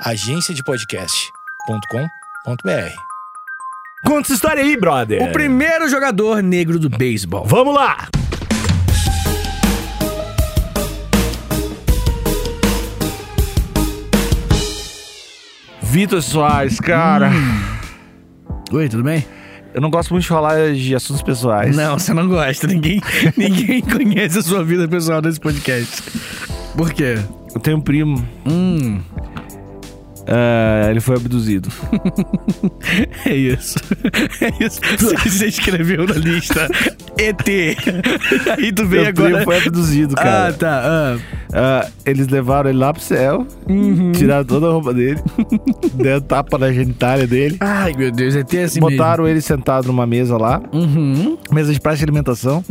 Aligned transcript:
agenciadepodcast.com.br. 0.00 3.00
Conta 4.04 4.20
essa 4.20 4.34
história 4.34 4.62
aí, 4.62 4.76
brother. 4.76 5.22
O 5.22 5.32
primeiro 5.32 5.88
jogador 5.88 6.42
negro 6.42 6.78
do 6.78 6.90
beisebol. 6.90 7.46
Vamos 7.46 7.74
lá. 7.74 8.08
Vitor 15.82 16.22
Soares, 16.22 16.78
cara. 16.78 17.30
Oi, 18.70 18.88
tudo 18.88 19.02
bem? 19.02 19.24
Eu 19.72 19.80
não 19.80 19.90
gosto 19.90 20.10
muito 20.10 20.22
de 20.22 20.28
falar 20.28 20.74
de 20.74 20.94
assuntos 20.94 21.22
pessoais. 21.22 21.74
Não, 21.74 21.98
você 21.98 22.12
não 22.12 22.28
gosta. 22.28 22.66
Ninguém, 22.66 23.00
ninguém 23.36 23.80
conhece 23.80 24.38
a 24.38 24.42
sua 24.42 24.62
vida 24.62 24.86
pessoal 24.86 25.22
nesse 25.22 25.40
podcast. 25.40 26.02
Por 26.76 26.92
quê? 26.92 27.18
Eu 27.54 27.60
tenho 27.60 27.78
um 27.78 27.80
primo. 27.80 28.26
Hum, 28.46 29.00
é, 30.26 30.90
ele 30.90 31.00
foi 31.00 31.16
abduzido. 31.16 31.68
é 33.24 33.34
isso. 33.34 33.78
É 34.40 34.64
isso. 34.64 34.80
Você 35.24 35.46
escreveu 35.46 36.06
na 36.06 36.14
lista 36.14 36.68
ET. 37.18 37.44
Aí 38.58 38.72
tu 38.72 38.86
veio 38.86 39.04
Meu 39.04 39.14
primo 39.14 39.28
agora. 39.28 39.44
foi 39.44 39.56
abduzido, 39.58 40.14
cara. 40.14 40.48
Ah, 40.48 40.52
tá. 40.52 40.82
ah. 40.84 41.18
Ah, 41.54 41.88
eles 42.04 42.28
levaram 42.28 42.68
ele 42.68 42.78
lá 42.78 42.92
pro 42.92 43.00
céu, 43.02 43.46
Uhum. 43.68 44.12
tiraram 44.12 44.44
toda 44.44 44.66
a 44.66 44.70
roupa 44.72 44.92
dele, 44.92 45.20
deram 45.94 46.20
tapa 46.20 46.58
na 46.58 46.70
genitália 46.72 47.26
dele, 47.26 47.56
Ai, 47.60 47.94
meu 47.96 48.10
Deus, 48.10 48.34
ET 48.34 48.52
é 48.54 48.64
assim 48.64 48.80
botaram 48.80 49.26
ele 49.26 49.40
sentado 49.40 49.86
numa 49.86 50.06
mesa 50.06 50.36
lá, 50.36 50.60
mesmo. 50.72 51.00
Uhum. 51.00 51.38
mesa 51.52 51.72
de 51.72 51.80
praça 51.80 51.98
de 51.98 52.04
alimentação, 52.04 52.62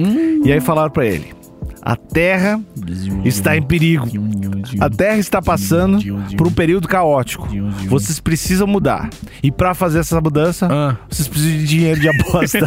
e 0.43 0.51
aí 0.51 0.59
falaram 0.59 0.91
pra 0.91 1.05
ele: 1.05 1.33
a 1.85 1.95
Terra 1.95 2.59
está 3.23 3.55
em 3.55 3.61
perigo. 3.61 4.07
A 4.81 4.89
Terra 4.89 5.17
está 5.17 5.39
passando 5.39 5.99
por 6.35 6.47
um 6.47 6.51
período 6.51 6.87
caótico. 6.87 7.47
Vocês 7.87 8.19
precisam 8.19 8.65
mudar. 8.65 9.09
E 9.43 9.51
pra 9.51 9.75
fazer 9.75 9.99
essa 9.99 10.19
mudança, 10.19 10.67
Ah. 10.69 10.97
vocês 11.07 11.27
precisam 11.27 11.57
de 11.59 11.65
dinheiro 11.67 11.99
de 12.01 12.09
aposta. 12.09 12.65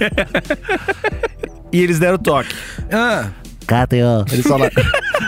e 1.73 1.81
eles 1.81 1.99
deram 1.99 2.19
toque. 2.19 2.55
Ah, 2.93 3.31
KTO. 3.67 4.33
Eles 4.33 4.47
falaram. 4.47 4.73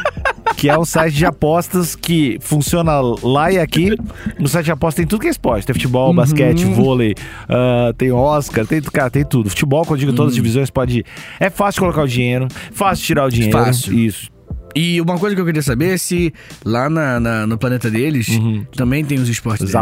Que 0.61 0.69
é 0.69 0.78
um 0.78 0.84
site 0.84 1.14
de 1.14 1.25
apostas 1.25 1.97
que 1.97 2.36
funciona 2.41 2.92
lá 3.22 3.50
e 3.50 3.58
aqui. 3.58 3.97
No 4.39 4.47
site 4.47 4.67
de 4.67 4.72
apostas 4.72 4.97
tem 4.97 5.06
tudo 5.06 5.20
que 5.20 5.27
é 5.27 5.30
esporte. 5.30 5.67
Tem 5.67 5.72
futebol, 5.75 6.12
basquete, 6.12 6.64
vôlei, 6.75 7.14
ah, 7.48 7.92
tem 7.97 8.12
Oscar, 8.12 8.67
tem, 8.67 8.80
cara, 8.83 9.11
tem 9.11 9.25
tudo. 9.25 9.48
Futebol, 9.48 9.83
quando 9.84 10.00
eu 10.00 10.06
digo 10.06 10.12
todas 10.12 10.33
as 10.33 10.36
divisões, 10.36 10.69
pode 10.70 10.98
ir. 10.98 11.06
É 11.41 11.48
fácil 11.48 11.80
colocar 11.80 12.02
o 12.02 12.06
dinheiro, 12.08 12.47
fácil 12.72 13.05
tirar 13.06 13.25
o 13.27 13.30
dinheiro. 13.30 13.56
Fácil. 13.58 13.92
Isso. 13.98 14.28
e 14.77 15.00
uma 15.00 15.19
coisa 15.19 15.34
que 15.34 15.41
eu 15.41 15.47
queria 15.47 15.62
saber 15.62 15.94
é 15.94 15.98
se 15.98 16.33
lá 16.64 16.89
na, 16.91 17.19
na- 17.19 17.47
no 17.47 17.56
planeta 17.58 17.91
deles 17.91 18.28
também 18.77 19.05
tem 19.05 19.19
os 19.19 19.28
esportes 19.28 19.61
deles. 19.67 19.72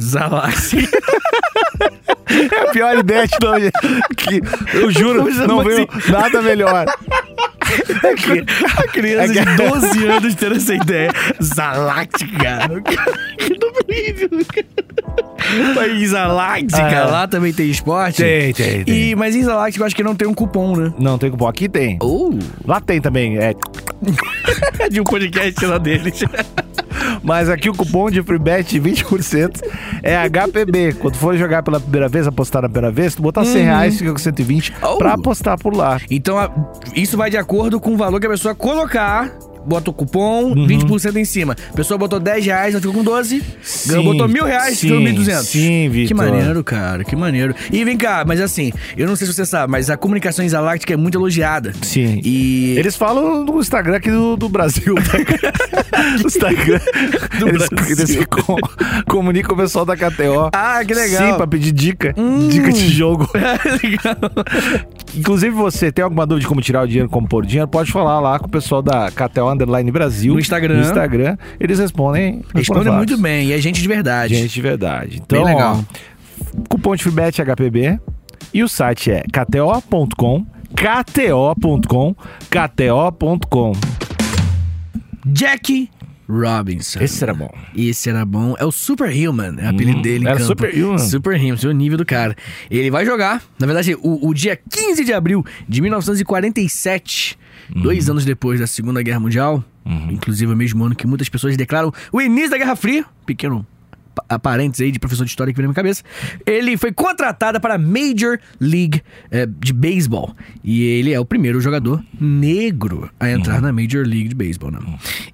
Zalactica. 0.00 0.88
É 2.52 2.60
a 2.68 2.70
pior 2.72 2.98
ideia 2.98 3.26
de 3.26 3.36
nome. 3.42 3.70
Que, 4.16 4.42
eu 4.76 4.90
juro, 4.90 5.24
não 5.46 5.62
veio 5.64 5.86
nada 6.10 6.42
melhor. 6.42 6.86
É 8.04 8.14
que, 8.14 8.44
A 8.78 8.88
criança 8.88 9.32
É 9.32 9.44
que- 9.44 9.50
de 9.50 9.56
12 9.56 10.06
anos 10.06 10.34
tendo 10.34 10.56
essa 10.56 10.74
ideia. 10.74 11.10
Zaláctica. 11.42 12.58
Que 13.38 13.58
nome 13.58 13.78
horrível. 13.88 14.28
Mas 15.74 15.92
em 15.92 16.06
Zaláctica, 16.06 17.02
Ah. 17.02 17.06
lá 17.06 17.28
também 17.28 17.52
tem 17.52 17.70
esporte? 17.70 18.22
Tem, 18.22 18.52
tem, 18.52 18.84
tem. 18.84 19.10
E, 19.10 19.14
mas 19.14 19.34
em 19.34 19.42
Zaláctica 19.42 19.82
eu 19.82 19.86
acho 19.86 19.96
que 19.96 20.02
não 20.02 20.14
tem 20.14 20.26
um 20.28 20.34
cupom, 20.34 20.76
né? 20.76 20.92
não 20.98 21.16
tem 21.18 21.30
cupom. 21.30 21.46
Aqui 21.48 21.68
tem. 21.68 21.98
Oh. 22.02 22.32
Lá 22.66 22.80
tem 22.80 23.00
também. 23.00 23.38
É, 23.38 23.54
de 24.90 25.00
um 25.00 25.04
podcast 25.04 25.64
lá 25.66 25.78
deles. 25.78 26.20
Mas 27.22 27.48
aqui 27.48 27.68
o 27.70 27.74
cupom 27.74 28.10
de 28.10 28.22
FreeBet 28.22 28.78
20% 28.80 29.60
é 30.02 30.16
HPB. 30.28 30.94
Quando 30.94 31.16
for 31.16 31.36
jogar 31.36 31.62
pela 31.62 31.80
primeira 31.80 32.08
vez, 32.08 32.26
apostar 32.26 32.62
na 32.62 32.68
primeira 32.68 32.92
vez, 32.94 33.14
tu 33.14 33.22
botar 33.22 33.44
100 33.44 33.62
reais, 33.64 33.98
fica 33.98 34.10
com 34.12 34.18
120 34.18 34.72
Oh. 34.82 34.98
pra 34.98 35.14
apostar 35.14 35.58
por 35.58 35.74
lá. 35.74 36.00
Então, 36.10 36.36
isso 36.94 37.16
vai 37.16 37.30
de 37.30 37.36
acordo 37.36 37.80
com 37.80 37.94
o 37.94 37.96
valor 37.96 38.20
que 38.20 38.26
a 38.26 38.30
pessoa 38.30 38.54
colocar. 38.54 39.30
Bota 39.66 39.90
o 39.90 39.92
cupom, 39.92 40.54
20% 40.54 41.16
em 41.16 41.24
cima. 41.24 41.56
A 41.70 41.74
pessoa 41.74 41.96
botou 41.98 42.20
10 42.20 42.44
reais, 42.46 42.74
ela 42.74 42.80
ficou 42.80 42.94
com 42.94 43.02
12. 43.04 43.42
Ganhou, 43.86 44.04
botou 44.04 44.28
mil 44.28 44.44
reais, 44.44 44.80
ficou 44.80 44.98
sim, 44.98 45.04
1.200. 45.04 45.42
Sim, 45.42 45.88
Vitor. 45.88 46.08
Que 46.08 46.14
maneiro, 46.14 46.64
cara, 46.64 47.04
que 47.04 47.16
maneiro. 47.16 47.54
E 47.72 47.84
vem 47.84 47.96
cá, 47.96 48.24
mas 48.26 48.40
assim, 48.40 48.72
eu 48.96 49.06
não 49.06 49.16
sei 49.16 49.26
se 49.26 49.32
você 49.34 49.46
sabe, 49.46 49.70
mas 49.70 49.88
a 49.90 49.96
comunicação 49.96 50.44
exaláctica 50.44 50.92
é 50.92 50.96
muito 50.96 51.16
elogiada. 51.18 51.72
Sim. 51.82 52.20
E. 52.24 52.74
Eles 52.78 52.96
falam 52.96 53.44
no 53.44 53.60
Instagram 53.60 53.96
aqui 53.96 54.10
do, 54.10 54.36
do 54.36 54.48
Brasil. 54.48 54.94
no 54.94 56.26
Instagram. 56.26 56.80
Do 57.38 57.48
eles, 57.48 57.68
Brasil. 57.68 57.96
eles 58.16 58.26
com- 58.26 58.56
comunicam 59.08 59.54
o 59.54 59.58
pessoal 59.58 59.84
da 59.84 59.96
KTO. 59.96 60.50
Ah, 60.52 60.84
que 60.84 60.94
legal. 60.94 61.30
Sim, 61.30 61.36
pra 61.36 61.46
pedir 61.46 61.72
dica. 61.72 62.14
Hum. 62.16 62.48
Dica 62.48 62.72
de 62.72 62.88
jogo. 62.88 63.28
legal. 63.34 64.16
Inclusive, 65.16 65.54
você 65.54 65.92
tem 65.92 66.02
alguma 66.02 66.26
dúvida 66.26 66.42
de 66.42 66.48
como 66.48 66.60
tirar 66.60 66.82
o 66.82 66.86
dinheiro, 66.86 67.08
como 67.08 67.28
pôr 67.28 67.44
o 67.44 67.46
dinheiro, 67.46 67.68
pode 67.68 67.90
falar 67.92 68.20
lá 68.20 68.38
com 68.38 68.46
o 68.46 68.50
pessoal 68.50 68.82
da 68.82 69.10
KTO 69.10 69.50
Underline 69.50 69.90
Brasil. 69.90 70.34
No 70.34 70.40
Instagram. 70.40 70.78
No 70.78 70.82
Respondem. 70.82 71.38
Eles 71.60 71.78
respondem. 71.78 72.42
Responde 72.54 72.84
fácil. 72.84 72.92
muito 72.94 73.18
bem, 73.18 73.48
e 73.48 73.52
é 73.52 73.58
gente 73.58 73.80
de 73.80 73.88
verdade. 73.88 74.34
Gente 74.34 74.52
de 74.52 74.62
verdade. 74.62 75.20
Então, 75.24 75.44
Bem 75.44 75.54
legal. 75.54 75.80
ó, 75.80 76.62
cupom 76.68 76.96
de 76.96 77.02
FreeBet 77.02 77.40
HPB 77.42 78.00
e 78.52 78.62
o 78.62 78.68
site 78.68 79.10
é 79.10 79.22
kto.com, 79.22 80.46
kto.com, 80.74 82.14
kto.com. 82.50 83.72
Jack 85.26 85.88
Robinson. 86.28 87.00
Esse 87.00 87.22
era 87.22 87.34
bom. 87.34 87.50
Esse 87.76 88.08
era 88.10 88.24
bom. 88.24 88.54
É 88.58 88.64
o 88.64 88.72
Superhuman, 88.72 89.56
é 89.58 89.66
o 89.66 89.70
apelido 89.70 89.98
Hum, 89.98 90.02
dele. 90.02 90.26
era. 90.28 90.38
Superhuman. 90.40 90.98
Superhuman, 90.98 91.56
seu 91.56 91.72
nível 91.72 91.98
do 91.98 92.04
cara. 92.06 92.34
Ele 92.70 92.90
vai 92.90 93.04
jogar, 93.04 93.42
na 93.58 93.66
verdade, 93.66 93.94
o, 94.00 94.28
o 94.28 94.32
dia 94.34 94.56
15 94.70 95.04
de 95.04 95.12
abril 95.12 95.44
de 95.68 95.80
1947, 95.80 97.38
Uhum. 97.74 97.82
dois 97.82 98.10
anos 98.10 98.24
depois 98.26 98.60
da 98.60 98.66
Segunda 98.66 99.00
Guerra 99.02 99.20
Mundial, 99.20 99.64
inclusive 100.10 100.52
o 100.52 100.56
mesmo 100.56 100.84
ano 100.84 100.94
que 100.94 101.06
muitas 101.06 101.28
pessoas 101.30 101.56
declaram 101.56 101.90
o 102.12 102.20
início 102.20 102.50
da 102.50 102.58
Guerra 102.58 102.76
Fria, 102.76 103.06
pequeno 103.24 103.66
pa- 104.14 104.38
parênteses 104.38 104.84
aí 104.84 104.92
de 104.92 104.98
professor 104.98 105.24
de 105.24 105.30
história 105.30 105.52
que 105.52 105.56
veio 105.56 105.68
na 105.68 105.72
minha 105.72 105.74
cabeça, 105.74 106.02
ele 106.46 106.76
foi 106.76 106.92
contratado 106.92 107.60
para 107.60 107.74
a 107.74 107.78
Major 107.78 108.38
League 108.60 109.02
eh, 109.30 109.46
de 109.46 109.72
Beisebol. 109.72 110.34
E 110.62 110.82
ele 110.84 111.12
é 111.12 111.20
o 111.20 111.24
primeiro 111.24 111.60
jogador 111.60 112.02
negro 112.20 113.10
a 113.18 113.30
entrar 113.30 113.60
na 113.60 113.72
Major 113.72 114.06
League 114.06 114.28
de 114.28 114.34
Beisebol, 114.34 114.70
né? 114.70 114.78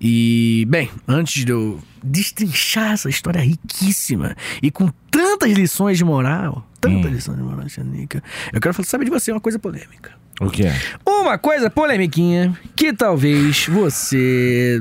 E, 0.01 0.67
bem, 0.69 0.89
antes 1.07 1.45
de 1.45 1.53
eu 1.53 1.81
destrinchar 2.03 2.93
essa 2.93 3.09
história 3.11 3.41
riquíssima 3.41 4.35
e 4.63 4.71
com 4.71 4.89
tantas 5.11 5.53
lições 5.53 5.99
de 5.99 6.05
moral, 6.05 6.67
tantas 6.81 7.13
lições 7.13 7.37
de 7.37 7.43
moral, 7.43 7.69
Xanica, 7.69 8.23
eu 8.53 8.61
quero 8.61 8.83
saber 8.85 9.05
de 9.05 9.11
você 9.11 9.31
uma 9.31 9.41
coisa 9.41 9.59
polêmica. 9.59 10.13
O 10.41 10.49
que 10.49 10.65
é? 10.65 10.75
Uma 11.07 11.37
coisa 11.37 11.69
polemiquinha 11.69 12.57
que 12.75 12.95
talvez 12.95 13.67
você. 13.67 14.81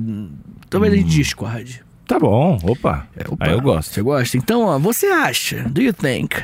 Talvez 0.69 0.93
a 0.93 0.95
gente 0.95 1.09
discorde. 1.09 1.83
Tá 2.09 2.17
bom, 2.17 2.57
opa. 2.63 3.05
Opa, 3.27 3.45
Aí 3.45 3.51
eu 3.51 3.61
gosto. 3.61 3.93
Você 3.93 4.01
gosta? 4.01 4.35
Então, 4.35 4.63
ó, 4.63 4.79
você 4.79 5.05
acha, 5.05 5.57
do 5.69 5.79
you 5.79 5.93
think, 5.93 6.35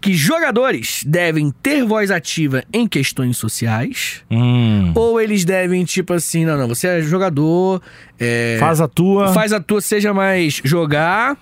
que 0.00 0.14
jogadores 0.14 1.04
devem 1.06 1.50
ter 1.62 1.84
voz 1.84 2.10
ativa 2.10 2.64
em 2.72 2.88
questões 2.88 3.36
sociais? 3.36 4.22
Hum. 4.30 4.90
Ou 4.94 5.20
eles 5.20 5.44
devem, 5.44 5.84
tipo 5.84 6.14
assim, 6.14 6.46
não, 6.46 6.56
não, 6.56 6.66
você 6.66 6.86
é 6.88 7.02
jogador, 7.02 7.82
é, 8.18 8.56
Faz 8.58 8.80
a 8.80 8.88
tua. 8.88 9.34
faz 9.34 9.52
a 9.52 9.60
tua, 9.60 9.82
seja 9.82 10.14
mais 10.14 10.62
jogar, 10.64 11.36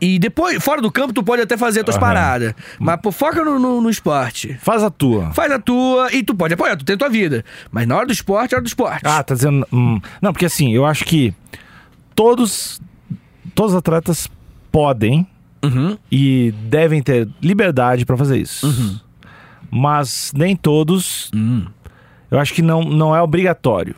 e 0.00 0.18
depois, 0.18 0.56
fora 0.64 0.80
do 0.80 0.90
campo, 0.90 1.12
tu 1.12 1.22
pode 1.22 1.42
até 1.42 1.58
fazer 1.58 1.80
as 1.80 1.84
tuas 1.84 1.96
Aham. 1.98 2.06
paradas. 2.06 2.54
Mas 2.78 2.98
pô, 3.02 3.12
foca 3.12 3.44
no, 3.44 3.58
no, 3.58 3.82
no 3.82 3.90
esporte. 3.90 4.56
Faz 4.62 4.82
a 4.82 4.88
tua. 4.88 5.30
Faz 5.34 5.52
a 5.52 5.58
tua 5.58 6.10
e 6.10 6.22
tu 6.22 6.34
pode 6.34 6.54
apoiar, 6.54 6.74
tu 6.74 6.86
tem 6.86 6.94
a 6.94 6.98
tua 6.98 7.10
vida. 7.10 7.44
Mas 7.70 7.86
na 7.86 7.96
hora 7.98 8.06
do 8.06 8.14
esporte, 8.14 8.54
é 8.54 8.56
hora 8.56 8.64
do 8.64 8.68
esporte. 8.68 9.02
Ah, 9.04 9.22
tá 9.22 9.34
dizendo. 9.34 9.66
hum. 9.70 10.00
Não, 10.22 10.32
porque 10.32 10.46
assim, 10.46 10.72
eu 10.72 10.86
acho 10.86 11.04
que 11.04 11.34
todos. 12.14 12.80
Todos 13.54 13.72
os 13.72 13.78
atletas 13.78 14.28
podem 14.72 15.26
Uhum. 15.62 15.98
e 16.10 16.54
devem 16.70 17.02
ter 17.02 17.28
liberdade 17.42 18.06
pra 18.06 18.16
fazer 18.16 18.38
isso. 18.38 19.00
Mas 19.70 20.32
nem 20.34 20.56
todos. 20.56 21.30
Hum. 21.34 21.66
Eu 22.30 22.38
acho 22.38 22.54
que 22.54 22.62
não, 22.62 22.82
não 22.82 23.14
é 23.14 23.20
obrigatório. 23.20 23.94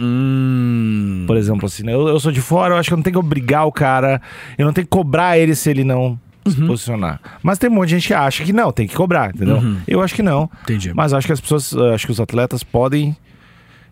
Hum. 0.00 1.24
Por 1.26 1.36
exemplo, 1.36 1.66
assim, 1.66 1.84
né? 1.84 1.94
eu, 1.94 2.08
eu 2.08 2.18
sou 2.18 2.32
de 2.32 2.40
fora, 2.40 2.74
eu 2.74 2.78
acho 2.78 2.88
que 2.88 2.94
eu 2.94 2.96
não 2.96 3.02
tenho 3.02 3.14
que 3.14 3.18
obrigar 3.18 3.64
o 3.64 3.70
cara, 3.72 4.20
eu 4.58 4.66
não 4.66 4.72
tenho 4.72 4.86
que 4.86 4.90
cobrar 4.90 5.38
ele 5.38 5.54
se 5.54 5.70
ele 5.70 5.84
não 5.84 6.18
se 6.46 6.60
posicionar. 6.66 7.20
Mas 7.42 7.58
tem 7.58 7.70
um 7.70 7.74
monte 7.74 7.90
de 7.90 7.94
gente 7.94 8.08
que 8.08 8.14
acha 8.14 8.44
que 8.44 8.52
não, 8.52 8.72
tem 8.72 8.86
que 8.86 8.94
cobrar, 8.94 9.34
entendeu? 9.34 9.56
Uhum. 9.56 9.78
Eu 9.86 10.02
acho 10.02 10.14
que 10.14 10.22
não. 10.22 10.50
Entendi. 10.64 10.92
Mas 10.92 11.12
acho 11.12 11.26
que 11.26 11.32
as 11.32 11.40
pessoas, 11.40 11.74
acho 11.94 12.06
que 12.06 12.12
os 12.12 12.20
atletas 12.20 12.62
podem 12.62 13.16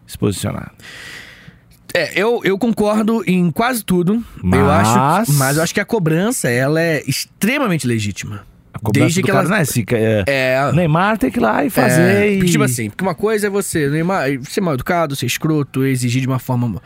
se 0.06 0.19
posicionar. 0.19 0.72
É, 1.94 2.10
eu, 2.20 2.40
eu 2.44 2.58
concordo 2.58 3.22
em 3.26 3.50
quase 3.50 3.84
tudo. 3.84 4.14
Eu 4.14 4.22
Mas- 4.42 4.88
acho, 4.88 5.32
mas 5.34 5.56
eu 5.56 5.62
acho 5.62 5.74
que 5.74 5.80
a 5.80 5.84
cobrança, 5.84 6.48
ela 6.48 6.80
é 6.80 7.02
extremamente 7.06 7.86
legítima. 7.86 8.44
A 8.74 8.78
cobrança 8.78 9.04
Desde 9.04 9.22
que 9.22 9.30
cara, 9.30 9.46
ela- 9.46 9.58
né? 9.58 9.64
Se, 9.64 9.84
é, 9.92 10.24
É. 10.26 10.72
Neymar 10.72 11.18
tem 11.18 11.30
que 11.30 11.38
ir 11.38 11.42
lá 11.42 11.64
e 11.64 11.68
fazer. 11.70 12.00
É, 12.00 12.32
e... 12.32 12.44
tipo 12.46 12.64
assim, 12.64 12.88
porque 12.88 13.04
uma 13.04 13.14
coisa 13.14 13.46
é 13.46 13.50
você 13.50 13.88
Neymar, 13.90 14.26
ser 14.44 14.60
mal 14.62 14.74
educado, 14.74 15.14
ser 15.14 15.26
escroto, 15.26 15.84
exigir 15.84 16.22
de 16.22 16.26
uma 16.26 16.38
forma. 16.38 16.80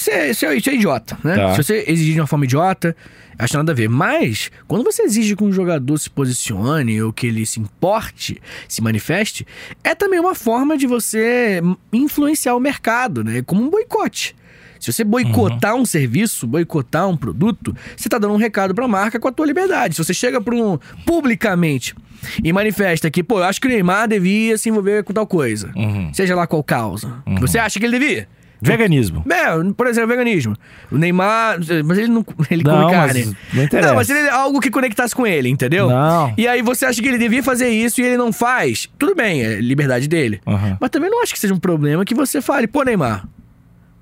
Isso 0.00 0.10
é, 0.10 0.30
isso 0.30 0.46
é- 0.46 0.56
isso 0.56 0.70
é 0.70 0.74
idiota, 0.74 1.18
né? 1.24 1.34
Tá. 1.36 1.50
Se 1.54 1.62
você 1.62 1.84
exigir 1.88 2.14
de 2.14 2.20
uma 2.20 2.26
forma 2.26 2.44
idiota, 2.44 2.94
acho 3.38 3.56
nada 3.56 3.72
a 3.72 3.74
ver. 3.74 3.88
Mas, 3.88 4.50
quando 4.68 4.84
você 4.84 5.02
exige 5.02 5.34
que 5.34 5.42
um 5.44 5.52
jogador 5.52 5.96
se 5.98 6.08
posicione 6.10 7.00
ou 7.02 7.12
que 7.12 7.26
ele 7.26 7.44
se 7.46 7.58
importe, 7.60 8.40
se 8.68 8.82
manifeste, 8.82 9.46
é 9.82 9.94
também 9.94 10.20
uma 10.20 10.34
forma 10.34 10.76
de 10.76 10.86
você 10.86 11.60
influenciar 11.92 12.54
o 12.54 12.60
mercado, 12.60 13.24
né? 13.24 13.42
Como 13.42 13.62
um 13.62 13.70
boicote. 13.70 14.34
Se 14.80 14.92
você 14.92 15.02
boicotar 15.02 15.74
um 15.74 15.86
serviço, 15.86 16.46
boicotar 16.46 17.08
um 17.08 17.16
produto, 17.16 17.74
você 17.96 18.06
tá 18.06 18.18
dando 18.18 18.34
um 18.34 18.36
recado 18.36 18.74
pra 18.74 18.86
marca 18.86 19.18
com 19.18 19.26
a 19.26 19.32
tua 19.32 19.46
liberdade. 19.46 19.94
Se 19.94 20.04
você 20.04 20.12
chega 20.12 20.42
para 20.42 20.54
um 20.54 20.78
publicamente 21.06 21.94
e 22.42 22.52
manifesta 22.52 23.10
que, 23.10 23.22
pô, 23.22 23.38
eu 23.38 23.44
acho 23.44 23.58
que 23.60 23.66
o 23.66 23.70
Neymar 23.70 24.08
devia 24.08 24.58
se 24.58 24.68
envolver 24.68 25.02
com 25.04 25.12
tal 25.14 25.26
coisa, 25.26 25.72
seja 26.12 26.34
lá 26.34 26.46
qual 26.46 26.62
causa, 26.62 27.22
que 27.34 27.40
você 27.40 27.58
acha 27.58 27.78
que 27.80 27.86
ele 27.86 27.98
devia? 27.98 28.28
Veganismo. 28.64 29.24
É, 29.30 29.72
por 29.76 29.86
exemplo, 29.86 30.08
veganismo. 30.08 30.56
O 30.90 30.96
Neymar. 30.96 31.58
Mas 31.84 31.98
ele 31.98 32.08
não. 32.08 32.24
Ele 32.50 32.62
Não, 32.62 32.72
come 32.82 32.84
mas 32.96 33.12
carne. 33.12 33.36
não 33.52 33.62
interessa. 33.64 33.88
Não, 33.88 33.94
mas 33.96 34.10
ele, 34.10 34.28
algo 34.28 34.60
que 34.60 34.70
conectasse 34.70 35.14
com 35.14 35.26
ele, 35.26 35.48
entendeu? 35.48 35.88
Não. 35.88 36.32
E 36.36 36.46
aí 36.48 36.62
você 36.62 36.86
acha 36.86 37.00
que 37.00 37.08
ele 37.08 37.18
devia 37.18 37.42
fazer 37.42 37.68
isso 37.68 38.00
e 38.00 38.04
ele 38.04 38.16
não 38.16 38.32
faz? 38.32 38.88
Tudo 38.98 39.14
bem, 39.14 39.42
é 39.42 39.60
liberdade 39.60 40.08
dele. 40.08 40.40
Aham. 40.46 40.76
Mas 40.80 40.90
também 40.90 41.10
não 41.10 41.22
acho 41.22 41.32
que 41.32 41.38
seja 41.38 41.54
um 41.54 41.58
problema 41.58 42.04
que 42.04 42.14
você 42.14 42.40
fale, 42.40 42.66
pô, 42.66 42.82
Neymar. 42.82 43.26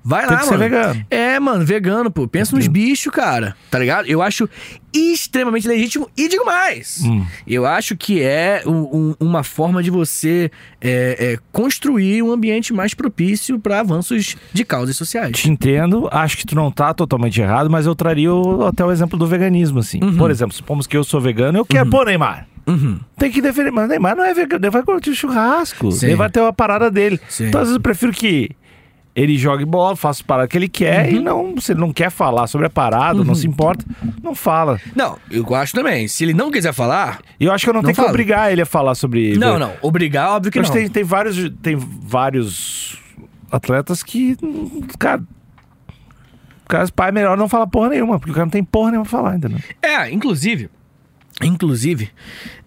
Vai 0.03 0.27
Tem 0.27 0.35
lá, 0.35 0.45
mano. 0.45 0.57
vegano. 0.57 1.05
É, 1.09 1.39
mano, 1.39 1.65
vegano, 1.65 2.11
pô. 2.11 2.27
Pensa 2.27 2.55
nos 2.55 2.67
bichos, 2.67 3.11
cara. 3.11 3.55
Tá 3.71 3.79
ligado? 3.79 4.05
Eu 4.07 4.21
acho 4.21 4.49
extremamente 4.93 5.67
legítimo 5.67 6.09
e 6.15 6.27
digo 6.27 6.45
mais. 6.45 7.01
Hum. 7.05 7.25
Eu 7.47 7.65
acho 7.65 7.95
que 7.95 8.21
é 8.21 8.61
um- 8.65 8.71
um- 8.71 9.15
uma 9.19 9.43
forma 9.43 9.81
de 9.81 9.89
você 9.89 10.51
é, 10.81 11.33
é, 11.33 11.37
construir 11.51 12.21
um 12.21 12.31
ambiente 12.31 12.73
mais 12.73 12.93
propício 12.93 13.57
para 13.59 13.79
avanços 13.79 14.35
de 14.51 14.65
causas 14.65 14.95
sociais. 14.95 15.31
Te 15.37 15.49
entendo, 15.49 16.07
acho 16.11 16.37
que 16.37 16.45
tu 16.45 16.53
não 16.55 16.69
tá 16.71 16.93
totalmente 16.93 17.39
errado, 17.41 17.69
mas 17.69 17.85
eu 17.85 17.95
traria 17.95 18.33
o- 18.33 18.65
até 18.67 18.83
o 18.85 18.91
exemplo 18.91 19.17
do 19.17 19.25
veganismo, 19.25 19.79
assim. 19.79 19.99
Por 20.17 20.29
exemplo, 20.29 20.53
supomos 20.53 20.85
que 20.85 20.95
eu 20.97 21.03
sou 21.03 21.19
vegano, 21.21 21.57
eu 21.57 21.65
quero 21.65 21.89
pôr 21.89 22.05
Neymar. 22.05 22.47
Uhum. 22.67 22.97
Tem 23.17 23.29
que 23.31 23.41
defender, 23.41 23.71
mas 23.71 23.89
Neymar 23.89 24.15
não 24.15 24.23
é 24.23 24.33
vegano, 24.33 24.63
ele 24.63 24.69
vai 24.71 24.83
curtir 24.83 25.13
churrasco, 25.15 25.91
Sim. 25.91 26.07
ele 26.07 26.15
vai 26.15 26.29
ter 26.29 26.39
uma 26.39 26.53
parada 26.53 26.89
dele. 26.89 27.19
Sim. 27.27 27.47
Então, 27.47 27.59
às 27.61 27.67
vezes, 27.67 27.75
eu 27.77 27.81
prefiro 27.81 28.11
que 28.13 28.51
ele 29.15 29.37
jogue 29.37 29.63
bola, 29.65 29.95
faça 29.95 30.23
a 30.23 30.25
parada 30.25 30.47
que 30.47 30.57
ele 30.57 30.67
quer 30.67 31.09
Uhum. 31.09 31.15
e 31.15 31.19
não, 31.19 31.61
se 31.61 31.71
ele 31.71 31.79
não 31.79 31.93
quer 31.93 32.09
falar 32.09 32.47
sobre 32.47 32.65
a 32.67 32.69
parada, 32.69 33.23
não 33.23 33.35
se 33.35 33.45
importa, 33.47 33.85
não 34.23 34.33
fala. 34.33 34.79
Não, 34.95 35.17
eu 35.29 35.53
acho 35.53 35.73
também. 35.73 36.07
Se 36.07 36.23
ele 36.23 36.33
não 36.33 36.49
quiser 36.49 36.73
falar. 36.73 37.19
Eu 37.39 37.51
acho 37.51 37.63
que 37.65 37.69
eu 37.69 37.73
não, 37.73 37.81
Não 37.81 37.93
tenho 37.93 37.95
que 38.05 38.09
obrigar 38.11 38.51
ele 38.51 38.61
a 38.61 38.65
falar 38.65 38.95
sobre. 38.95 39.37
Não, 39.37 39.59
não. 39.59 39.73
Obrigar, 39.81 40.29
óbvio 40.31 40.51
que 40.51 40.59
Mas 40.59 40.69
não. 40.69 40.75
tem, 40.75 40.87
tem 40.89 41.03
vários 41.03 41.37
tem 41.61 41.75
vários 41.75 42.97
atletas 43.51 44.01
que, 44.01 44.35
cara, 44.97 45.21
o 46.65 46.67
cara, 46.67 46.87
pai, 46.95 47.09
é 47.09 47.11
melhor 47.11 47.37
não 47.37 47.47
falar 47.47 47.67
porra 47.67 47.89
nenhuma, 47.89 48.17
porque 48.17 48.31
o 48.31 48.33
cara 48.33 48.45
não 48.45 48.51
tem 48.51 48.63
porra 48.63 48.91
nenhuma 48.91 49.07
pra 49.07 49.19
falar, 49.19 49.35
entendeu? 49.35 49.59
É, 49.81 50.09
inclusive. 50.11 50.69
Inclusive, 51.41 52.09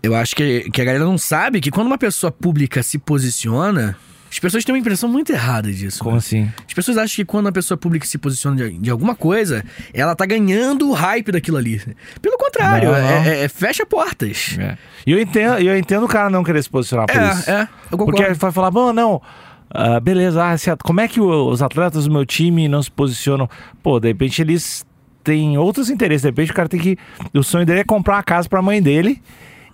eu 0.03 0.15
acho 0.15 0.35
que, 0.37 0.69
que 0.71 0.81
a 0.83 0.85
galera 0.85 1.05
não 1.05 1.17
sabe 1.17 1.61
que 1.61 1.71
quando 1.71 1.87
uma 1.87 1.99
pessoa 1.99 2.31
pública 2.33 2.83
se 2.83 2.99
posiciona, 2.99 3.97
as 4.37 4.39
pessoas 4.39 4.65
têm 4.67 4.75
uma 4.75 4.79
impressão 4.79 5.09
muito 5.09 5.33
errada 5.33 5.73
disso. 5.73 5.99
Como 6.01 6.13
né? 6.13 6.19
assim? 6.19 6.51
As 6.69 6.75
pessoas 6.75 6.99
acham 6.99 7.17
que 7.17 7.25
quando 7.25 7.47
uma 7.47 7.53
pessoa 7.53 7.79
pública 7.79 8.05
se 8.07 8.19
posiciona 8.19 8.55
de, 8.69 8.79
de 8.79 8.91
alguma 8.91 9.15
coisa, 9.15 9.65
ela 9.95 10.15
tá 10.15 10.27
ganhando 10.27 10.91
o 10.91 10.93
hype 10.93 11.33
daquilo 11.33 11.57
ali. 11.57 11.81
Pelo 12.21 12.37
contrário, 12.37 12.91
Não, 12.91 12.97
é- 12.97 13.01
não. 13.01 13.09
é- 13.31 13.45
é 13.45 13.49
fecha 13.49 13.87
portas. 13.87 14.57
É. 14.61 14.77
E 15.07 15.13
eu 15.13 15.19
entendo, 15.19 15.59
eu 15.59 15.77
entendo 15.79 16.05
o 16.05 16.09
cara 16.09 16.29
não 16.29 16.45
querer 16.45 16.63
se 16.63 16.69
posicionar 16.69 17.07
por 17.07 17.17
isso. 17.17 17.51
É, 17.51 17.55
é, 17.55 17.63
eu 17.63 17.69
concordo. 17.93 18.05
Porque 18.13 18.23
ele 18.23 18.35
vai 18.35 18.53
falar, 18.53 18.71
bom, 18.71 18.93
não. 18.93 19.23
ah, 19.71 19.99
beleza, 20.01 20.45
ah, 20.45 20.53
a- 20.53 20.77
como 20.85 21.01
é 21.01 21.09
que 21.09 21.19
os 21.21 21.63
atletas 21.63 22.05
do 22.05 22.13
meu 22.13 22.27
time 22.27 22.69
não 22.69 22.83
se 22.83 22.91
posicionam? 22.91 23.49
Pô, 23.83 23.99
de 23.99 24.09
repente 24.09 24.43
eles 24.43 24.85
têm 25.25 25.57
outros 25.57 25.89
interesses. 25.89 26.23
De 26.23 26.29
repente 26.29 26.51
o 26.53 26.55
cara 26.55 26.69
tem 26.69 26.79
que. 26.79 26.99
O 27.33 27.43
sonho 27.43 27.65
dele 27.65 27.81
é 27.81 27.85
comprar 27.85 28.17
uma 28.17 28.23
casa 28.23 28.47
pra 28.49 28.61
mãe 28.61 28.83
dele. 28.83 29.23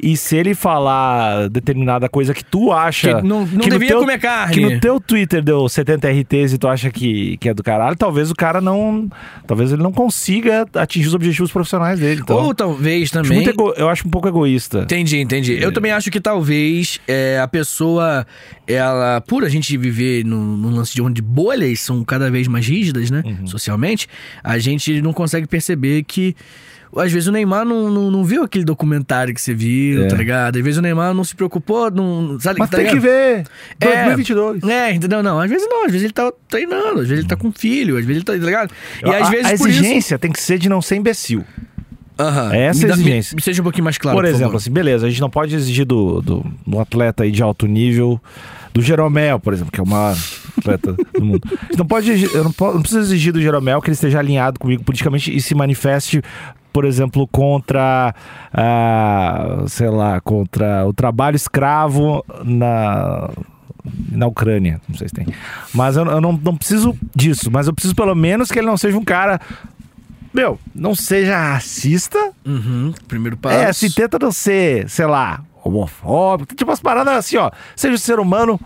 E 0.05 0.17
se 0.17 0.37
ele 0.37 0.53
falar 0.53 1.49
determinada 1.49 2.09
coisa 2.09 2.35
que 2.35 2.45
tu 2.45 2.73
acha. 2.73 3.21
Que 3.21 3.23
não- 3.27 3.47
não 3.47 3.47
no 3.47 3.69
devia 3.69 3.95
comer 3.95 4.19
carne. 4.19 4.53
Que 4.55 4.61
no 4.61 4.81
teu 4.81 4.99
Twitter 4.99 5.41
deu 5.43 5.69
70 5.69 6.09
RTs 6.11 6.53
e 6.55 6.59
tu 6.59 6.67
acha 6.67 6.91
que, 6.91 7.37
que 7.37 7.49
é 7.49 7.55
do 7.55 7.63
caralho, 7.63 7.95
talvez 7.97 8.29
o 8.29 8.35
cara 8.35 8.61
não. 8.61 9.09
Talvez 9.47 9.71
ele 9.71 9.81
não 9.83 9.93
consiga 9.93 10.67
atingir 10.75 11.07
os 11.07 11.15
objetivos 11.15 11.53
profissionais 11.53 12.01
dele. 12.01 12.21
Então, 12.23 12.37
Ou 12.37 12.53
talvez 12.53 13.05
acho 13.05 13.13
também. 13.13 13.33
muito 13.39 13.51
ego- 13.51 13.75
eu 13.77 13.89
acho 13.89 14.09
um 14.09 14.11
pouco 14.11 14.27
egoísta. 14.27 14.81
Entendi, 14.81 15.19
entendi. 15.21 15.53
Eu 15.63 15.71
também 15.73 15.93
acho 15.93 16.11
que 16.11 16.21
talvez 16.21 16.99
é, 17.07 17.39
a 17.39 17.47
pessoa, 17.47 18.27
ela, 18.67 19.21
por 19.21 19.45
a 19.45 19.49
gente 19.49 19.77
viver 19.77 20.25
num, 20.25 20.57
num 20.57 20.71
lance 20.75 20.93
de 20.95 21.01
onde 21.01 21.23
bolhas 21.23 21.79
são 21.79 22.03
cada 22.03 22.29
vez 22.29 22.49
mais 22.49 22.67
rígidas, 22.67 23.09
né, 23.09 23.23
socialmente, 23.45 24.09
a 24.43 24.59
gente 24.59 25.01
não 25.01 25.13
consegue 25.13 25.47
perceber 25.47 26.03
que. 26.03 26.35
Às 26.97 27.11
vezes 27.13 27.27
o 27.29 27.33
Neymar 27.33 27.65
não, 27.65 27.91
não, 27.91 28.11
não 28.11 28.25
viu 28.25 28.43
aquele 28.43 28.65
documentário 28.65 29.33
que 29.35 29.41
você 29.41 29.55
viu, 29.55 30.05
É. 30.05 30.09
tá 30.09 30.17
ligado? 30.17 30.57
Às 30.59 30.63
vezes 30.63 30.79
o 30.79 30.83
Neymar 30.83 31.15
não 31.15 31.25
se 31.25 31.35
preocupou, 31.35 31.91
não. 31.91 32.39
Sabe, 32.39 32.59
Mas 32.59 32.69
tá 32.71 32.77
tem 32.77 32.87
que 32.87 32.95
ligado? 32.95 33.03
ver. 33.05 33.45
É. 33.81 34.05
2022. 34.15 34.63
É, 34.65 34.93
entendeu? 34.93 35.23
Não, 35.23 35.41
às 35.41 35.49
vezes 35.51 35.67
não, 35.71 35.85
às 35.87 35.91
vezes 35.93 36.05
ele 36.05 36.13
tá 36.13 36.31
treinando, 36.49 37.01
às 37.01 37.09
vezes 37.09 37.21
ele 37.21 37.29
tá 37.29 37.37
com 37.37 37.51
filho, 37.51 37.97
às 37.97 38.05
vezes 38.05 38.19
ele 38.23 38.25
tá, 38.25 38.33
tá 38.33 38.39
ligado? 38.45 38.73
E 39.05 39.09
a, 39.09 39.23
às 39.23 39.29
vezes 39.31 39.47
a 39.53 39.57
por 39.57 39.69
isso. 39.71 39.81
exigência 39.81 40.19
tem 40.19 40.31
que 40.31 40.41
ser 40.41 40.59
de 40.59 40.69
não 40.69 40.83
ser 40.83 40.97
imbecil. 40.97 41.45
É 42.53 42.67
essa 42.67 42.79
Me 42.81 42.85
a 42.85 42.89
dá- 42.89 42.95
exigência. 42.95 43.35
me 43.35 43.43
seja 43.43 43.63
um 43.63 43.65
pouquinho 43.65 43.85
mais 43.85 43.99
claro. 43.99 44.17
por 44.17 44.23
por 44.23 44.29
exemplo, 44.29 44.45
favor. 44.45 44.57
assim, 44.59 44.71
beleza, 44.71 45.07
a 45.07 45.11
gente 45.11 45.21
não 45.21 45.31
pode 45.31 45.57
exigir 45.57 45.85
do, 45.85 46.21
do, 46.21 46.45
do 46.67 46.79
atleta 46.79 47.25
aí 47.25 47.33
de 47.33 47.43
alto 47.43 47.67
nível, 47.67 48.21
do 48.73 48.81
Jeromel, 48.81 49.41
por 49.41 49.53
exemplo, 49.53 49.73
que 49.73 49.81
é 49.81 49.83
o 49.83 49.87
maior 49.87 50.17
atleta 50.59 50.93
do 50.93 51.25
mundo. 51.25 51.41
A 51.51 51.65
gente 51.65 51.79
não 51.79 51.87
pode, 51.87 52.23
eu 52.33 52.45
não, 52.45 52.53
po- 52.53 52.73
não 52.73 52.81
preciso 52.81 53.01
exigir 53.01 53.33
do 53.33 53.41
Jeromel 53.41 53.81
que 53.81 53.89
ele 53.89 53.95
esteja 53.95 54.19
alinhado 54.21 54.61
comigo 54.61 54.85
politicamente 54.85 55.35
e 55.35 55.41
se 55.41 55.55
manifeste, 55.55 56.23
por 56.73 56.85
exemplo, 56.85 57.27
contra, 57.29 58.15
ah, 58.53 59.65
sei 59.69 59.89
lá, 59.91 60.21
contra 60.21 60.87
o 60.87 60.93
trabalho 60.93 61.37
escravo 61.37 62.25
na 62.45 63.29
na 64.13 64.29
Ucrânia, 64.29 64.81
não 64.89 64.97
sei 64.97 65.09
se 65.09 65.15
tem. 65.15 65.27
Mas 65.75 65.97
eu, 65.97 66.05
eu 66.07 66.21
não, 66.21 66.33
não 66.33 66.57
preciso 66.57 66.97
disso, 67.15 67.51
mas 67.51 67.67
eu 67.67 67.73
preciso 67.75 67.97
pelo 67.97 68.15
menos 68.15 68.49
que 68.51 68.59
ele 68.61 68.67
não 68.69 68.77
seja 68.77 68.97
um 68.97 69.05
cara 69.05 69.41
meu, 70.33 70.59
não 70.75 70.95
seja 70.95 71.37
racista, 71.37 72.17
Uhum, 72.47 72.95
primeiro 73.09 73.37
passo. 73.37 73.57
é, 73.57 73.73
se 73.73 73.93
tenta 73.93 74.19
não 74.21 74.31
ser, 74.33 74.89
sei 74.89 75.05
lá, 75.07 75.41
homofóbico, 75.65 76.55
tipo 76.55 76.71
umas 76.71 76.81
paradas 76.81 77.15
assim, 77.15 77.37
ó. 77.37 77.51
Seja 77.77 77.95
um 77.95 77.99
ser 77.99 78.19
humano 78.21 78.59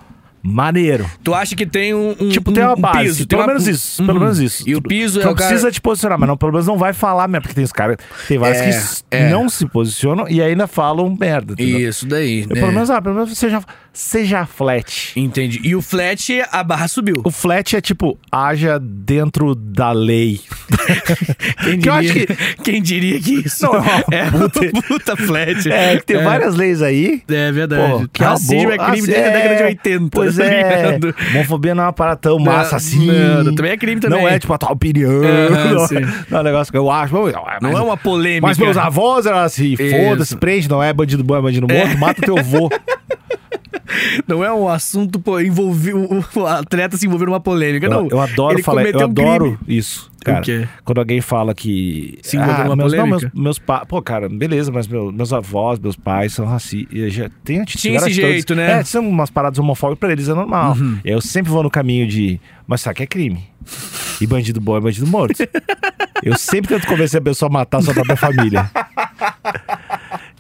maneiro. 0.47 1.11
Tu 1.25 1.35
acha 1.35 1.57
que 1.57 1.67
tem 1.67 1.93
um, 1.95 2.15
um- 2.21 2.29
Tipo, 2.29 2.53
tem 2.53 2.63
uma 2.63 2.75
um 2.75 2.81
base. 2.81 2.99
piso, 3.05 3.27
pelo 3.27 3.41
uma- 3.43 3.49
menos 3.49 3.67
isso. 3.67 4.01
Uhum. 4.01 4.07
Pelo 4.07 4.21
menos 4.21 4.39
isso. 4.39 4.69
E 4.69 4.75
o 4.77 4.83
piso 4.83 5.21
é 5.21 5.27
o 5.29 5.35
cara... 5.35 5.49
precisa 5.49 5.71
te 5.73 5.81
posicionar, 5.81 6.19
mas 6.19 6.29
não, 6.29 6.37
pelo 6.37 6.53
menos 6.53 6.67
não 6.67 6.79
vai 6.79 6.93
falar 6.93 7.27
mesmo. 7.29 7.43
Porque 7.43 7.55
tem 7.55 7.65
os 7.65 7.73
caras. 7.73 7.97
Tem 8.29 8.39
vários 8.39 8.61
É, 8.61 8.71
que 8.71 9.25
é. 9.25 9.29
não 9.31 9.49
se 9.49 9.67
posicionam 9.67 10.27
e 10.29 10.41
ainda 10.41 10.67
falam 10.67 11.15
merda. 11.19 11.55
entendeu? 11.55 11.89
Isso 11.89 12.07
daí, 12.07 12.43
Eu, 12.43 12.49
né? 12.49 12.55
Pelo 12.61 12.73
menos, 12.73 12.91
ah, 12.91 13.01
pelo 13.03 13.15
menos 13.15 13.37
seja, 13.37 13.61
seja 13.93 14.47
flat. 14.47 15.13
Entendi. 15.17 15.61
E 15.65 15.75
o 15.75 15.83
flat, 15.83 16.43
a 16.53 16.63
barra 16.63 16.87
subiu. 16.89 17.23
O 17.25 17.31
flat 17.31 17.75
é 17.77 17.81
tipo, 17.81 18.19
haja 18.31 18.79
dentro 18.79 19.55
da 19.55 19.93
lei. 19.93 20.41
Quem 21.63 21.79
que 21.81 21.89
eu 21.89 22.01
diria, 22.01 22.11
acho 22.11 22.13
que- 22.27 22.37
quem 22.63 22.83
diria 22.83 23.21
que 23.21 23.35
isso 23.47 23.65
Não, 23.67 23.75
é 23.77 23.79
uma 23.79 24.05
é 24.13 24.31
puta- 24.31 24.61
uma 24.73 24.83
puta 24.83 25.17
flat. 25.17 25.71
É, 25.71 25.97
que 25.97 26.05
tem 26.07 26.23
várias 26.23 26.55
leis 26.55 26.83
aí. 26.83 27.23
É 27.29 27.53
verdade. 27.53 27.93
Pô, 28.03 28.09
que 28.13 28.23
é 28.23 28.27
Racismo 28.27 28.71
é 28.71 28.79
crime 28.79 28.81
Ah, 28.81 28.91
desde 28.93 29.15
a 29.15 29.19
é, 29.19 29.31
década 29.33 29.57
de 29.57 29.63
80. 29.65 30.09
Pois 30.11 30.36
tá 30.45 30.45
é. 30.45 30.99
Homofobia 31.35 31.75
não 31.75 31.85
é 31.85 31.87
uma 31.87 31.93
parada 31.93 32.17
tão 32.17 32.39
massa 32.39 32.73
Não, 32.73 32.77
assim. 32.77 33.07
não, 33.45 33.55
também 33.55 33.73
é 33.73 33.77
crime 33.77 34.01
também. 34.01 34.21
Não 34.21 34.29
é 34.29 34.39
tipo 34.39 34.53
a 34.53 34.59
tua 34.59 34.73
opinião. 34.73 35.13
Não, 35.73 35.87
sim. 35.87 35.97
não 36.31 36.39
é 36.39 36.41
um 36.41 36.45
negócio 36.45 36.73
que 36.73 36.79
eu 36.79 36.91
acho. 36.91 37.15
Não, 37.15 37.33
Não 37.61 37.79
é 37.79 37.81
uma 37.83 37.97
polêmica. 37.97 38.47
Mas 38.47 38.59
meus 38.59 38.77
avós 38.77 39.27
eram 39.27 39.39
assim, 39.39 39.77
foda-se, 39.77 40.37
prende, 40.37 40.69
não 40.69 40.83
é 40.83 40.93
bandido 40.93 41.23
bom, 41.25 41.37
é 41.37 41.41
bandido 41.43 41.67
morto, 41.69 41.99
mata 41.99 42.23
teu 42.23 42.39
avô. 42.39 42.71
Não 44.27 44.45
é 44.45 44.53
um 44.53 44.69
assunto, 44.69 45.19
pô, 45.21 45.41
envolver 45.41 45.95
o, 45.95 46.47
atleta 46.47 46.97
se 46.97 47.07
envolver 47.07 47.27
numa 47.27 47.41
polêmica, 47.41 47.89
não. 47.89 48.09
Eu, 48.11 48.21
adoro 48.21 48.63
falar, 48.63 48.87
eu 48.87 48.99
um 49.01 49.05
adoro 49.05 49.59
crime. 49.59 49.79
isso. 49.79 50.11
Cara, 50.25 50.43
quando 50.85 50.99
alguém 50.99 51.21
fala 51.21 51.55
que. 51.55 52.19
Se 52.23 52.37
envolveu 52.37 52.65
numa 52.65 52.77
meus, 52.77 52.93
não, 52.93 52.99
polêmica? 53.01 53.31
meus, 53.33 53.45
meus 53.45 53.59
pais. 53.61 53.83
Pô, 53.89 54.03
cara, 54.03 54.29
beleza, 54.29 54.73
mas 54.73 54.89
meu- 54.89 55.13
meus 55.13 55.33
avós, 55.33 55.79
meus 55.79 55.95
pais 55.95 56.33
são 56.33 56.45
racistas. 56.47 57.13
Já 57.13 57.31
tem 57.45 57.61
atitude. 57.61 57.83
Tinha 57.83 57.97
esse 57.97 58.07
atitudes- 58.07 58.31
jeito, 58.33 58.55
né? 58.57 58.75
Uhum. 58.75 58.81
É, 58.81 58.85
são 58.85 59.09
umas 59.09 59.31
paradas 59.31 59.59
homofóbicas 59.61 60.01
pra 60.01 60.11
eles, 60.13 60.29
é 60.29 60.35
normal. 60.35 60.77
Eu 61.05 61.21
sempre 61.21 61.53
vou 61.53 61.63
no 61.63 61.71
caminho 61.71 62.09
de. 62.09 62.41
Mas 62.67 62.81
sabe 62.81 62.97
que 62.97 63.03
é 63.05 63.07
crime. 63.07 63.45
E 64.21 64.27
bandido 64.27 64.61
bom 64.61 64.77
é 64.77 64.81
bandido 64.81 65.07
morto. 65.07 65.35
Eu 66.25 66.37
sempre 66.37 66.75
tento 66.75 66.87
convencer 66.89 67.21
a 67.21 67.23
pessoa 67.23 67.49
a 67.49 67.53
matar 67.53 67.83
sua 67.83 67.93
própria 67.93 68.17
família. 68.17 68.69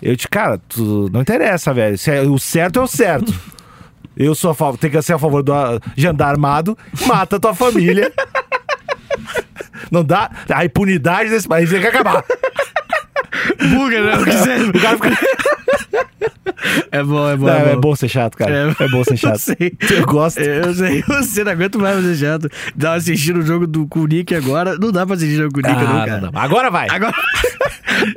Eu 0.06 0.16
te, 0.16 0.28
cara, 0.28 0.60
tu, 0.68 1.10
não 1.12 1.20
interessa, 1.22 1.74
velho. 1.74 1.98
Se 1.98 2.12
é- 2.12 2.22
o 2.22 2.38
certo 2.38 2.78
é 2.78 2.82
o 2.82 2.86
certo. 2.86 3.34
Eu 4.16 4.34
sou 4.36 4.52
a 4.52 4.54
favor, 4.54 4.78
tem 4.78 4.88
que 4.88 5.02
ser 5.02 5.14
a 5.14 5.18
favor 5.18 5.42
do 5.42 5.52
de 5.96 6.06
andar 6.06 6.28
armado, 6.28 6.78
mata 7.06 7.36
a 7.36 7.40
tua 7.40 7.54
família. 7.54 8.10
Não 9.90 10.02
dá. 10.04 10.30
A 10.48 10.64
impunidade 10.64 11.28
desse 11.28 11.46
país 11.46 11.68
tem 11.68 11.80
que 11.80 11.86
acabar. 11.88 12.24
Buga, 13.58 14.00
né? 14.02 14.12
O 14.74 14.80
cara 14.80 14.96
fica. 14.96 15.26
É 16.92 17.02
bom, 17.02 17.28
é 17.28 17.36
bom. 17.36 17.46
Não, 17.46 17.52
é, 17.54 17.70
é, 17.70 17.74
bom. 17.74 17.80
bom 17.80 17.96
ser 17.96 18.08
chato, 18.08 18.36
cara. 18.36 18.74
É, 18.78 18.88
bom 18.88 19.04
ser 19.04 19.16
chato. 19.18 19.34
Eu 19.34 19.38
sei. 19.38 19.72
Eu 19.90 20.06
gosto. 20.06 20.38
Eu 20.40 20.74
sei, 20.74 21.02
você 21.06 21.44
não 21.44 21.52
aguenta 21.52 21.78
mais 21.78 21.96
fazer 21.96 22.16
chato. 22.16 22.48
Dá 22.74 22.94
assistindo 22.94 23.38
o 23.40 23.42
jogo 23.42 23.66
do 23.66 23.86
com 23.86 24.06
agora. 24.36 24.76
Não 24.78 24.90
dá 24.92 25.04
pra 25.06 25.14
assistir 25.16 25.34
o 25.34 25.42
jogo 25.42 25.54
com 25.54 25.60
Nick, 25.68 25.82
não, 25.84 26.02
Ah, 26.02 26.06
cara. 26.06 26.20
não, 26.20 26.30
não. 26.32 26.40
Agora 26.40 26.70
vai. 26.70 26.88
Agora. 26.88 27.12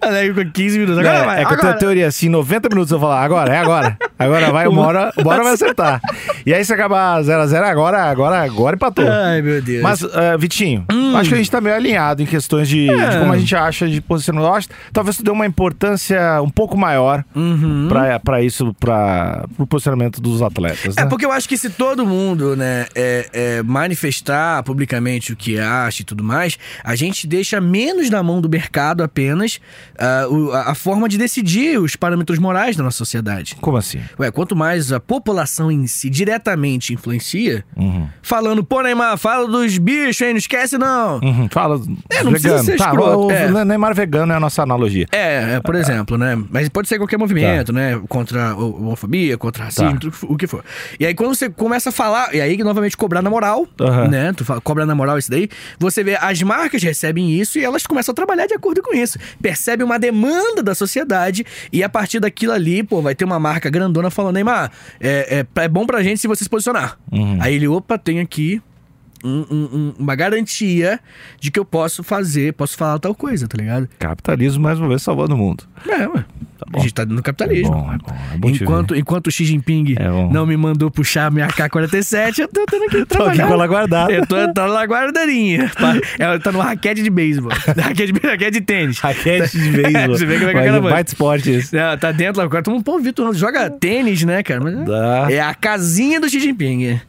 Aí, 0.01 0.33
com 0.33 0.51
15 0.51 0.79
minutos. 0.79 0.97
Agora 0.99 1.25
vai. 1.25 1.41
é 1.41 1.45
que 1.45 1.53
eu 1.53 1.57
tenho 1.57 1.59
a 1.61 1.69
agora. 1.69 1.77
teoria 1.79 2.07
assim, 2.07 2.27
90 2.27 2.69
minutos 2.69 2.91
eu 2.91 2.99
falar, 2.99 3.23
agora, 3.23 3.53
é 3.53 3.59
agora. 3.59 3.97
Agora 4.17 4.51
vai, 4.51 4.67
uma 4.67 4.81
hora, 4.85 5.13
uma 5.17 5.31
hora 5.33 5.43
vai 5.43 5.53
acertar. 5.53 6.01
E 6.45 6.53
aí 6.53 6.63
se 6.65 6.73
acabar 6.73 7.21
0x0, 7.21 7.63
agora, 7.63 8.03
agora, 8.03 8.41
agora 8.43 8.75
empatou. 8.75 9.05
Ai, 9.09 9.41
meu 9.41 9.61
Deus. 9.61 9.81
Mas, 9.81 10.03
eh, 10.03 10.37
Vitinho, 10.37 10.83
Hum. 10.91 11.15
acho 11.15 11.29
que 11.29 11.35
a 11.35 11.37
gente 11.37 11.49
tá 11.49 11.61
meio 11.61 11.75
alinhado 11.75 12.21
em 12.21 12.25
questões 12.25 12.67
de, 12.67 12.89
É. 12.89 13.09
de 13.09 13.17
como 13.19 13.31
a 13.31 13.37
gente 13.37 13.55
acha 13.55 13.87
de 13.87 14.01
posicionamento. 14.01 14.67
Talvez 14.91 15.15
tu 15.17 15.23
dê 15.23 15.31
uma 15.31 15.45
importância 15.45 16.41
um 16.41 16.49
pouco 16.49 16.77
maior 16.77 17.23
Uhum. 17.33 17.85
pra, 17.87 18.18
pra 18.23 18.41
isso, 18.41 18.73
pra, 18.79 19.45
pro 19.55 19.65
posicionamento 19.67 20.21
dos 20.21 20.41
atletas, 20.41 20.97
É 20.97 21.01
né? 21.03 21.07
porque 21.09 21.25
eu 21.25 21.31
acho 21.31 21.47
que 21.47 21.57
se 21.57 21.69
todo 21.69 22.05
mundo, 22.05 22.55
né, 22.55 22.85
é, 22.95 23.29
é, 23.33 23.63
manifestar 23.63 24.63
publicamente 24.63 25.33
o 25.33 25.35
que 25.35 25.59
acha 25.59 26.01
e 26.01 26.05
tudo 26.05 26.23
mais, 26.23 26.57
a 26.83 26.95
gente 26.95 27.27
deixa 27.27 27.59
menos 27.61 28.09
na 28.09 28.21
mão 28.23 28.39
do 28.41 28.49
mercado 28.49 29.03
apenas 29.03 29.59
o- 30.29 30.51
a, 30.51 30.71
a 30.71 30.75
forma 30.75 31.07
de 31.09 31.17
decidir 31.17 31.79
os 31.79 31.95
parâmetros 31.95 32.39
morais 32.39 32.75
da 32.75 32.83
nossa 32.83 32.97
sociedade. 32.97 33.55
Como 33.59 33.77
assim? 33.77 33.99
Ué, 34.19 34.31
quanto 34.31 34.55
mais 34.55 34.91
a 34.91 34.99
população 34.99 35.71
em 35.71 35.85
si 35.87 36.09
diretamente 36.09 36.93
influencia, 36.93 37.63
Uhum. 37.75 38.07
falando, 38.21 38.63
pô, 38.63 38.81
Neymar, 38.81 39.17
fala 39.17 39.47
dos 39.47 39.77
bichos, 39.77 40.21
hein? 40.21 40.29
Não 40.31 40.37
esquece, 40.37 40.77
não. 40.77 41.19
Uhum, 41.19 41.47
Fala, 41.49 41.75
É, 42.09 42.23
não 42.23 42.31
precisa 42.31 42.57
vegano. 42.57 42.63
ser 42.65 42.77
tá, 42.77 42.85
escroto, 42.85 43.27
o, 43.27 43.31
é. 43.31 43.45
o 43.51 43.65
Neymar 43.65 43.93
vegano 43.95 44.31
é 44.33 44.35
a 44.35 44.39
nossa 44.39 44.61
analogia. 44.63 45.05
É, 45.11 45.55
é, 45.55 45.59
por 45.59 45.75
exemplo, 45.75 46.17
né? 46.17 46.37
Mas 46.49 46.69
pode 46.69 46.87
ser 46.87 46.97
qualquer 46.97 47.17
movimento, 47.17 47.67
Tá. 47.67 47.73
né? 47.73 47.99
Contra 48.09 48.55
o- 48.55 48.75
homofobia, 48.75 49.37
contra 49.37 49.65
racismo, 49.65 49.99
tudo 49.99 50.13
o 50.23 50.35
que 50.35 50.47
for. 50.47 50.65
E 50.99 51.05
aí, 51.05 51.13
quando 51.13 51.35
você 51.35 51.47
começa 51.49 51.89
a 51.89 51.91
falar, 51.91 52.33
e 52.35 52.41
aí, 52.41 52.57
novamente, 52.57 52.97
cobrar 52.97 53.21
na 53.21 53.29
moral, 53.29 53.67
Aham. 53.79 54.07
né? 54.07 54.33
Tu 54.33 54.43
fala, 54.43 54.59
cobra 54.59 54.85
na 54.85 54.95
moral 54.95 55.17
isso 55.19 55.29
daí, 55.29 55.47
você 55.79 56.03
vê 56.03 56.17
as 56.19 56.41
marcas 56.41 56.81
recebem 56.81 57.31
isso 57.31 57.59
e 57.59 57.63
elas 57.63 57.85
começam 57.85 58.11
a 58.11 58.15
trabalhar 58.15 58.47
de 58.47 58.53
acordo 58.55 58.81
com 58.81 58.93
isso. 58.95 59.17
Percebe 59.41 59.83
uma 59.83 59.99
demanda 59.99 60.63
da 60.63 60.73
sociedade 60.73 61.45
e 61.71 61.83
a 61.83 61.87
partir 61.89 62.19
daquilo 62.19 62.51
ali, 62.53 62.81
pô, 62.83 63.01
vai 63.01 63.13
ter 63.13 63.25
uma 63.25 63.39
marca 63.39 63.69
grandona 63.69 64.09
falando, 64.09 64.33
Neymar, 64.35 64.71
é, 64.99 65.45
é, 65.55 65.61
é 65.63 65.67
bom 65.67 65.85
pra 65.85 66.01
gente 66.01 66.19
se 66.19 66.27
você 66.27 66.43
se 66.43 66.49
posicionar. 66.49 66.97
Uhum. 67.11 67.37
Aí 67.39 67.53
ele, 67.55 67.67
opa, 67.67 67.97
tem 67.97 68.19
aqui 68.19 68.59
um- 69.23 69.45
um- 69.49 69.69
um- 69.73 69.93
uma 69.99 70.15
garantia 70.15 70.99
de 71.39 71.51
que 71.51 71.59
eu 71.59 71.65
posso 71.65 72.03
fazer, 72.03 72.53
posso 72.53 72.77
falar 72.77 72.99
tal 72.99 73.13
coisa, 73.15 73.47
tá 73.47 73.57
ligado? 73.57 73.87
Capitalismo, 73.99 74.61
mais 74.63 74.79
uma 74.79 74.87
vez, 74.87 75.01
salvando 75.01 75.35
o 75.35 75.37
mundo. 75.37 75.63
É, 75.87 76.07
ué. 76.07 76.25
bom. 76.69 76.79
a 76.79 76.81
gente 76.81 76.93
tá 76.93 77.05
no 77.05 77.19
É 77.19 77.21
capitalismo. 77.21 77.71
bom, 77.71 77.93
é 77.93 77.97
bom. 77.97 78.15
É 78.33 78.37
bom 78.37 78.49
Enquanto, 78.49 78.95
enquanto 78.95 79.27
o 79.27 79.31
Xi 79.31 79.45
Jinping 79.45 79.95
É 79.97 80.09
não 80.31 80.45
me 80.45 80.55
mandou 80.57 80.91
puxar 80.91 81.27
a 81.27 81.31
minha 81.31 81.47
K-47, 81.47 82.39
eu 82.39 82.47
tô 82.49 82.65
tendo 82.65 82.85
que 82.89 82.97
Tô 83.07 83.23
aqui 83.23 83.37
trabalhar. 83.37 83.47
com 83.47 83.53
ela 83.53 83.67
guardada. 83.67 84.11
Eu 84.11 84.27
tô, 84.27 84.35
tô 84.53 84.65
lá 84.65 84.83
guardadinha. 84.83 85.71
Ela 86.19 86.37
tá 86.39 86.51
no 86.51 86.59
raquete 86.61 87.01
de 87.01 87.09
beisebol. 87.09 87.51
raquete, 87.51 88.11
de- 88.11 88.19
raquete 88.27 88.51
de 88.51 88.61
tênis. 88.61 88.99
Raquete 88.99 89.57
de 89.57 89.71
beisebol. 89.71 90.17
Você 90.17 90.25
vê 90.25 90.37
como 90.37 90.49
é 90.49 90.53
que 90.53 90.57
é 90.59 90.61
é 90.61 90.69
aquela 90.69 90.81
baita 90.89 91.09
esporte 91.11 91.55
isso. 91.55 91.75
Não, 91.75 91.97
tá 91.97 92.11
dentro 92.11 92.39
lá. 92.39 92.43
Agora 92.45 92.61
todo 92.61 92.73
mundo, 92.73 92.83
pô, 92.83 92.99
Vitor, 92.99 93.33
joga 93.33 93.69
tênis, 93.69 94.23
né, 94.23 94.43
cara? 94.43 94.59
Mas 94.61 95.29
é 95.31 95.39
a 95.41 95.53
casinha 95.55 96.19
do 96.19 96.29
Xi 96.29 96.39
Jinping. 96.41 96.99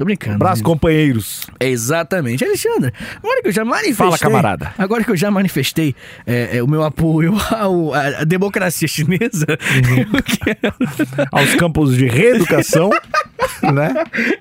Tô 0.00 0.04
brincando. 0.06 0.36
Abraço, 0.36 0.62
companheiros. 0.62 1.42
É 1.60 1.68
exatamente. 1.68 2.42
Alexandre, 2.42 2.90
agora 3.18 3.42
que 3.42 3.48
eu 3.48 3.52
já 3.52 3.66
manifestei. 3.66 3.94
Fala, 4.06 4.16
camarada. 4.18 4.74
Agora 4.78 5.04
que 5.04 5.10
eu 5.10 5.16
já 5.16 5.30
manifestei 5.30 5.94
é, 6.26 6.56
é, 6.56 6.62
o 6.62 6.66
meu 6.66 6.82
apoio 6.82 7.36
ao, 7.54 7.92
à, 7.92 8.24
democracia 8.24 8.88
chinesa, 8.88 9.44
Uhum. 9.50 10.20
quero. 10.24 11.28
Aos 11.30 11.54
campos 11.56 11.94
de 11.94 12.06
reeducação, 12.06 12.88
né? 13.74 13.92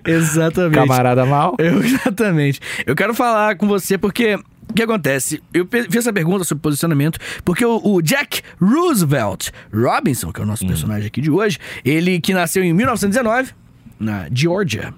Exatamente. 0.07 0.75
Camarada 0.75 1.25
mal. 1.25 1.55
Eu- 1.59 1.83
exatamente. 1.83 2.61
Eu 2.85 2.95
quero 2.95 3.13
falar 3.13 3.57
com 3.57 3.67
você 3.67 3.97
porque. 3.97 4.35
O 4.69 4.73
que 4.73 4.83
acontece? 4.83 5.43
Eu 5.53 5.67
fiz 5.69 5.93
essa 5.93 6.13
pergunta 6.13 6.45
sobre 6.45 6.61
posicionamento 6.61 7.19
porque 7.43 7.65
o, 7.65 7.81
o 7.83 8.01
Jack 8.01 8.41
Roosevelt 8.61 9.49
Robinson, 9.73 10.31
que 10.31 10.39
é 10.39 10.43
o 10.43 10.47
nosso 10.47 10.65
personagem 10.65 11.07
aqui 11.07 11.19
de 11.19 11.29
hoje, 11.31 11.57
ele 11.83 12.21
que 12.21 12.33
nasceu 12.33 12.63
em 12.63 12.71
1919 12.71 13.51
na 13.99 14.27
Georgia, 14.33 14.93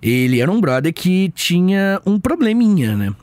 ele 0.00 0.40
era 0.40 0.50
um 0.50 0.60
brother 0.60 0.92
que 0.92 1.30
tinha 1.34 2.00
um 2.04 2.18
probleminha, 2.20 2.96
né? 2.96 3.14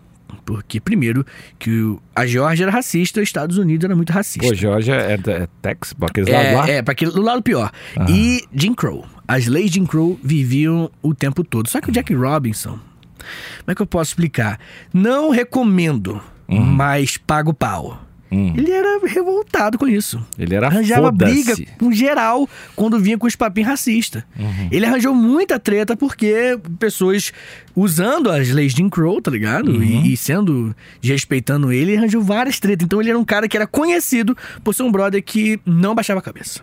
Porque, 0.45 0.79
primeiro, 0.79 1.23
que 1.59 1.95
a 2.15 2.25
Georgia 2.25 2.65
era 2.65 2.71
racista 2.71 3.19
e 3.19 3.23
os 3.23 3.29
Estados 3.29 3.59
Unidos 3.59 3.85
era 3.85 3.95
muito 3.95 4.11
racista. 4.11 4.47
Pô, 4.47 4.55
Georgia 4.55 4.95
é, 4.95 5.13
é 5.13 5.47
Texas, 5.61 5.93
pra 5.93 6.07
aqueles 6.07 6.27
lados 6.27 6.53
lá. 6.53 6.67
É, 6.67 6.77
é, 6.77 6.81
pra 6.81 6.93
aquele, 6.93 7.11
do 7.11 7.21
lado 7.21 7.43
pior. 7.43 7.71
E 8.09 8.43
Jim 8.51 8.73
Crow. 8.73 9.05
As 9.27 9.45
leis 9.45 9.69
de 9.69 9.75
Jim 9.75 9.85
Crow 9.85 10.19
viviam 10.23 10.89
o 11.03 11.13
tempo 11.13 11.43
todo. 11.43 11.69
Só 11.69 11.79
que 11.79 11.89
o 11.89 11.91
Jack 11.91 12.11
Robinson, 12.15 12.71
como 12.71 13.67
é 13.67 13.75
que 13.75 13.81
eu 13.81 13.85
posso 13.85 14.09
explicar? 14.09 14.59
Não 14.91 15.29
recomendo, 15.29 16.19
mas 16.47 17.15
pago 17.15 17.53
pau. 17.53 18.01
Hum. 18.31 18.53
Ele 18.55 18.71
era 18.71 18.99
revoltado 19.05 19.77
com 19.77 19.87
isso. 19.87 20.23
Ele 20.37 20.53
era 20.53 20.67
Arranjava 20.67 21.11
briga 21.11 21.55
com 21.77 21.91
geral 21.91 22.47
quando 22.75 22.99
vinha 22.99 23.17
com 23.17 23.25
os 23.25 23.35
papinhos 23.35 23.69
racistas. 23.69 24.23
Uhum. 24.37 24.69
Ele 24.71 24.85
arranjou 24.85 25.15
muita 25.15 25.59
treta 25.59 25.95
porque 25.95 26.59
pessoas 26.77 27.31
usando 27.75 28.29
as 28.29 28.49
leis 28.49 28.73
de 28.73 28.77
Jim 28.77 28.89
Crow, 28.89 29.21
tá 29.21 29.31
ligado? 29.31 29.71
Uhum. 29.71 29.83
E, 29.83 30.13
e 30.13 30.17
sendo, 30.17 30.75
desrespeitando 31.01 31.71
ele, 31.71 31.91
ele 31.91 31.97
arranjou 31.97 32.21
várias 32.21 32.59
tretas. 32.59 32.85
Então 32.85 33.01
ele 33.01 33.09
era 33.09 33.17
um 33.19 33.25
cara 33.25 33.47
que 33.47 33.57
era 33.57 33.65
conhecido 33.65 34.37
por 34.63 34.73
ser 34.75 34.83
um 34.83 34.91
brother 34.91 35.23
que 35.23 35.59
não 35.65 35.95
baixava 35.95 36.19
a 36.19 36.23
cabeça. 36.23 36.61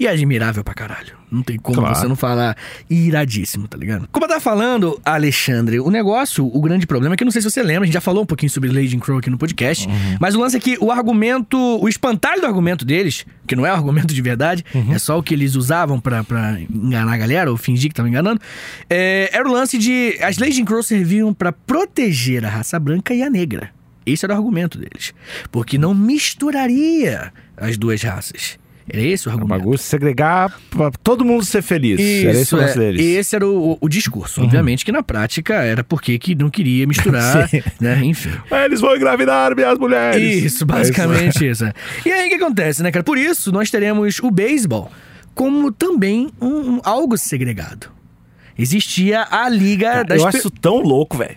E 0.00 0.06
é 0.06 0.10
admirável 0.10 0.62
pra 0.62 0.74
caralho. 0.74 1.16
Não 1.30 1.42
tem 1.42 1.58
como 1.58 1.78
Claro. 1.80 1.94
você 1.94 2.06
não 2.08 2.16
falar 2.16 2.56
iradíssimo, 2.88 3.68
tá 3.68 3.76
ligado? 3.76 4.08
Como 4.10 4.24
eu 4.24 4.28
tava 4.28 4.40
falando, 4.40 4.98
Alexandre, 5.04 5.78
o 5.80 5.90
negócio, 5.90 6.46
o 6.46 6.60
grande 6.60 6.86
problema 6.86 7.14
é 7.14 7.16
que 7.16 7.22
eu 7.22 7.26
não 7.26 7.32
sei 7.32 7.42
se 7.42 7.50
você 7.50 7.62
lembra, 7.62 7.82
a 7.82 7.86
gente 7.86 7.94
já 7.94 8.00
falou 8.00 8.22
um 8.22 8.26
pouquinho 8.26 8.50
sobre 8.50 8.70
Lady 8.70 8.96
Crow 8.96 9.18
aqui 9.18 9.28
no 9.28 9.36
podcast, 9.36 9.86
mas 10.20 10.34
o 10.34 10.40
lance 10.40 10.56
é 10.56 10.60
que 10.60 10.78
o 10.80 10.90
argumento, 10.90 11.58
o 11.58 11.88
espantalho 11.88 12.40
do 12.40 12.46
argumento 12.46 12.84
deles, 12.84 13.26
que 13.46 13.54
não 13.56 13.66
é 13.66 13.70
o 13.70 13.74
argumento 13.74 14.14
de 14.14 14.22
verdade, 14.22 14.64
é 14.90 14.98
só 14.98 15.18
o 15.18 15.22
que 15.22 15.34
eles 15.34 15.54
usavam 15.54 16.00
pra, 16.00 16.22
pra 16.24 16.58
enganar 16.60 17.12
a 17.12 17.16
galera, 17.18 17.50
ou 17.50 17.56
fingir 17.56 17.88
que 17.90 17.92
estavam 17.92 18.08
enganando, 18.08 18.40
é, 18.88 19.28
era 19.32 19.46
o 19.48 19.52
lance 19.52 19.76
de. 19.76 20.16
As 20.22 20.36
Jim 20.36 20.64
Crow 20.64 20.82
serviam 20.82 21.34
pra 21.34 21.52
proteger 21.52 22.44
a 22.44 22.48
raça 22.48 22.78
branca 22.78 23.12
e 23.12 23.22
a 23.22 23.28
negra. 23.28 23.70
Esse 24.06 24.24
era 24.24 24.32
o 24.32 24.36
argumento 24.38 24.78
deles. 24.78 25.12
Porque 25.52 25.76
não 25.76 25.92
misturaria 25.92 27.32
as 27.56 27.76
duas 27.76 28.00
raças. 28.02 28.58
Era 28.90 29.02
esse 29.02 29.26
o 29.26 29.30
O 29.30 29.34
argumento. 29.34 29.58
bagulho 29.58 29.74
é 29.74 29.78
segregar 29.78 30.58
pra 30.70 30.90
todo 31.02 31.24
mundo 31.24 31.44
ser 31.44 31.62
feliz. 31.62 32.00
era 32.00 32.38
esse 32.38 32.54
o 32.54 32.58
lance 32.58 32.76
é, 32.78 32.80
deles. 32.80 33.00
Uhum. 33.04 33.18
esse 33.20 33.36
era 33.36 33.46
o, 33.46 33.78
o 33.80 33.88
discurso. 33.88 34.42
Obviamente 34.42 34.84
que 34.84 34.92
na 34.92 35.02
prática 35.02 35.54
era 35.54 35.84
porque 35.84 36.18
que 36.18 36.34
não 36.34 36.48
queria 36.50 36.86
misturar, 36.86 37.48
né? 37.80 38.00
Enfim. 38.04 38.30
Eles 38.64 38.80
vão 38.80 38.96
engravidar 38.96 39.54
minhas 39.54 39.78
mulheres. 39.78 40.44
Isso, 40.44 40.64
basicamente 40.66 41.46
isso. 41.48 41.64
é. 41.64 41.72
E 42.06 42.10
aí 42.12 42.26
o 42.26 42.28
que 42.30 42.36
acontece, 42.42 42.82
né, 42.82 42.90
cara? 42.90 43.02
Por 43.04 43.18
isso 43.18 43.52
nós 43.52 43.70
teremos 43.70 44.18
o 44.20 44.30
beisebol 44.30 44.90
como 45.34 45.70
também 45.70 46.30
um, 46.40 46.46
um- 46.76 46.80
algo 46.82 47.16
segregado. 47.16 47.88
Existia 48.58 49.24
a 49.30 49.48
liga 49.48 49.88
Cara, 49.88 50.04
das 50.04 50.20
eu 50.20 50.26
acho 50.26 50.38
isso 50.38 50.50
tão 50.50 50.80
louco, 50.80 51.16
velho. 51.16 51.36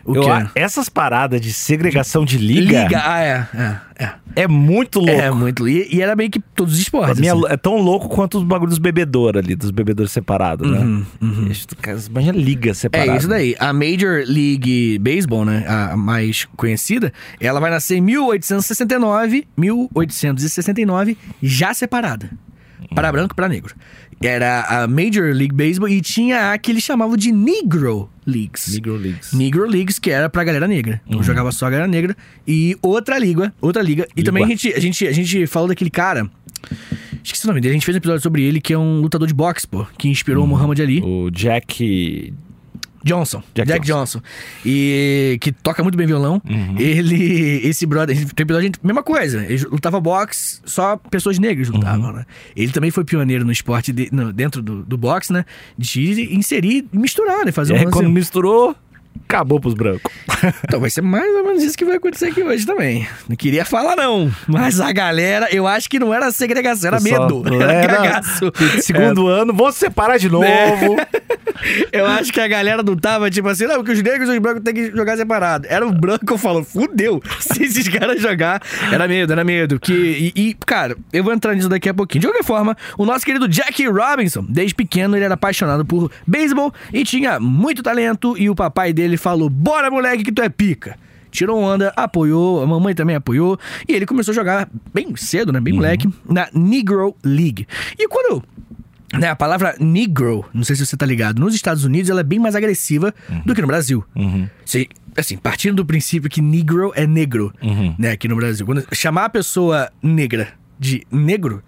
Essas 0.56 0.90
paradas 0.90 1.40
de 1.40 1.54
segregação 1.54 2.26
de 2.26 2.40
liga, 2.40 2.84
liga. 2.84 3.02
Ah, 3.06 3.22
é, 3.22 3.48
é, 3.54 4.04
é. 4.04 4.14
é 4.38 4.48
muito 4.48 5.00
louco. 5.00 5.22
É 5.22 5.30
muito. 5.30 5.68
E, 5.68 5.88
e 5.96 6.02
era 6.02 6.16
meio 6.16 6.32
que 6.32 6.40
todos 6.40 6.74
os 6.74 6.80
esportes. 6.80 7.22
é, 7.22 7.30
assim. 7.30 7.42
é 7.48 7.58
tão 7.58 7.78
louco 7.78 8.10
quanto 8.10 8.40
os 8.40 8.44
bagulhos 8.44 8.72
dos 8.72 8.80
bebedores 8.80 9.44
ali, 9.44 9.56
dos 9.56 9.70
bebedores 9.70 10.12
separados, 10.12 10.68
né? 10.70 10.80
Uhum, 10.80 11.52
cara, 11.80 12.00
Imagina 12.10 12.38
liga 12.40 12.74
separada. 12.74 13.12
É 13.12 13.18
isso 13.18 13.28
daí. 13.28 13.56
A 13.60 13.72
Major 13.72 14.24
League 14.26 14.98
Baseball, 14.98 15.46
né, 15.46 15.64
a 15.68 15.96
mais 15.96 16.48
conhecida, 16.58 17.14
ela 17.40 17.60
vai 17.60 17.70
nascer 17.70 17.98
em 17.98 18.02
1869, 18.02 19.48
1869, 19.56 21.16
já 21.40 21.72
separada. 21.72 22.32
Para 22.94 23.12
branco 23.12 23.34
e 23.34 23.36
para 23.36 23.48
negro. 23.48 23.76
Era 24.22 24.84
a 24.84 24.88
Major 24.88 25.34
League 25.34 25.54
Baseball 25.54 25.90
e 25.90 26.00
tinha 26.02 26.52
a 26.52 26.58
que 26.58 26.72
eles 26.72 26.84
chamavam 26.84 27.18
de 27.18 27.32
Negro 27.32 28.10
Leagues. 28.26 28.74
Negro 28.74 28.96
Leagues. 28.96 29.34
Negro 29.34 29.68
Leagues, 29.68 29.98
que 29.98 30.12
era 30.12 30.30
pra 30.30 30.44
galera 30.44 30.68
negra. 30.68 31.02
Uhum. 31.06 31.14
Então 31.14 31.24
jogava 31.24 31.52
só 31.52 31.66
a 31.66 31.70
galera 31.72 31.88
negra. 31.88 32.16
E 32.48 32.78
outra 32.82 33.18
liga, 33.18 33.54
outra 33.60 33.82
liga. 33.82 34.08
E 34.16 34.20
Liga. 34.20 34.26
também 34.26 34.44
a 34.44 34.48
gente, 34.48 34.74
a, 34.74 34.80
gente, 34.80 35.08
a 35.08 35.12
gente 35.12 35.48
falou 35.48 35.68
daquele 35.70 35.90
cara. 35.90 36.30
Esqueci 37.24 37.46
o 37.46 37.48
nome 37.48 37.62
dele. 37.62 37.72
A 37.72 37.74
gente 37.74 37.86
fez 37.86 37.96
um 37.96 37.98
episódio 37.98 38.22
sobre 38.22 38.44
ele, 38.44 38.62
que 38.62 38.74
é 38.74 38.78
um 38.78 39.02
lutador 39.02 39.28
de 39.28 39.34
boxe, 39.34 39.68
pô. 39.68 39.86
Que 39.98 40.08
inspirou 40.08 40.44
o 40.44 40.48
Muhammad 40.48 40.80
Ali. 40.80 41.02
O 41.02 41.30
Jack. 41.32 42.34
Johnson. 43.04 43.42
Jack 43.56 43.68
Jack, 43.68 43.86
Johnson. 43.86 44.22
E 44.66 45.38
que 45.42 45.52
toca 45.52 45.82
muito 45.84 45.98
bem 45.98 46.08
violão. 46.08 46.42
Uhum. 46.50 46.76
Ele. 46.78 47.62
Esse 47.68 47.86
brother. 47.86 48.16
Tem 48.34 48.44
episódio, 48.44 48.68
gente- 48.68 48.80
mesma 48.84 49.04
coisa. 49.04 49.44
Ele 49.46 49.64
lutava 49.66 50.00
boxe, 50.00 50.60
só 50.66 50.98
pessoas 50.98 51.40
negras 51.40 51.70
lutavam, 51.70 52.08
Uhum. 52.10 52.16
né? 52.18 52.26
Ele 52.56 52.72
também 52.72 52.92
foi 52.92 53.04
pioneiro 53.04 53.44
no 53.46 53.52
esporte, 53.52 53.92
de- 53.92 54.10
no- 54.12 54.32
dentro 54.32 54.62
do, 54.62 54.84
do 54.84 54.98
boxe, 54.98 55.32
né? 55.34 55.46
De 55.78 56.34
inserir 56.36 56.88
e 56.92 56.98
misturar, 56.98 57.46
né? 57.46 57.52
Fazer 57.52 57.74
E 57.74 57.76
um 57.76 57.80
aí, 57.80 57.86
lance- 57.86 57.98
quando 57.98 58.10
misturou, 58.10 58.76
Acabou 59.26 59.60
pros 59.60 59.74
brancos. 59.74 60.12
Então 60.66 60.80
vai 60.80 60.90
ser 60.90 61.02
mais 61.02 61.32
ou 61.36 61.44
menos 61.44 61.62
isso 61.62 61.78
que 61.78 61.86
vai 61.86 61.98
acontecer 61.98 62.28
aqui 62.28 62.42
hoje 62.42 62.66
também. 62.66 63.08
Não 63.30 63.36
queria 63.36 63.64
falar, 63.64 63.96
não. 63.96 64.32
Mas 64.48 64.80
a 64.80 64.92
galera, 64.92 65.48
eu 65.52 65.68
acho 65.68 65.88
que 65.88 66.00
não 66.00 66.12
era 66.12 66.32
segregação, 66.32 66.88
era 66.88 67.00
Pessoal, 67.00 67.28
medo. 67.28 67.54
Era 67.62 67.74
é, 67.74 67.88
cagaço. 67.88 68.52
Segundo 68.82 69.28
ano, 69.28 69.54
vou 69.54 69.72
separar 69.72 70.18
de 70.18 70.30
novo. 70.30 70.46
Eu 71.92 72.08
acho 72.08 72.32
que 72.32 72.40
a 72.40 72.48
galera 72.48 72.82
não 72.82 72.96
tava 72.96 73.30
tipo 73.30 73.48
assim, 73.48 73.66
não, 73.66 73.76
porque 73.76 73.92
os 73.92 74.02
negros 74.02 74.30
e 74.30 74.34
os 74.34 74.40
brancos 74.40 74.64
têm 74.64 74.74
que 74.74 74.92
jogar 74.92 75.16
separado. 75.18 75.68
Era 75.70 75.86
o 75.86 75.92
branco 75.92 76.38
falou, 76.38 76.64
fudeu. 76.64 77.22
Se 77.40 77.64
esses 77.64 77.88
caras 77.88 78.22
jogar, 78.22 78.62
era 78.92 79.08
medo, 79.08 79.32
era 79.32 79.44
medo. 79.44 79.80
Que, 79.80 80.32
e, 80.36 80.50
e, 80.50 80.54
cara, 80.66 80.98
eu 81.14 81.24
vou 81.24 81.34
entrar 81.34 81.54
nisso 81.54 81.70
daqui 81.70 81.90
a 81.90 81.94
pouquinho. 81.94 82.22
De 82.22 82.28
qualquer 82.28 82.44
forma, 82.44 82.76
o 82.98 83.06
nosso 83.06 83.26
querido 83.26 83.48
Jackie 83.48 83.88
Robinson, 83.88 84.46
desde 84.48 84.74
pequeno, 84.74 85.16
ele 85.16 85.26
era 85.26 85.36
apaixonado 85.36 85.86
por 85.86 86.12
beisebol 86.26 86.74
e 86.92 87.04
tinha 87.04 87.40
muito 87.40 87.84
talento. 87.84 88.36
E 88.38 88.50
o 88.50 88.56
papai 88.56 88.92
dele 88.92 89.01
falou: 89.18 89.50
Bora, 89.50 89.90
moleque, 89.92 90.24
que 90.24 90.32
tu 90.32 90.42
é 90.42 90.50
pica. 90.50 90.98
Tirou 91.32 91.58
onda, 91.62 91.94
apoiou, 91.96 92.62
a 92.62 92.68
mamãe 92.68 92.94
também 92.94 93.16
apoiou. 93.16 93.58
E 93.88 93.94
ele 93.94 94.06
começou 94.06 94.34
a 94.34 94.36
jogar 94.36 94.70
bem 94.94 95.16
cedo, 95.16 95.52
né? 95.54 95.60
Bem 95.62 95.74
moleque, 95.74 96.10
na 96.30 96.50
Negro 96.54 97.16
League. 97.24 97.66
E 97.98 98.08
quando 98.08 98.44
né, 99.14 99.30
a 99.30 99.36
palavra 99.36 99.76
negro, 99.80 100.46
não 100.54 100.64
sei 100.64 100.76
se 100.76 100.86
você 100.86 100.98
tá 100.98 101.06
ligado, 101.06 101.40
nos 101.40 101.54
Estados 101.56 101.86
Unidos 101.86 102.10
ela 102.10 102.20
é 102.20 102.24
bem 102.24 102.38
mais 102.40 102.56
agressiva 102.56 103.14
do 103.46 103.54
que 103.56 103.62
no 103.62 103.68
Brasil. 103.68 104.04
Se- 104.66 104.90
assim, 105.18 105.38
partindo 105.38 105.76
do 105.78 105.86
princípio 105.86 106.30
que 106.30 106.42
negro 106.42 106.92
é 106.96 107.06
negro, 107.08 107.54
né, 108.00 108.12
aqui 108.12 108.28
no 108.28 108.36
Brasil. 108.36 108.66
Quando 108.66 108.86
chamar 108.94 109.26
a 109.26 109.30
pessoa 109.30 109.90
negra 110.02 110.50
de 110.80 111.06
negro, 111.12 111.62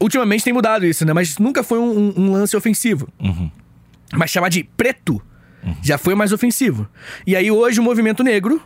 ultimamente 0.00 0.44
tem 0.44 0.52
mudado 0.52 0.86
isso, 0.86 1.04
né, 1.04 1.12
mas 1.12 1.38
nunca 1.38 1.62
foi 1.62 1.78
um, 1.78 1.98
um- 1.98 2.12
um 2.16 2.32
lance 2.32 2.56
ofensivo. 2.56 3.08
Mas 4.12 4.30
chamar 4.30 4.48
de 4.50 4.62
preto 4.64 5.20
já 5.82 5.98
foi 5.98 6.14
mais 6.14 6.32
ofensivo. 6.32 6.88
E 7.26 7.34
aí 7.36 7.50
hoje 7.50 7.80
o 7.80 7.82
movimento 7.82 8.22
negro 8.22 8.60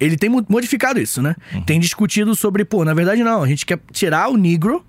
ele 0.00 0.16
tem 0.16 0.28
mo- 0.28 0.44
modificado 0.48 1.00
isso, 1.00 1.22
né? 1.22 1.36
Tem 1.66 1.78
discutido 1.78 2.34
sobre, 2.34 2.64
pô, 2.64 2.84
na 2.84 2.92
verdade 2.94 3.22
não, 3.22 3.42
a 3.42 3.46
gente 3.48 3.64
quer 3.64 3.78
tirar 3.92 4.28
o 4.28 4.36
negro 4.36 4.84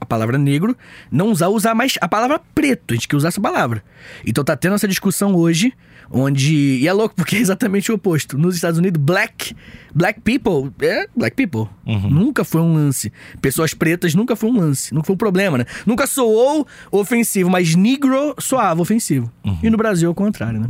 a 0.00 0.06
palavra 0.06 0.38
negro, 0.38 0.76
não 1.10 1.26
usar, 1.28 1.48
usar 1.48 1.74
mais 1.74 1.94
a 2.00 2.06
palavra 2.06 2.40
preto. 2.54 2.92
A 2.92 2.94
gente 2.94 3.08
quer 3.08 3.16
usar 3.16 3.28
essa 3.28 3.40
palavra. 3.40 3.82
Então 4.24 4.44
tá 4.44 4.56
tendo 4.56 4.76
essa 4.76 4.86
discussão 4.86 5.34
hoje, 5.34 5.72
onde. 6.10 6.54
E 6.54 6.88
é 6.88 6.92
louco, 6.92 7.14
porque 7.14 7.36
é 7.36 7.38
exatamente 7.38 7.90
o 7.90 7.94
oposto. 7.94 8.38
Nos 8.38 8.54
Estados 8.54 8.78
Unidos, 8.78 9.00
black. 9.02 9.54
Black 9.94 10.20
people 10.20 10.70
é 10.86 11.08
black 11.16 11.34
people. 11.34 11.68
Nunca 11.84 12.44
foi 12.44 12.60
um 12.60 12.74
lance. 12.74 13.12
Pessoas 13.40 13.74
pretas 13.74 14.14
nunca 14.14 14.36
foi 14.36 14.50
um 14.50 14.56
lance. 14.56 14.94
Nunca 14.94 15.06
foi 15.06 15.14
um 15.14 15.18
problema, 15.18 15.58
né? 15.58 15.64
Nunca 15.86 16.06
soou 16.06 16.66
ofensivo, 16.92 17.50
mas 17.50 17.74
negro 17.74 18.34
soava 18.38 18.80
ofensivo. 18.80 19.32
E 19.62 19.70
no 19.70 19.76
Brasil 19.76 20.08
é 20.08 20.10
o 20.10 20.14
contrário, 20.14 20.60
né? 20.60 20.68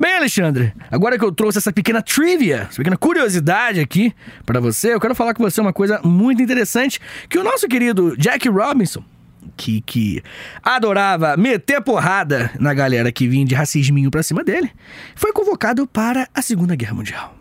Bem, 0.00 0.16
Alexandre, 0.16 0.72
agora 0.90 1.18
que 1.18 1.24
eu 1.24 1.30
trouxe 1.30 1.58
essa 1.58 1.72
pequena 1.72 2.02
trivia, 2.02 2.66
essa 2.68 2.76
pequena 2.76 2.96
curiosidade 2.96 3.78
aqui 3.78 4.12
pra 4.44 4.58
você, 4.58 4.94
eu 4.94 5.00
quero 5.00 5.14
falar 5.14 5.34
com 5.34 5.42
você 5.42 5.60
uma 5.60 5.72
coisa 5.72 6.00
muito 6.02 6.42
interessante 6.42 6.98
que 7.28 7.38
o 7.38 7.44
nosso 7.44 7.68
querido 7.68 8.16
Jack 8.16 8.48
Robinson, 8.48 9.04
que, 9.56 9.80
que 9.82 10.22
adorava 10.62 11.36
meter 11.36 11.80
porrada 11.80 12.50
na 12.58 12.72
galera 12.72 13.12
que 13.12 13.28
vinha 13.28 13.44
de 13.44 13.54
racisminho 13.54 14.10
pra 14.10 14.22
cima 14.22 14.42
dele, 14.42 14.70
foi 15.14 15.32
convocado 15.32 15.86
para 15.86 16.28
a 16.34 16.42
Segunda 16.42 16.74
Guerra 16.74 16.94
Mundial. 16.94 17.36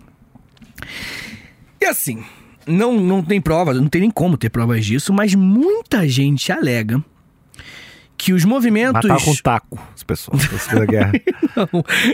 E 1.79 1.85
assim, 1.85 2.23
não, 2.65 2.99
não 2.99 3.23
tem 3.23 3.39
prova, 3.39 3.73
não 3.73 3.87
tem 3.87 4.01
nem 4.01 4.11
como 4.11 4.37
ter 4.37 4.49
provas 4.49 4.85
disso, 4.85 5.13
mas 5.13 5.35
muita 5.35 6.07
gente 6.07 6.51
alega 6.51 7.03
que 8.25 8.33
os 8.33 8.43
movimentos. 8.43 9.07
Matar 9.07 9.23
com 9.23 9.35
taco 9.35 9.79
as 9.93 10.01
pessoas 10.01 10.47
da 10.47 10.57
Segunda 10.57 10.85
Guerra. 10.87 11.11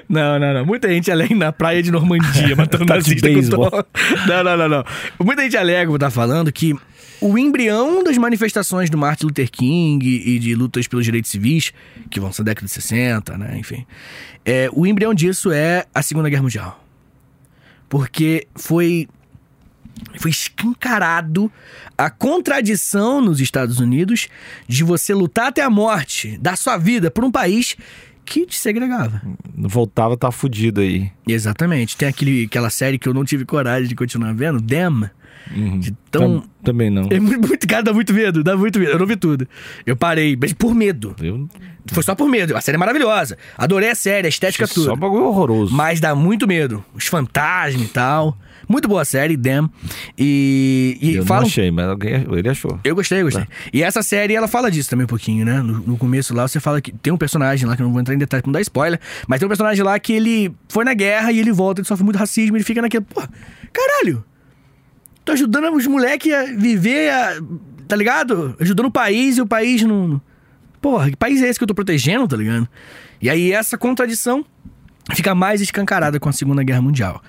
Não, 0.10 0.38
não, 0.38 0.54
não. 0.56 0.66
Muita 0.66 0.90
gente 0.90 1.10
alega 1.10 1.34
na 1.34 1.54
praia 1.54 1.82
de 1.82 1.90
Normandia, 1.90 2.54
matando 2.54 2.84
de 2.86 2.92
nazista 2.92 3.30
com 3.32 3.42
to- 3.70 3.86
Não, 4.28 4.44
não, 4.44 4.58
não, 4.58 4.68
não. 4.68 4.84
Muita 5.24 5.44
gente 5.44 5.56
alega, 5.56 5.90
tá 5.98 6.12
falando, 6.12 6.52
que 6.52 6.76
o 7.22 7.38
embrião 7.38 8.04
das 8.04 8.18
manifestações 8.18 8.90
do 8.90 8.98
Martin 8.98 9.28
Luther 9.28 9.50
King 9.50 10.06
e 10.06 10.38
de 10.38 10.54
lutas 10.54 10.86
pelos 10.86 11.06
direitos 11.06 11.32
civis, 11.32 11.72
que 12.10 12.20
vão 12.20 12.34
ser 12.34 12.44
década 12.44 12.68
de 12.68 12.74
60, 12.74 13.38
né, 13.38 13.58
enfim. 13.58 13.86
É, 14.44 14.70
o 14.74 14.86
embrião 14.86 15.14
disso 15.14 15.50
é 15.50 15.86
a 15.96 16.02
Segunda 16.02 16.28
Guerra 16.28 16.44
Mundial. 16.44 16.86
Porque 17.88 18.50
foi 18.54 19.08
foi 20.18 20.32
escancarado 20.32 21.52
a 21.98 22.10
contradição 22.10 23.22
nos 23.22 23.40
Estados 23.40 23.80
Unidos 23.80 24.28
de 24.68 24.84
você 24.84 25.14
lutar 25.14 25.48
até 25.48 25.62
a 25.62 25.70
morte 25.70 26.38
da 26.38 26.56
sua 26.56 26.78
vida 26.78 27.12
por 27.12 27.24
um 27.24 27.32
país 27.32 27.76
que 28.26 28.46
te 28.46 28.58
segregava. 28.58 29.22
Voltava, 29.56 30.16
tá 30.16 30.32
fudido 30.32 30.82
aí. 30.82 31.12
Exatamente. 31.28 31.98
Tem 31.98 32.08
aquele, 32.08 32.46
aquela 32.46 32.70
série 32.70 32.98
que 32.98 33.08
eu 33.10 33.14
não 33.14 33.26
tive 33.26 33.46
coragem 33.46 33.88
de 33.88 33.96
continuar 33.96 34.34
vendo, 34.34 34.62
Them. 34.62 35.10
De 35.80 35.92
tão... 36.10 36.40
Tam- 36.40 36.50
também 36.64 36.90
não. 36.90 37.08
É 37.10 37.20
muito, 37.20 37.48
muito, 37.48 37.68
cara, 37.68 37.82
dá 37.84 37.92
muito 37.92 38.14
medo, 38.14 38.44
dá 38.44 38.56
muito 38.56 38.80
medo. 38.80 38.92
Eu 38.92 39.00
não 39.00 39.08
vi 39.08 39.16
tudo. 39.16 39.48
Eu 39.86 39.96
parei, 39.96 40.38
mas 40.40 40.54
por 40.54 40.74
medo. 40.76 41.16
Eu, 41.20 41.50
Foi 41.88 42.04
só 42.04 42.14
por 42.14 42.30
medo. 42.30 42.56
A 42.56 42.62
série 42.62 42.76
é 42.76 42.80
maravilhosa. 42.80 43.38
Adorei 43.58 43.90
a 43.90 43.96
série, 43.96 44.28
a 44.28 44.30
estética 44.30 44.68
tudo. 44.68 44.86
só 44.86 44.96
bagulho 44.96 45.24
horroroso. 45.26 45.74
Mas 45.74 46.00
dá 46.00 46.14
muito 46.16 46.48
medo. 46.48 46.86
Os 46.94 47.08
fantasmas 47.08 47.82
e 47.82 47.90
tal. 47.90 48.38
Muito 48.72 48.88
boa 48.88 49.04
série, 49.06 49.38
Them. 49.38 49.70
E, 50.18 50.98
e 51.02 51.16
eu 51.16 51.26
falam 51.26 51.42
não 51.44 51.48
achei, 51.48 51.70
mas 51.72 51.86
alguém, 51.88 52.26
ele 52.32 52.50
achou. 52.50 52.80
eu 52.84 52.96
gostei, 52.96 53.20
eu 53.22 53.26
gostei. 53.26 53.46
E 53.74 53.84
essa 53.84 54.02
série, 54.02 54.34
ela 54.34 54.48
fala 54.48 54.72
disso 54.72 54.90
também 54.90 55.04
um 55.04 55.08
pouquinho, 55.08 55.46
né? 55.46 55.62
No, 55.62 55.80
no 55.80 55.98
começo 55.98 56.34
lá, 56.34 56.48
você 56.48 56.60
fala 56.60 56.82
que 56.82 56.92
tem 56.92 57.12
um 57.12 57.18
personagem 57.18 57.68
lá, 57.68 57.76
que 57.76 57.82
eu 57.82 57.86
não 57.86 57.92
vou 57.92 58.02
entrar 58.02 58.16
em 58.16 58.18
detalhes 58.18 58.42
pra 58.42 58.48
não 58.50 58.54
dar 58.54 58.62
spoiler, 58.62 59.00
mas 59.28 59.40
tem 59.40 59.46
um 59.46 59.50
personagem 59.50 59.84
lá 59.84 60.00
que 60.00 60.14
ele 60.14 60.54
foi 60.70 60.84
na 60.86 60.94
guerra 60.94 61.32
e 61.32 61.40
ele 61.40 61.52
volta, 61.52 61.82
ele 61.82 61.88
sofre 61.88 62.04
muito 62.04 62.18
racismo, 62.18 62.56
ele 62.58 62.64
fica 62.64 62.82
naquele, 62.82 63.04
pô, 63.04 63.22
caralho, 63.74 64.24
tô 65.26 65.32
ajudando 65.34 65.74
os 65.76 65.86
moleques 65.88 66.32
a 66.34 66.44
viver, 66.46 67.12
a- 67.12 67.42
tá 67.88 67.96
ligado? 67.96 68.56
Ajudando 68.60 68.86
o 68.88 68.92
país 68.92 69.38
e 69.38 69.42
o 69.42 69.46
país 69.48 69.82
não... 69.84 70.22
Porra, 70.82 71.10
que 71.12 71.16
país 71.16 71.42
é 71.44 71.48
esse 71.50 71.60
que 71.60 71.64
eu 71.64 71.68
tô 71.68 71.76
protegendo, 71.76 72.28
tá 72.28 72.36
ligado? 72.38 72.68
E 73.22 73.30
aí 73.30 73.52
essa 73.52 73.78
contradição 73.78 74.44
fica 75.14 75.36
mais 75.36 75.62
escancarada 75.62 76.20
com 76.20 76.28
a 76.28 76.32
Segunda 76.32 76.64
Guerra 76.64 76.82
Mundial. 76.82 77.22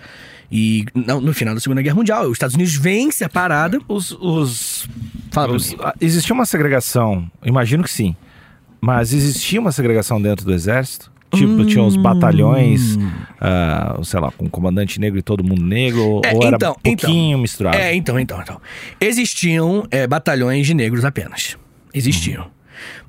E 0.55 0.85
no, 0.95 1.19
no 1.21 1.33
final 1.33 1.55
da 1.55 1.61
Segunda 1.61 1.81
Guerra 1.81 1.95
Mundial, 1.97 2.25
os 2.27 2.33
Estados 2.33 2.55
Unidos 2.55 2.77
vence 2.77 3.25
a 3.25 3.29
parada. 3.29 3.79
Os, 3.89 4.13
os, 4.21 4.87
Fala 5.31 5.55
os- 5.55 5.75
existia 5.99 6.35
uma 6.35 6.45
segregação, 6.45 7.27
imagino 7.43 7.83
que 7.83 7.91
sim. 7.91 8.15
Mas 8.81 9.13
existia 9.15 9.59
uma 9.61 9.73
segregação 9.73 10.21
dentro 10.21 10.45
do 10.45 10.53
exército? 10.53 11.11
Tipo, 11.35 11.65
tinha 11.65 11.83
os 11.83 11.97
batalhões, 11.97 12.99
Hum. 12.99 13.11
ah, 13.41 13.99
sei 14.05 14.21
lá, 14.21 14.31
com 14.31 14.47
comandante 14.51 15.01
negro 15.01 15.19
e 15.19 15.23
todo 15.23 15.43
mundo 15.43 15.63
negro, 15.65 16.21
É, 16.23 16.35
ou 16.35 16.43
era 16.47 16.57
então, 16.57 16.73
um 16.73 16.75
pouquinho 16.75 17.29
então. 17.31 17.41
misturado? 17.41 17.77
É, 17.79 17.95
então, 17.95 18.21
então, 18.21 18.39
então. 18.43 18.61
Existiam 19.01 19.87
é, 19.91 20.07
batalhões 20.07 20.67
de 20.67 20.75
negros 20.75 21.05
apenas. 21.07 21.57
Existiam. 21.95 22.47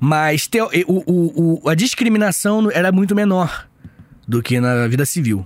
Mas 0.00 0.46
teo- 0.46 0.70
e- 0.72 0.84
o, 0.88 1.02
o- 1.06 1.60
o- 1.64 1.68
a 1.68 1.74
discriminação 1.74 2.70
era 2.72 2.90
muito 2.90 3.14
menor 3.14 3.66
do 4.26 4.42
que 4.42 4.58
na 4.58 4.86
vida 4.88 5.04
civil. 5.04 5.44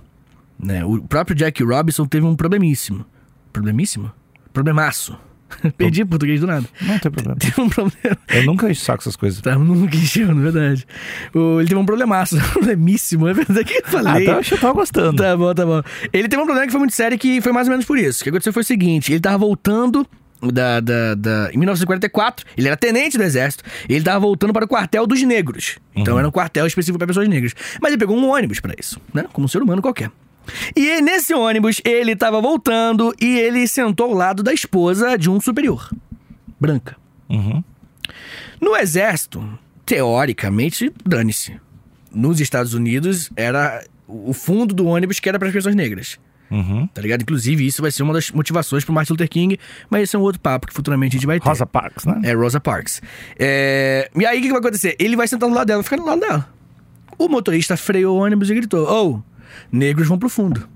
Né? 0.61 0.83
O 0.83 1.01
próprio 1.01 1.35
Jack 1.35 1.63
Robinson 1.63 2.05
teve 2.05 2.25
um 2.25 2.35
problemíssimo. 2.35 3.05
Problemíssimo? 3.53 4.11
Problemaço. 4.53 5.17
Perdi 5.77 6.03
o 6.03 6.07
português 6.07 6.41
do 6.41 6.45
nada. 6.47 6.67
Não 6.81 6.99
tem 6.99 7.11
problema. 7.11 7.35
Teve 7.41 7.59
um 7.61 7.69
problema. 7.69 8.17
Eu 8.27 8.43
nunca 8.45 8.71
saco 8.75 9.01
essas 9.01 9.15
coisas. 9.15 9.41
Tá, 9.41 9.57
nunca 9.57 9.95
encheu, 9.95 10.27
na 10.35 10.41
verdade. 10.41 10.85
O- 11.33 11.59
ele 11.59 11.67
teve 11.69 11.79
um 11.79 11.85
problemaço. 11.85 12.37
Problemíssimo, 12.53 13.27
é 13.27 13.33
verdade 13.33 13.63
que 13.65 13.73
eu 13.73 13.81
Ah, 13.85 13.89
falei. 13.89 14.27
eu 14.29 14.37
acho 14.37 14.49
que 14.49 14.55
eu 14.55 14.59
tava 14.59 14.73
gostando. 14.73 15.15
Tá 15.15 15.35
bom, 15.35 15.51
tá 15.55 15.65
bom. 15.65 15.81
Ele 16.13 16.27
teve 16.27 16.39
um 16.41 16.45
problema 16.45 16.67
que 16.67 16.71
foi 16.71 16.79
muito 16.79 16.93
sério 16.93 17.17
que 17.17 17.41
foi 17.41 17.51
mais 17.51 17.67
ou 17.67 17.71
menos 17.71 17.85
por 17.85 17.97
isso. 17.97 18.21
O 18.21 18.23
que 18.23 18.29
aconteceu 18.29 18.53
foi 18.53 18.61
o 18.61 18.65
seguinte: 18.65 19.11
ele 19.11 19.19
tava 19.21 19.37
voltando. 19.39 20.05
Da, 20.41 20.79
da, 20.79 21.15
da- 21.15 21.49
em 21.51 21.57
1944, 21.57 22.45
ele 22.57 22.67
era 22.67 22.77
tenente 22.77 23.17
do 23.17 23.23
exército, 23.25 23.61
e 23.89 23.93
ele 23.93 24.05
tava 24.05 24.21
voltando 24.21 24.53
para 24.53 24.63
o 24.63 24.67
quartel 24.69 25.05
dos 25.05 25.21
negros. 25.23 25.79
Então 25.93 26.17
era 26.17 26.25
um 26.25 26.31
quartel 26.31 26.65
específico 26.65 26.97
para 26.97 27.07
pessoas 27.07 27.27
negras. 27.27 27.53
Mas 27.81 27.91
ele 27.91 27.97
pegou 27.99 28.15
um 28.17 28.25
ônibus 28.29 28.61
para 28.61 28.73
isso, 28.79 29.01
né? 29.13 29.25
Como 29.33 29.43
um 29.43 29.47
ser 29.49 29.61
humano 29.61 29.81
qualquer. 29.81 30.09
E 30.75 31.01
nesse 31.01 31.33
ônibus, 31.33 31.81
ele 31.85 32.15
tava 32.15 32.41
voltando 32.41 33.13
e 33.19 33.37
ele 33.39 33.67
sentou 33.67 34.07
ao 34.07 34.13
lado 34.13 34.43
da 34.43 34.53
esposa 34.53 35.17
de 35.17 35.29
um 35.29 35.39
superior, 35.39 35.89
branca. 36.59 36.95
Uhum. 37.29 37.63
No 38.61 38.75
exército, 38.75 39.47
teoricamente, 39.85 40.91
dane-se. 41.05 41.59
Nos 42.11 42.39
Estados 42.39 42.73
Unidos, 42.73 43.29
era 43.35 43.83
o 44.07 44.33
fundo 44.33 44.73
do 44.73 44.87
ônibus 44.87 45.19
que 45.19 45.29
era 45.29 45.37
para 45.37 45.47
as 45.47 45.53
pessoas 45.53 45.75
negras. 45.75 46.17
Uhum. 46.51 46.87
Tá 46.87 47.01
ligado? 47.01 47.21
Inclusive, 47.21 47.65
isso 47.65 47.81
vai 47.81 47.91
ser 47.91 48.01
uma 48.01 48.13
das 48.13 48.31
motivações 48.31 48.83
pro 48.83 48.93
Martin 48.93 49.13
Luther 49.13 49.29
King, 49.29 49.59
mas 49.89 50.03
esse 50.03 50.15
é 50.15 50.19
um 50.19 50.21
outro 50.23 50.41
papo 50.41 50.65
que 50.67 50.73
futuramente 50.73 51.15
a 51.15 51.19
gente 51.19 51.27
vai 51.27 51.39
ter. 51.39 51.47
Rosa 51.47 51.65
Parks, 51.65 52.05
né? 52.05 52.19
É, 52.23 52.33
Rosa 52.33 52.59
Parks. 52.59 53.01
É, 53.37 54.09
E 54.15 54.25
aí, 54.25 54.39
o 54.39 54.41
que, 54.41 54.47
que 54.47 54.53
vai 54.53 54.59
acontecer? 54.59 54.95
Ele 54.99 55.15
vai 55.15 55.27
sentar 55.27 55.47
do 55.47 55.53
lado 55.53 55.67
dela, 55.67 55.83
ficar 55.83 55.97
do 55.97 56.05
lado 56.05 56.19
dela. 56.19 56.49
O 57.17 57.27
motorista 57.27 57.77
freou 57.77 58.17
o 58.17 58.21
ônibus 58.21 58.49
e 58.49 58.55
gritou: 58.55 58.89
Ô, 58.89 59.21
negros 59.71 60.07
vão 60.07 60.17
pro 60.17 60.29
fundo. 60.29 60.67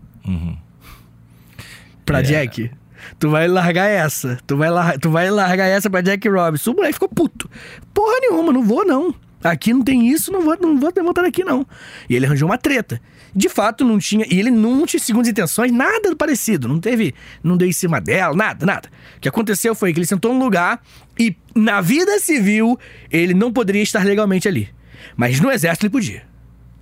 Pra 2.06 2.20
É. 2.20 2.24
Jack. 2.24 2.72
Tu 3.20 3.30
vai 3.30 3.48
largar 3.48 3.88
essa. 3.88 4.38
Tu 4.48 4.56
vai, 4.56 4.70
lar... 4.70 4.98
tu 4.98 5.10
vai 5.10 5.30
largar 5.30 5.66
essa 5.66 5.90
pra 5.90 6.02
Jack 6.02 6.28
Robinson. 6.30 6.72
O 6.72 6.76
moleque 6.76 6.94
ficou 6.94 7.10
puto. 7.10 7.50
Porra 7.94 8.20
nenhuma, 8.22 8.54
não 8.54 8.64
vou 8.64 8.86
não. 8.86 9.14
Aqui 9.44 9.74
não 9.74 9.82
tem 9.82 10.08
isso, 10.08 10.32
não 10.32 10.42
vou, 10.42 10.58
não 10.62 10.80
vou 10.80 10.90
levantar 10.96 11.22
daqui, 11.22 11.44
não. 11.44 11.68
E 12.10 12.16
ele 12.16 12.26
arranjou 12.26 12.48
uma 12.48 12.58
treta. 12.58 13.02
De 13.36 13.50
fato, 13.50 13.84
não 13.84 14.00
tinha. 14.00 14.26
E 14.30 14.40
ele 14.40 14.50
não 14.50 14.86
tinha 14.86 15.00
segundas 15.02 15.28
intenções, 15.28 15.70
nada 15.72 16.16
parecido. 16.16 16.68
Não 16.68 16.80
teve. 16.80 17.14
Não 17.44 17.58
deu 17.58 17.68
em 17.68 17.74
cima 17.74 18.00
dela, 18.00 18.34
nada, 18.34 18.66
nada. 18.66 18.90
O 19.18 19.20
que 19.20 19.28
aconteceu 19.28 19.76
foi 19.76 19.92
que 19.92 20.00
ele 20.00 20.06
sentou 20.06 20.34
num 20.34 20.40
lugar 20.40 20.82
e, 21.20 21.36
na 21.54 21.82
vida 21.82 22.20
civil, 22.20 22.80
ele 23.12 23.34
não 23.34 23.52
poderia 23.52 23.84
estar 23.84 24.06
legalmente 24.06 24.48
ali. 24.48 24.70
Mas 25.18 25.42
no 25.42 25.52
exército 25.52 25.86
ele 25.88 25.92
podia. 25.92 26.24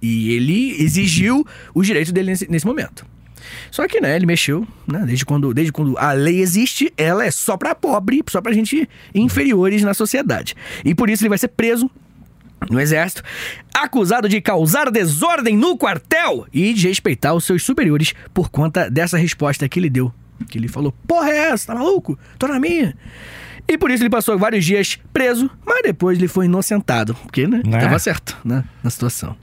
E 0.02 0.34
ele 0.34 0.82
exigiu 0.82 1.46
os 1.74 1.86
direitos 1.86 2.12
dele 2.12 2.32
nesse, 2.32 2.50
nesse 2.50 2.66
momento. 2.66 3.06
Só 3.70 3.88
que, 3.88 4.00
né, 4.02 4.16
ele 4.16 4.26
mexeu, 4.26 4.68
né? 4.88 5.04
Desde 5.06 5.26
quando, 5.26 5.54
desde 5.54 5.72
quando 5.72 5.98
a 5.98 6.12
lei 6.12 6.42
existe, 6.42 6.92
ela 6.98 7.26
é 7.26 7.32
só 7.32 7.58
pra 7.58 7.76
pobre, 7.76 8.22
só 8.30 8.42
pra 8.42 8.54
gente 8.54 8.88
inferiores 9.14 9.84
na 9.84 9.94
sociedade. 9.94 10.56
E 10.84 10.94
por 10.94 11.10
isso 11.10 11.24
ele 11.24 11.30
vai 11.30 11.38
ser 11.38 11.50
preso 11.50 11.90
no 12.70 12.80
exército, 12.80 13.24
acusado 13.74 14.30
de 14.30 14.40
causar 14.40 14.92
desordem 14.92 15.58
no 15.58 15.76
quartel 15.78 16.46
e 16.54 16.74
de 16.74 16.88
respeitar 16.88 17.34
os 17.34 17.44
seus 17.44 17.64
superiores 17.64 18.14
por 18.34 18.50
conta 18.50 18.90
dessa 18.90 19.18
resposta 19.18 19.68
que 19.68 19.80
ele 19.80 19.90
deu. 19.90 20.14
Que 20.50 20.58
ele 20.58 20.68
falou: 20.68 20.94
Porra, 21.08 21.30
é 21.32 21.38
essa? 21.52 21.68
Tá 21.68 21.76
maluco? 21.76 22.18
Tô 22.38 22.48
na 22.48 22.60
minha. 22.60 22.96
E 23.68 23.78
por 23.78 23.90
isso 23.90 24.04
ele 24.04 24.10
passou 24.10 24.38
vários 24.38 24.66
dias 24.66 25.00
preso, 25.14 25.50
mas 25.66 25.82
depois 25.84 26.18
ele 26.18 26.28
foi 26.28 26.46
inocentado, 26.46 27.16
porque, 27.16 27.48
né? 27.48 27.62
Né? 27.66 27.80
Tava 27.80 28.00
certo, 28.00 28.38
né? 28.44 28.64
Na 28.84 28.90
situação. 28.90 29.36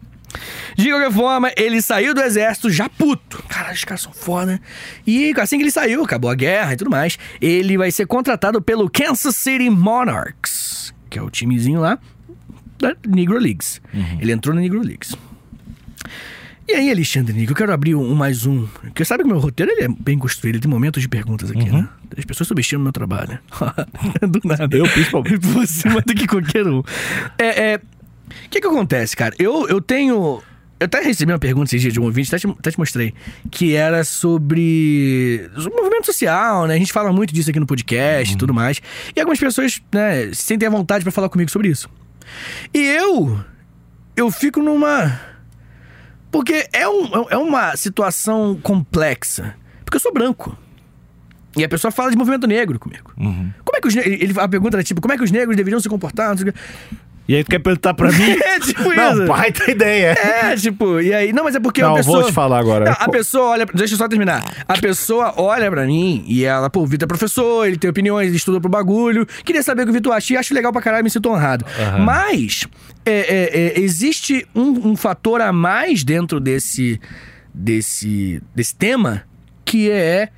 De 0.77 0.91
qualquer 0.91 1.13
forma, 1.13 1.53
ele 1.57 1.81
saiu 1.83 2.15
do 2.15 2.21
exército 2.21 2.71
já 2.71 2.89
puto. 2.89 3.43
Cara, 3.49 3.73
os 3.73 3.85
caras 3.85 4.03
são 4.03 4.13
foda. 4.13 4.61
E 5.07 5.33
assim 5.39 5.57
que 5.57 5.65
ele 5.65 5.71
saiu, 5.71 6.05
acabou 6.05 6.31
a 6.31 6.35
guerra 6.35 6.73
e 6.73 6.77
tudo 6.77 6.91
mais, 6.91 7.19
ele 7.41 7.77
vai 7.77 7.91
ser 7.91 8.07
contratado 8.07 8.61
pelo 8.61 8.89
Kansas 8.91 9.35
City 9.37 9.71
Monarchs, 9.71 10.95
que 11.11 11.19
é 11.19 11.23
o 11.23 11.31
timezinho 11.31 11.81
lá 11.81 11.99
da 12.79 12.95
Negro 13.07 13.39
Leagues. 13.39 13.81
Ele 14.21 14.33
entrou 14.33 14.55
na 14.55 14.61
Negro 14.61 14.81
Leagues. 14.81 15.15
E 16.69 16.75
aí, 16.75 16.91
Alexandre 16.91 17.33
Nico, 17.33 17.53
eu 17.53 17.57
quero 17.57 17.73
abrir 17.73 17.95
um, 17.95 18.13
um 18.13 18.15
mais 18.15 18.45
um. 18.45 18.67
Porque 18.67 19.03
sabe 19.03 19.23
que 19.23 19.27
o 19.27 19.33
meu 19.33 19.41
roteiro 19.41 19.73
ele 19.73 19.85
é 19.85 19.89
bem 19.89 20.19
construído, 20.19 20.57
ele 20.57 20.63
tem 20.63 20.71
momentos 20.71 21.01
de 21.01 21.09
perguntas 21.09 21.51
aqui, 21.51 21.71
né? 21.71 21.89
As 22.17 22.27
pessoas 22.27 22.47
subestimam 22.47 22.83
o 22.83 22.85
meu 22.85 22.93
trabalho. 22.93 23.39
Do 24.21 24.41
nada. 24.45 24.77
Eu, 24.77 24.87
principalmente. 24.87 25.39
Você 25.49 25.89
mais 25.89 26.05
do 26.05 26.15
que 26.15 26.27
qualquer 26.27 26.67
um. 26.67 26.83
É. 27.39 27.73
é... 27.73 27.81
O 28.47 28.49
que 28.49 28.61
que 28.61 28.67
acontece, 28.67 29.17
cara? 29.17 29.35
Eu, 29.39 29.69
eu 29.69 29.81
tenho. 29.81 30.43
Eu 30.81 30.85
até 30.85 31.01
recebi 31.01 31.33
uma 31.33 31.39
pergunta 31.39 31.67
esses 31.67 31.81
dias 31.81 31.93
de 31.93 31.99
um 31.99 32.05
ouvinte, 32.05 32.33
até 32.33 32.39
te, 32.39 32.49
até 32.49 32.71
te 32.71 32.79
mostrei, 32.79 33.13
que 33.51 33.75
era 33.75 34.05
sobre, 34.05 35.51
sobre 35.57 35.77
movimento 35.77 36.07
social, 36.07 36.67
né? 36.67 36.75
A 36.75 36.79
gente 36.79 36.93
fala 36.93 37.13
muito 37.13 37.35
disso 37.35 37.51
aqui 37.51 37.59
no 37.59 37.67
podcast 37.67 38.33
e 38.33 38.39
tudo 38.39 38.55
mais. 38.55 38.81
E 39.15 39.19
algumas 39.19 39.41
pessoas, 39.41 39.83
né, 39.93 40.29
se 40.29 40.43
sentem 40.43 40.69
à 40.69 40.71
vontade 40.71 41.03
pra 41.03 41.11
falar 41.11 41.29
comigo 41.29 41.51
sobre 41.51 41.69
isso. 41.69 41.89
E 42.73 42.79
eu. 42.79 43.41
Eu 44.17 44.31
fico 44.31 44.61
numa. 44.63 45.21
Porque 46.31 46.69
é, 46.73 46.89
um, 46.89 47.27
é 47.31 47.37
uma 47.37 47.77
situação 47.77 48.59
complexa. 48.63 49.57
Porque 49.85 49.97
eu 49.97 50.01
sou 50.01 50.13
branco. 50.13 50.57
E 51.57 51.65
a 51.65 51.69
pessoa 51.69 51.91
fala 51.91 52.11
de 52.11 52.17
movimento 52.17 52.47
negro 52.47 52.79
comigo. 52.79 53.13
Como 53.65 53.77
é 53.77 53.81
que 53.81 53.89
os 53.89 53.95
negros. 53.95 54.21
Ele, 54.21 54.35
a 54.39 54.49
pergunta 54.49 54.77
era 54.77 54.85
tipo: 54.85 55.01
como 55.01 55.13
é 55.13 55.17
que 55.17 55.25
os 55.25 55.31
negros 55.31 55.57
deveriam 55.57 55.81
se 55.81 55.89
comportar? 55.89 56.37
Não. 57.29 57.35
E 57.35 57.37
aí 57.37 57.45
tu 57.45 57.51
quer 57.51 57.59
perguntar 57.59 57.95
pra 57.95 58.11
mim? 58.11 58.37
É 58.49 58.59
tipo 58.61 58.93
Não, 58.95 59.13
isso. 59.13 59.27
baita 59.27 59.71
ideia. 59.71 60.13
É, 60.13 60.57
tipo, 60.57 61.01
e 61.01 61.13
aí. 61.13 61.33
Não, 61.33 61.45
mas 61.45 61.55
é 61.55 61.61
porque 61.61 61.83
Não, 61.83 61.93
a 61.93 61.97
pessoa. 61.97 62.21
vou 62.21 62.29
te 62.31 62.35
falar 62.35 62.59
agora. 62.59 62.87
Não, 62.87 62.93
a 62.99 63.09
pessoa 63.09 63.49
olha. 63.51 63.67
Deixa 63.67 63.95
eu 63.95 63.99
só 63.99 64.09
terminar. 64.09 64.43
A 64.67 64.79
pessoa 64.79 65.35
olha 65.37 65.71
pra 65.71 65.85
mim 65.87 66.25
e 66.27 66.45
ela, 66.45 66.69
pô, 66.71 66.81
o 66.81 66.87
Vitor 66.87 67.07
é 67.07 67.09
professor, 67.09 67.67
ele 67.67 67.77
tem 67.77 67.91
opiniões, 67.91 68.29
ele 68.29 68.37
estuda 68.37 68.61
pro 68.61 68.71
bagulho. 68.71 69.27
Queria 69.45 69.63
saber 69.63 69.83
o 69.83 69.85
que 69.85 69.91
o 69.91 69.95
Vitor 69.95 70.13
acha 70.13 70.33
e 70.33 70.37
acho 70.37 70.55
legal 70.55 70.73
pra 70.73 70.81
caralho, 70.83 71.05
me 71.05 71.11
sinto 71.11 71.29
honrado. 71.29 71.65
Mas, 72.01 72.67
é, 73.05 73.13
é, 73.13 73.61
é, 73.77 73.81
existe 73.81 74.47
um, 74.55 74.91
um 74.91 74.97
fator 74.97 75.41
a 75.41 75.53
mais 75.53 76.03
dentro 76.03 76.41
desse, 76.41 77.01
desse, 77.55 78.43
desse 78.55 78.75
tema 78.75 79.23
que 79.65 79.91
é 79.91 80.31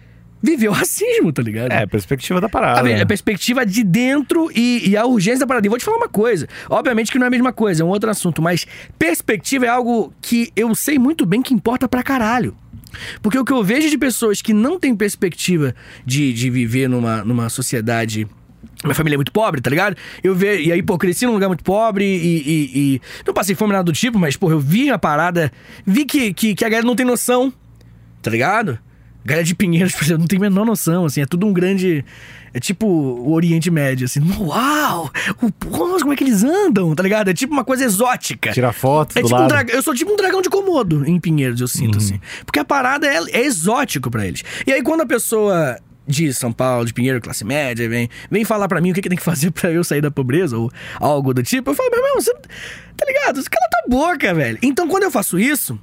viver 0.42 0.68
o 0.68 0.72
racismo, 0.72 1.32
tá 1.32 1.42
ligado? 1.42 1.72
É, 1.72 1.86
perspectiva 1.86 2.40
da 2.40 2.48
parada. 2.48 2.80
A, 2.80 2.82
ver- 2.82 2.96
né? 2.96 3.02
a 3.02 3.06
perspectiva 3.06 3.64
de 3.66 3.82
dentro 3.84 4.50
e, 4.54 4.90
e 4.90 4.96
a 4.96 5.04
urgência 5.06 5.40
da 5.40 5.46
parada. 5.46 5.66
E 5.66 5.70
vou 5.70 5.78
te 5.78 5.84
falar 5.84 5.96
uma 5.98 6.08
coisa. 6.08 6.48
Obviamente 6.68 7.10
que 7.12 7.18
não 7.18 7.24
é 7.24 7.28
a 7.28 7.30
mesma 7.30 7.52
coisa, 7.52 7.82
é 7.82 7.86
um 7.86 7.88
outro 7.88 8.10
assunto. 8.10 8.40
Mas 8.42 8.66
perspectiva 8.98 9.66
é 9.66 9.68
algo 9.68 10.12
que 10.20 10.50
eu 10.56 10.74
sei 10.74 10.98
muito 10.98 11.24
bem 11.26 11.42
que 11.42 11.52
importa 11.54 11.88
pra 11.88 12.02
caralho. 12.02 12.56
Porque 13.22 13.38
o 13.38 13.44
que 13.44 13.52
eu 13.52 13.62
vejo 13.62 13.88
de 13.88 13.96
pessoas 13.96 14.42
que 14.42 14.52
não 14.52 14.78
têm 14.78 14.96
perspectiva 14.96 15.74
de, 16.04 16.32
de 16.32 16.50
viver 16.50 16.88
numa, 16.88 17.22
numa 17.24 17.48
sociedade. 17.48 18.26
Minha 18.82 18.94
família 18.94 19.14
é 19.14 19.18
muito 19.18 19.30
pobre, 19.30 19.60
tá 19.60 19.68
ligado? 19.70 19.96
Eu 20.24 20.34
vejo. 20.34 20.62
E 20.62 20.72
aí, 20.72 20.82
pô, 20.82 20.98
cresci 20.98 21.24
num 21.26 21.32
lugar 21.32 21.48
muito 21.48 21.62
pobre 21.62 22.04
e. 22.04 22.38
e- 22.38 22.70
e- 22.96 23.00
não 23.26 23.32
passei 23.32 23.54
fome 23.54 23.72
nada 23.72 23.84
do 23.84 23.92
tipo, 23.92 24.18
mas, 24.18 24.36
pô, 24.36 24.50
eu 24.50 24.58
vi 24.58 24.90
a 24.90 24.98
parada. 24.98 25.52
Vi 25.86 26.04
que, 26.04 26.32
que, 26.34 26.54
que 26.54 26.64
a 26.64 26.68
galera 26.68 26.86
não 26.86 26.96
tem 26.96 27.04
noção, 27.06 27.52
tá 28.22 28.30
ligado? 28.30 28.78
Galera 29.24 29.44
de 29.44 29.54
Pinheiros, 29.54 29.94
por 29.94 30.04
exemplo, 30.04 30.20
não 30.20 30.26
tem 30.26 30.38
a 30.38 30.42
menor 30.42 30.64
noção, 30.64 31.04
assim, 31.04 31.20
é 31.20 31.26
tudo 31.26 31.46
um 31.46 31.52
grande. 31.52 32.04
É 32.52 32.58
tipo 32.58 32.86
o 32.86 33.32
Oriente 33.32 33.70
Médio, 33.70 34.06
assim, 34.06 34.20
uau! 34.40 35.10
O, 35.40 35.70
nossa, 35.70 36.00
como 36.00 36.12
é 36.12 36.16
que 36.16 36.24
eles 36.24 36.42
andam, 36.42 36.94
tá 36.94 37.02
ligado? 37.02 37.28
É 37.28 37.34
tipo 37.34 37.52
uma 37.52 37.64
coisa 37.64 37.84
exótica. 37.84 38.50
Tira 38.50 38.72
foto 38.72 39.16
É 39.16 39.22
tipo 39.22 39.40
um 39.40 39.46
dragão. 39.46 39.74
Eu 39.74 39.82
sou 39.82 39.94
tipo 39.94 40.12
um 40.12 40.16
dragão 40.16 40.42
de 40.42 40.50
Komodo 40.50 41.06
em 41.06 41.20
Pinheiros, 41.20 41.60
eu 41.60 41.68
sinto, 41.68 41.98
assim. 41.98 42.20
Porque 42.44 42.58
a 42.58 42.64
parada 42.64 43.06
é, 43.06 43.18
é 43.30 43.44
exótico 43.44 44.10
pra 44.10 44.26
eles. 44.26 44.42
E 44.66 44.72
aí, 44.72 44.82
quando 44.82 45.02
a 45.02 45.06
pessoa 45.06 45.78
de 46.06 46.34
São 46.34 46.52
Paulo, 46.52 46.84
de 46.84 46.92
Pinheiro, 46.92 47.20
classe 47.20 47.44
média, 47.44 47.88
vem, 47.88 48.08
vem 48.28 48.44
falar 48.44 48.66
pra 48.66 48.80
mim 48.80 48.90
o 48.90 48.94
que, 48.94 49.00
que 49.00 49.08
tem 49.08 49.18
que 49.18 49.24
fazer 49.24 49.50
pra 49.52 49.70
eu 49.70 49.84
sair 49.84 50.00
da 50.00 50.10
pobreza 50.10 50.58
ou 50.58 50.70
algo 50.98 51.32
do 51.32 51.42
tipo, 51.42 51.70
eu 51.70 51.74
falo, 51.74 51.90
meu 51.90 52.00
irmão, 52.00 52.20
você. 52.20 52.34
Tá 52.96 53.06
ligado? 53.06 53.42
Cala 53.48 53.68
tua 53.70 53.98
boca, 53.98 54.34
velho. 54.34 54.58
Então, 54.60 54.88
quando 54.88 55.04
eu 55.04 55.10
faço 55.10 55.38
isso, 55.38 55.78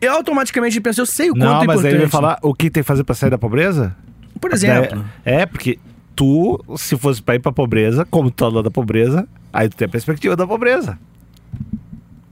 eu 0.00 0.12
automaticamente 0.12 0.80
penso, 0.80 1.00
eu 1.00 1.06
sei 1.06 1.30
o 1.30 1.34
quanto 1.34 1.44
Não, 1.44 1.62
é 1.62 1.66
mas 1.66 1.80
importante. 1.80 1.86
aí 1.86 1.92
ele 1.92 2.00
vai 2.00 2.10
falar 2.10 2.38
o 2.42 2.54
que 2.54 2.70
tem 2.70 2.82
que 2.82 2.86
fazer 2.86 3.04
pra 3.04 3.14
sair 3.14 3.30
da 3.30 3.38
pobreza? 3.38 3.96
Por 4.40 4.52
exemplo. 4.52 5.04
É, 5.24 5.42
é, 5.42 5.46
porque 5.46 5.78
tu, 6.14 6.62
se 6.76 6.96
fosse 6.96 7.22
pra 7.22 7.34
ir 7.34 7.40
pra 7.40 7.52
pobreza, 7.52 8.04
como 8.04 8.30
tu 8.30 8.34
tá 8.34 8.48
lá 8.48 8.62
da 8.62 8.70
pobreza, 8.70 9.28
aí 9.52 9.68
tu 9.68 9.76
tem 9.76 9.86
a 9.86 9.88
perspectiva 9.88 10.36
da 10.36 10.46
pobreza. 10.46 10.98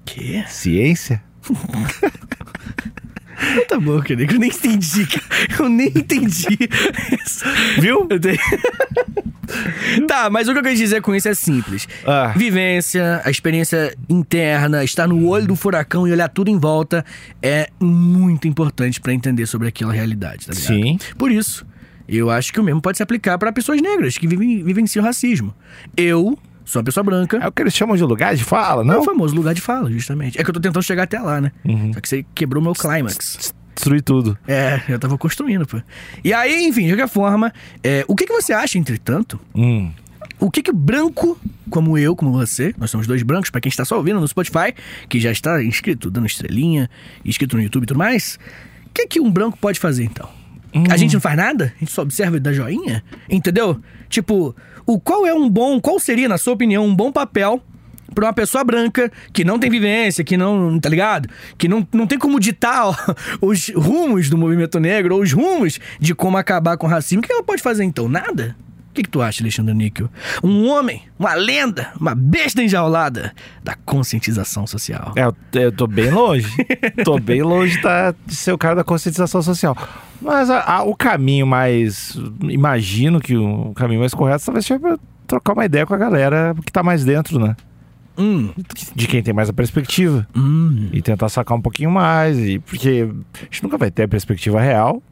Quê? 0.04 0.44
Ciência? 0.48 1.22
Tá 3.68 3.78
bom, 3.78 4.00
querido. 4.00 4.32
Eu 4.34 4.38
nem 4.38 4.50
entendi. 4.50 5.06
Eu 5.58 5.68
nem 5.68 5.88
entendi. 5.88 6.58
Viu? 7.78 8.06
Tenho- 8.06 8.38
tá, 10.08 10.28
mas 10.30 10.48
o 10.48 10.52
que 10.52 10.58
eu 10.58 10.62
quero 10.62 10.74
dizer 10.76 11.00
com 11.02 11.14
isso 11.14 11.28
é 11.28 11.34
simples. 11.34 11.86
Ah. 12.06 12.32
Vivência, 12.36 13.20
a 13.24 13.30
experiência 13.30 13.94
interna, 14.08 14.82
estar 14.84 15.06
no 15.06 15.26
olho 15.28 15.46
do 15.46 15.56
furacão 15.56 16.06
e 16.06 16.12
olhar 16.12 16.28
tudo 16.28 16.50
em 16.50 16.58
volta 16.58 17.04
é 17.42 17.68
muito 17.80 18.48
importante 18.48 19.00
pra 19.00 19.12
entender 19.12 19.46
sobre 19.46 19.68
aquela 19.68 19.92
realidade, 19.92 20.46
tá 20.46 20.52
ligado? 20.52 20.66
Sim. 20.74 20.98
Por 21.16 21.30
isso, 21.30 21.66
eu 22.08 22.30
acho 22.30 22.52
que 22.52 22.60
o 22.60 22.64
mesmo 22.64 22.80
pode 22.80 22.96
se 22.96 23.02
aplicar 23.02 23.38
pra 23.38 23.52
pessoas 23.52 23.80
negras 23.80 24.16
que 24.18 24.26
vivem, 24.26 24.62
vivenciam 24.62 25.04
racismo. 25.04 25.54
Eu 25.96 26.38
sou 26.66 26.80
uma 26.80 26.84
pessoa 26.84 27.02
branca. 27.02 27.38
É 27.38 27.48
o 27.48 27.52
que 27.52 27.62
eles 27.62 27.72
chamam 27.74 27.96
de 27.96 28.02
lugar 28.02 28.34
de 28.36 28.44
fala, 28.44 28.82
É 28.82 28.84
o 28.84 28.86
não? 28.86 28.98
Uhum. 28.98 29.04
famoso 29.04 29.34
lugar 29.34 29.54
de 29.54 29.62
fala, 29.62 29.90
justamente. 29.90 30.38
É 30.38 30.44
que 30.44 30.50
eu 30.50 30.54
tô 30.54 30.60
tentando 30.60 30.82
chegar 30.82 31.04
até 31.04 31.18
lá, 31.18 31.40
né? 31.40 31.50
Só 31.94 32.00
que 32.00 32.08
você 32.08 32.26
quebrou 32.34 32.62
meu 32.62 32.74
clímax. 32.74 33.54
Destruir 33.74 34.02
tudo. 34.02 34.36
É, 34.46 34.80
eu 34.88 34.98
tava 34.98 35.16
construindo, 35.16 35.66
pô. 35.66 35.80
E 36.24 36.32
aí, 36.34 36.66
enfim, 36.66 36.82
de 36.86 36.92
qualquer 36.92 37.08
forma, 37.08 37.52
é, 37.82 38.04
o 38.08 38.14
que, 38.14 38.26
que 38.26 38.32
você 38.32 38.52
acha, 38.52 38.78
entretanto, 38.78 39.38
Hum. 39.54 39.90
o 40.40 40.50
que 40.50 40.62
que 40.62 40.72
branco, 40.72 41.38
como 41.70 41.96
eu, 41.98 42.16
como 42.16 42.32
você, 42.32 42.74
nós 42.78 42.90
somos 42.90 43.06
dois 43.06 43.22
brancos, 43.22 43.50
pra 43.50 43.60
quem 43.60 43.68
está 43.68 43.84
só 43.84 43.96
ouvindo 43.98 44.18
no 44.18 44.26
Spotify, 44.26 44.72
que 45.08 45.20
já 45.20 45.30
está 45.30 45.62
inscrito, 45.62 46.10
dando 46.10 46.26
estrelinha, 46.26 46.88
inscrito 47.24 47.54
no 47.56 47.62
YouTube 47.62 47.82
e 47.84 47.86
tudo 47.86 47.98
mais, 47.98 48.38
o 48.86 48.90
que 48.94 49.06
que 49.06 49.20
um 49.20 49.30
branco 49.30 49.58
pode 49.58 49.78
fazer, 49.78 50.04
então? 50.04 50.28
A 50.90 50.96
gente 50.96 51.14
não 51.14 51.20
faz 51.20 51.36
nada? 51.36 51.72
A 51.76 51.78
gente 51.78 51.92
só 51.92 52.02
observa 52.02 52.36
e 52.36 52.40
dá 52.40 52.52
joinha? 52.52 53.02
Entendeu? 53.28 53.80
Tipo, 54.08 54.54
o 54.86 55.00
qual 55.00 55.26
é 55.26 55.34
um 55.34 55.48
bom, 55.48 55.80
qual 55.80 55.98
seria, 55.98 56.28
na 56.28 56.38
sua 56.38 56.54
opinião, 56.54 56.84
um 56.84 56.94
bom 56.94 57.10
papel 57.10 57.62
pra 58.14 58.26
uma 58.26 58.32
pessoa 58.32 58.64
branca 58.64 59.12
que 59.32 59.44
não 59.44 59.58
tem 59.58 59.70
vivência, 59.70 60.24
que 60.24 60.36
não, 60.36 60.78
tá 60.80 60.88
ligado? 60.88 61.28
Que 61.58 61.68
não, 61.68 61.86
não 61.92 62.06
tem 62.06 62.18
como 62.18 62.40
ditar 62.40 62.86
ó, 62.86 62.94
os 63.42 63.68
rumos 63.68 64.30
do 64.30 64.38
movimento 64.38 64.80
negro 64.80 65.16
ou 65.16 65.22
os 65.22 65.32
rumos 65.32 65.78
de 66.00 66.14
como 66.14 66.36
acabar 66.36 66.76
com 66.76 66.86
o 66.86 66.90
racismo. 66.90 67.20
O 67.20 67.22
que 67.22 67.32
ela 67.32 67.42
pode 67.42 67.62
fazer 67.62 67.84
então? 67.84 68.08
Nada? 68.08 68.56
O 68.96 68.98
que, 68.98 69.02
que 69.02 69.10
tu 69.10 69.20
acha, 69.20 69.42
Alexandre 69.42 69.74
Níquel? 69.74 70.08
Um 70.42 70.68
homem, 70.70 71.02
uma 71.18 71.34
lenda, 71.34 71.92
uma 72.00 72.14
besta 72.14 72.62
enjaulada 72.62 73.34
da 73.62 73.74
conscientização 73.74 74.66
social. 74.66 75.12
É, 75.14 75.24
eu, 75.24 75.36
eu 75.60 75.70
tô 75.70 75.86
bem 75.86 76.10
longe. 76.10 76.48
tô 77.04 77.18
bem 77.18 77.42
longe 77.42 77.78
tá, 77.82 78.14
de 78.24 78.34
ser 78.34 78.52
o 78.52 78.58
cara 78.58 78.74
da 78.76 78.82
conscientização 78.84 79.42
social. 79.42 79.76
Mas 80.22 80.48
a- 80.48 80.62
a- 80.62 80.82
o 80.82 80.96
caminho 80.96 81.46
mais. 81.46 82.18
Imagino 82.48 83.20
que 83.20 83.36
o 83.36 83.74
caminho 83.74 84.00
mais 84.00 84.14
correto 84.14 84.46
talvez 84.46 84.64
seja 84.64 84.98
trocar 85.26 85.52
uma 85.52 85.66
ideia 85.66 85.84
com 85.84 85.92
a 85.92 85.98
galera 85.98 86.54
que 86.64 86.72
tá 86.72 86.82
mais 86.82 87.04
dentro, 87.04 87.38
né? 87.38 87.54
Hum, 88.16 88.48
De 88.94 89.06
quem 89.06 89.22
tem 89.22 89.34
mais 89.34 89.50
a 89.50 89.52
perspectiva. 89.52 90.26
hum. 90.34 90.88
E 90.90 91.02
tentar 91.02 91.28
sacar 91.28 91.58
um 91.58 91.60
pouquinho 91.60 91.90
mais. 91.90 92.38
E, 92.38 92.58
porque 92.60 93.06
a 93.34 93.44
gente 93.44 93.62
nunca 93.62 93.76
vai 93.76 93.90
ter 93.90 94.04
a 94.04 94.08
perspectiva 94.08 94.58
real. 94.58 95.02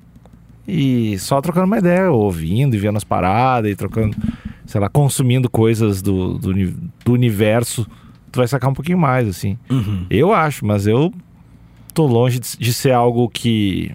E 0.66 1.18
só 1.18 1.40
trocando 1.40 1.66
uma 1.66 1.78
ideia, 1.78 2.10
ouvindo 2.10 2.74
e 2.74 2.78
vendo 2.78 2.96
as 2.96 3.04
paradas 3.04 3.70
e 3.70 3.76
trocando, 3.76 4.16
sei 4.66 4.80
lá, 4.80 4.88
consumindo 4.88 5.50
coisas 5.50 6.00
do, 6.00 6.38
do, 6.38 6.52
do 7.04 7.12
universo 7.12 7.86
tu 8.34 8.38
vai 8.38 8.48
sacar 8.48 8.68
um 8.68 8.74
pouquinho 8.74 8.98
mais, 8.98 9.28
assim. 9.28 9.56
Uhum. 9.70 10.06
Eu 10.10 10.32
acho, 10.32 10.66
mas 10.66 10.88
eu 10.88 11.14
tô 11.94 12.04
longe 12.04 12.40
de, 12.40 12.58
de 12.58 12.74
ser 12.74 12.90
algo 12.90 13.28
que 13.28 13.94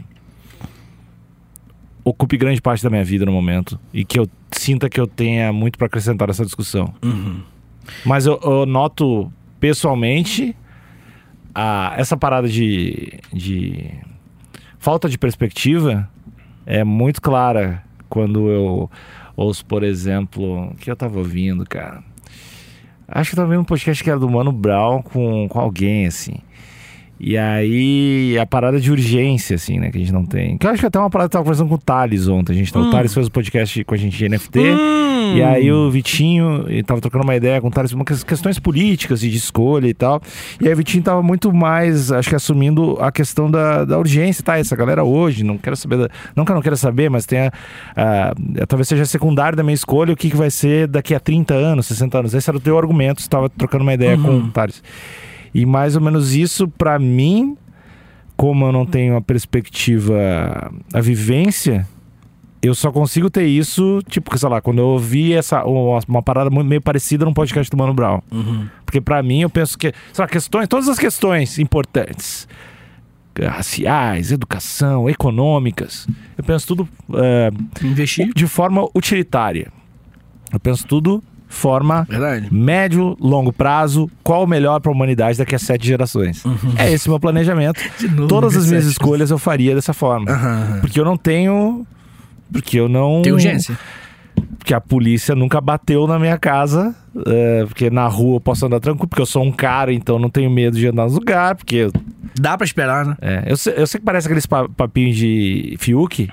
ocupe 2.05 2.37
grande 2.37 2.61
parte 2.61 2.81
da 2.81 2.89
minha 2.89 3.03
vida 3.03 3.25
no 3.25 3.33
momento 3.33 3.77
e 3.93 4.05
que 4.05 4.17
eu 4.17 4.27
sinta 4.53 4.89
que 4.89 4.99
eu 4.99 5.05
tenha 5.05 5.51
muito 5.51 5.77
para 5.77 5.87
acrescentar 5.87 6.29
nessa 6.29 6.45
discussão. 6.45 6.93
Uhum. 7.03 7.41
Mas 8.05 8.25
eu, 8.25 8.39
eu 8.41 8.65
noto 8.65 9.31
pessoalmente 9.59 10.55
a, 11.53 11.93
essa 11.97 12.15
parada 12.15 12.47
de, 12.47 13.19
de 13.33 13.91
falta 14.79 15.09
de 15.09 15.17
perspectiva 15.17 16.09
é 16.69 16.83
muito 16.83 17.19
clara 17.19 17.83
quando 18.07 18.47
eu 18.47 18.89
ouço, 19.35 19.65
por 19.65 19.81
exemplo, 19.81 20.71
que 20.79 20.91
eu 20.91 20.95
tava 20.95 21.17
ouvindo, 21.17 21.65
cara. 21.67 22.03
Acho 23.07 23.31
que 23.31 23.35
eu 23.35 23.37
tava 23.37 23.49
vendo 23.49 23.61
um 23.61 23.65
podcast 23.65 24.03
que 24.03 24.09
era 24.09 24.19
do 24.19 24.29
Mano 24.29 24.51
Brown 24.51 25.01
com, 25.01 25.47
com 25.49 25.59
alguém, 25.59 26.05
assim. 26.05 26.35
E 27.19 27.37
aí, 27.37 28.37
a 28.39 28.45
parada 28.45 28.79
de 28.79 28.89
urgência, 28.91 29.55
assim, 29.55 29.77
né, 29.77 29.91
que 29.91 29.97
a 29.97 29.99
gente 29.99 30.13
não 30.13 30.25
tem. 30.25 30.57
Que 30.57 30.65
eu 30.65 30.71
acho 30.71 30.79
que 30.79 30.85
até 30.85 30.97
uma 30.97 31.09
parada 31.09 31.27
que 31.29 31.35
eu 31.35 31.39
tava 31.39 31.43
conversando 31.43 31.67
com 31.67 31.75
o 31.75 31.77
Thales 31.77 32.27
ontem. 32.29 32.53
A 32.53 32.55
gente, 32.55 32.77
O 32.77 32.89
Thales 32.89 33.13
fez 33.13 33.27
um 33.27 33.29
podcast 33.29 33.83
com 33.83 33.93
a 33.93 33.97
gente 33.97 34.17
de 34.17 34.29
NFT. 34.29 34.59
Hum. 34.59 35.35
E 35.35 35.43
aí 35.43 35.69
o 35.71 35.91
Vitinho 35.91 36.65
tava 36.85 37.01
trocando 37.01 37.25
uma 37.25 37.35
ideia 37.35 37.59
com 37.59 37.67
o 37.67 37.71
Thales, 37.71 37.91
umas 37.91 38.23
questões 38.23 38.57
políticas 38.57 39.21
e 39.21 39.29
de 39.29 39.35
escolha 39.35 39.87
e 39.87 39.93
tal. 39.93 40.21
E 40.61 40.67
aí 40.67 40.73
o 40.73 40.77
Vitinho 40.77 41.03
tava 41.03 41.21
muito 41.21 41.51
mais, 41.53 42.09
acho 42.09 42.29
que 42.29 42.35
assumindo 42.35 42.97
a 43.01 43.11
questão 43.11 43.51
da, 43.51 43.83
da 43.83 43.99
urgência, 43.99 44.41
tá? 44.43 44.57
Essa 44.57 44.75
galera 44.77 45.03
hoje, 45.03 45.43
não 45.43 45.57
quero 45.57 45.75
saber, 45.75 45.97
da, 45.97 46.09
não 46.35 46.45
que 46.45 46.51
eu 46.51 46.55
não 46.55 46.61
quero 46.61 46.77
saber, 46.77 47.09
mas 47.09 47.25
tem 47.25 47.39
a, 47.39 47.51
a- 47.97 48.33
talvez 48.65 48.87
seja 48.87 49.05
secundário 49.05 49.57
da 49.57 49.63
minha 49.63 49.75
escolha 49.75 50.13
o 50.13 50.15
que, 50.15 50.29
que 50.29 50.37
vai 50.37 50.49
ser 50.49 50.87
daqui 50.87 51.13
a 51.13 51.19
30 51.19 51.53
anos, 51.53 51.87
60 51.87 52.17
anos. 52.17 52.33
Esse 52.33 52.49
era 52.49 52.57
o 52.57 52.61
teu 52.61 52.77
argumento, 52.77 53.21
você 53.21 53.27
tava 53.29 53.49
trocando 53.49 53.83
uma 53.83 53.93
ideia 53.93 54.17
com 54.17 54.37
o 54.37 54.47
Thales. 54.51 54.81
E 55.53 55.65
mais 55.65 55.95
ou 55.95 56.01
menos 56.01 56.33
isso, 56.33 56.67
pra 56.67 56.99
mim, 56.99 57.57
como 58.35 58.65
eu 58.65 58.71
não 58.71 58.85
tenho 58.85 59.15
a 59.15 59.21
perspectiva, 59.21 60.71
a 60.93 61.01
vivência, 61.01 61.87
eu 62.61 62.75
só 62.75 62.91
consigo 62.91 63.29
ter 63.29 63.45
isso, 63.45 64.01
tipo, 64.07 64.37
sei 64.37 64.49
lá, 64.49 64.61
quando 64.61 64.79
eu 64.79 64.87
ouvi 64.87 65.33
essa, 65.33 65.63
uma, 65.63 65.99
uma 66.07 66.21
parada 66.21 66.49
meio 66.49 66.81
parecida 66.81 67.25
num 67.25 67.33
podcast 67.33 67.69
do 67.69 67.77
Mano 67.77 67.93
Brown. 67.93 68.21
Uhum. 68.31 68.67
Porque 68.85 68.99
pra 68.99 69.23
mim, 69.23 69.41
eu 69.41 69.49
penso 69.49 69.77
que, 69.77 69.93
sei 70.11 70.23
lá, 70.23 70.27
questões, 70.27 70.67
todas 70.67 70.87
as 70.89 70.99
questões 70.99 71.57
importantes, 71.57 72.47
raciais, 73.41 74.31
educação, 74.31 75.09
econômicas, 75.09 76.05
eu 76.37 76.43
penso 76.43 76.67
tudo 76.67 76.89
é, 77.13 77.51
Investir. 77.81 78.31
de 78.35 78.47
forma 78.47 78.87
utilitária. 78.93 79.71
Eu 80.51 80.59
penso 80.59 80.85
tudo 80.85 81.23
forma 81.51 82.05
Verdade. 82.07 82.47
médio, 82.53 83.17
longo 83.19 83.51
prazo, 83.51 84.09
qual 84.23 84.43
o 84.43 84.47
melhor 84.47 84.79
para 84.79 84.91
a 84.91 84.93
humanidade 84.95 85.37
daqui 85.39 85.55
a 85.55 85.59
sete 85.59 85.85
gerações. 85.87 86.43
É 86.77 86.91
esse 86.93 87.09
meu 87.09 87.19
planejamento. 87.19 87.81
Novo, 88.15 88.27
Todas 88.27 88.55
as 88.55 88.67
minhas 88.67 88.85
escolhas 88.85 89.31
eu 89.31 89.37
faria 89.39 89.73
dessa 89.75 89.91
forma. 89.91 90.31
Aham. 90.31 90.77
Porque 90.81 90.99
eu 90.99 91.03
não 91.03 91.17
tenho. 91.17 91.85
Porque 92.53 92.79
eu 92.79 92.87
não. 92.87 93.21
Tem 93.23 93.33
urgência. 93.33 93.77
Porque 94.57 94.73
a 94.73 94.79
polícia 94.79 95.33
nunca 95.35 95.59
bateu 95.59 96.05
na 96.07 96.19
minha 96.19 96.37
casa. 96.37 96.95
é, 97.25 97.65
porque 97.65 97.89
na 97.89 98.07
rua 98.07 98.35
eu 98.37 98.39
posso 98.41 98.65
andar 98.65 98.79
tranquilo, 98.79 99.07
porque 99.07 99.21
eu 99.21 99.25
sou 99.25 99.43
um 99.43 99.51
cara, 99.51 99.91
então 99.91 100.19
não 100.19 100.29
tenho 100.29 100.49
medo 100.51 100.77
de 100.77 100.87
andar 100.87 101.03
nos 101.05 101.13
lugares. 101.15 101.57
Porque. 101.57 101.89
Dá 102.39 102.55
pra 102.55 102.63
esperar, 102.65 103.05
né? 103.05 103.15
é, 103.21 103.43
eu, 103.47 103.57
sei, 103.57 103.73
eu 103.75 103.87
sei 103.87 103.99
que 103.99 104.05
parece 104.05 104.27
aqueles 104.27 104.45
pa- 104.45 104.69
papinhos 104.69 105.17
de 105.17 105.75
Fiuk. 105.79 106.29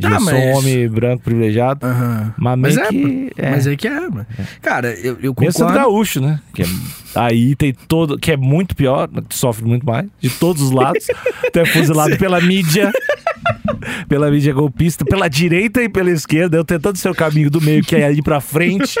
De 0.00 0.06
eu 0.14 0.20
sou 0.20 0.32
mas- 0.32 0.44
um 0.44 0.58
homem 0.58 0.88
branco 0.88 1.22
privilegiado. 1.22 1.86
Aham. 1.86 2.34
Mas 2.38 2.58
Mas 2.58 2.76
é, 2.76 2.86
que. 2.88 3.32
É. 3.36 3.50
Mas 3.50 3.66
é 3.66 3.76
que 3.76 3.86
é, 3.88 4.00
mano. 4.00 4.26
Cara, 4.62 4.92
eu, 4.94 5.18
eu 5.22 5.34
Mesmo 5.38 5.60
concordo. 5.60 5.74
gaúcho, 5.74 6.20
né? 6.20 6.40
Que 6.54 6.62
é- 6.62 6.66
aí 7.14 7.54
tem 7.54 7.72
todo. 7.86 8.18
Que 8.18 8.32
é 8.32 8.36
muito 8.36 8.74
pior, 8.74 9.08
tu 9.28 9.36
sofre 9.36 9.64
muito 9.64 9.84
mais, 9.86 10.06
de 10.20 10.30
todos 10.30 10.62
os 10.62 10.70
lados. 10.70 11.04
tu 11.52 11.58
é 11.60 11.66
fuzilado 11.66 12.16
pela 12.18 12.40
mídia, 12.40 12.90
pela 14.08 14.30
mídia 14.30 14.52
golpista, 14.52 15.04
pela 15.04 15.28
direita 15.28 15.82
e 15.82 15.88
pela 15.88 16.10
esquerda. 16.10 16.56
Eu 16.56 16.64
tentando 16.64 16.96
ser 16.96 17.10
o 17.10 17.14
caminho 17.14 17.50
do 17.50 17.60
meio, 17.60 17.82
que 17.84 17.94
é 17.96 18.10
ir 18.12 18.22
pra 18.22 18.40
frente. 18.40 18.98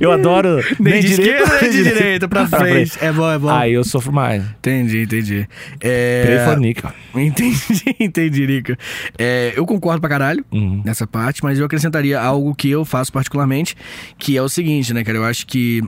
Eu 0.00 0.10
adoro. 0.12 0.60
Nem, 0.80 1.00
de 1.00 1.12
esquerda, 1.12 1.60
nem 1.62 1.70
de 1.70 1.82
direita, 1.84 2.28
pra 2.28 2.46
frente. 2.48 2.98
É 3.00 3.12
bom, 3.12 3.30
é 3.30 3.38
bom. 3.38 3.48
Aí 3.50 3.72
eu 3.72 3.84
sofro 3.84 4.12
mais. 4.12 4.42
Entendi, 4.58 5.02
entendi. 5.02 5.48
É... 5.80 6.56
Nickel. 6.58 6.90
Entendi, 7.14 7.56
entendi, 8.00 8.46
Rica. 8.46 8.78
É, 9.18 9.52
eu 9.56 9.64
concordo 9.66 10.00
pra 10.00 10.08
caralho 10.10 10.44
Uhum. 10.52 10.82
nessa 10.84 11.06
parte, 11.06 11.42
mas 11.42 11.58
eu 11.58 11.66
acrescentaria 11.66 12.20
algo 12.20 12.54
que 12.54 12.68
eu 12.70 12.84
faço 12.84 13.12
particularmente, 13.12 13.76
que 14.18 14.36
é 14.36 14.42
o 14.42 14.48
seguinte, 14.48 14.92
né, 14.92 15.04
cara? 15.04 15.18
Eu 15.18 15.24
acho 15.24 15.46
que 15.46 15.82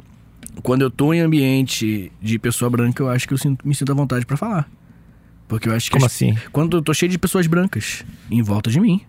quando 0.62 0.82
eu 0.82 0.90
tô 0.90 1.12
em 1.12 1.20
ambiente 1.20 2.10
de 2.22 2.38
pessoa 2.38 2.70
branca, 2.70 3.02
eu 3.02 3.08
acho 3.10 3.26
que 3.28 3.34
eu 3.34 3.38
sinto- 3.38 3.66
me 3.66 3.74
sinto 3.74 3.92
à 3.92 3.94
vontade 3.94 4.24
pra 4.24 4.36
falar. 4.36 4.68
Porque 5.48 5.68
eu 5.68 5.74
acho 5.74 5.86
que. 5.86 5.92
Como 5.92 6.06
as- 6.06 6.12
assim? 6.12 6.34
Quando 6.52 6.76
eu 6.78 6.82
tô 6.82 6.92
cheio 6.94 7.10
de 7.10 7.18
pessoas 7.18 7.46
brancas 7.46 8.04
em 8.30 8.42
volta 8.42 8.70
de 8.70 8.80
mim, 8.80 9.00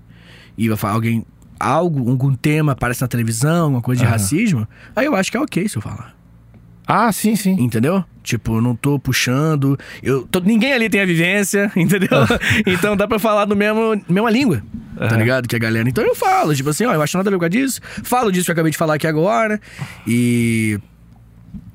e 0.58 0.68
vai 0.68 0.78
falar 0.78 0.94
alguém. 0.94 1.26
Algo, 1.60 2.10
algum 2.10 2.34
tema 2.36 2.74
aparece 2.74 3.02
na 3.02 3.08
televisão, 3.08 3.64
alguma 3.66 3.82
coisa 3.82 4.04
de 4.04 4.08
racismo, 4.08 4.68
aí 4.96 5.06
eu 5.06 5.16
acho 5.16 5.32
que 5.32 5.38
é 5.38 5.40
ok 5.42 5.68
se 5.68 5.78
eu 5.78 5.82
falar. 5.82 6.16
Ah, 6.86 7.12
sim, 7.12 7.36
sim. 7.36 7.52
Entendeu? 7.60 8.04
Tipo, 8.24 8.56
eu 8.58 8.62
não 8.62 8.74
tô 8.76 8.98
puxando. 8.98 9.78
Eu 10.02 10.24
tô- 10.26 10.40
ninguém 10.40 10.72
ali 10.72 10.90
tem 10.90 11.02
a 11.02 11.06
vivência, 11.06 11.70
entendeu? 11.76 12.10
então 12.66 12.96
dá 12.96 13.06
pra 13.08 13.20
falar 13.20 13.46
no 13.46 13.56
mesmo 13.56 14.02
mesma 14.08 14.30
língua. 14.30 14.62
Tá 14.98 15.16
ligado? 15.18 15.48
Que 15.48 15.56
a 15.56 15.60
galera. 15.60 15.88
Então 15.88 16.04
eu 16.04 16.16
falo, 16.16 16.56
tipo 16.56 16.70
assim, 16.70 16.86
ó, 16.86 16.94
eu 16.94 17.02
acho 17.02 17.16
nada 17.18 17.30
legal 17.30 17.48
disso. 17.50 17.80
Falo 18.04 18.32
disso 18.32 18.46
que 18.46 18.52
eu 18.52 18.54
acabei 18.54 18.72
de 18.72 18.78
falar 18.78 18.96
aqui 18.96 19.06
agora. 19.06 19.60
E. 20.08 20.80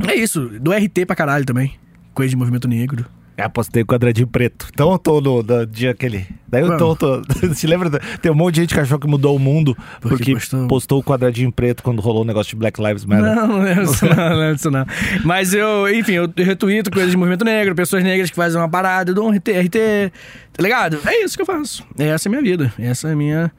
É 0.08 0.14
isso. 0.14 0.40
Do 0.60 0.72
RT 0.72 1.06
pra 1.06 1.14
caralho 1.14 1.44
também. 1.44 1.74
Coisa 2.14 2.30
de 2.30 2.36
movimento 2.36 2.66
negro. 2.66 3.04
É, 3.36 3.48
postei 3.48 3.82
o 3.82 3.86
quadradinho 3.86 4.26
preto. 4.26 4.68
Então 4.72 4.92
eu 4.92 4.98
tô 4.98 5.20
no, 5.20 5.42
no 5.42 5.66
dia 5.66 5.90
aquele. 5.92 6.26
Daí 6.46 6.62
eu 6.62 6.76
tô, 6.76 6.94
tô. 6.94 7.22
Se 7.54 7.66
lembra? 7.66 7.88
Tem 8.20 8.30
um 8.30 8.34
monte 8.34 8.56
de 8.56 8.60
gente 8.62 8.74
que 8.74 8.80
achou 8.80 8.98
que 8.98 9.06
mudou 9.06 9.34
o 9.34 9.38
mundo 9.38 9.74
Porque 10.00 10.34
porque, 10.34 10.56
postou- 10.68 11.00
o 11.00 11.02
quadradinho 11.02 11.50
preto 11.50 11.82
quando 11.82 12.00
rolou 12.00 12.22
o 12.22 12.24
negócio 12.26 12.50
de 12.50 12.56
Black 12.56 12.80
Lives 12.82 13.06
Matter. 13.06 13.34
Não, 13.34 13.48
não 13.48 13.58
lembro 13.60 13.86
disso 13.86 14.04
não, 14.04 14.16
não 14.16 14.36
lembro 14.36 14.54
disso 14.56 14.70
não. 14.70 14.86
Mas 15.24 15.54
eu, 15.54 15.92
enfim, 15.94 16.12
eu 16.12 16.32
retuito 16.36 16.90
coisas 16.90 17.10
de 17.10 17.16
movimento 17.16 17.44
negro, 17.44 17.74
pessoas 17.74 18.04
negras 18.04 18.28
que 18.28 18.36
fazem 18.36 18.60
uma 18.60 18.68
parada, 18.68 19.10
eu 19.10 19.14
dou 19.14 19.26
um 19.26 19.30
RT, 19.34 19.48
RT, 19.50 20.12
tá 20.52 20.62
ligado? 20.62 20.98
É 21.06 21.24
isso 21.24 21.34
que 21.34 21.42
eu 21.42 21.46
faço. 21.46 21.84
Essa 21.98 22.28
é 22.28 22.30
a 22.30 22.30
minha 22.30 22.42
vida. 22.42 22.72
Essa 22.78 23.08
é 23.08 23.12
a 23.12 23.16
minha, 23.16 23.50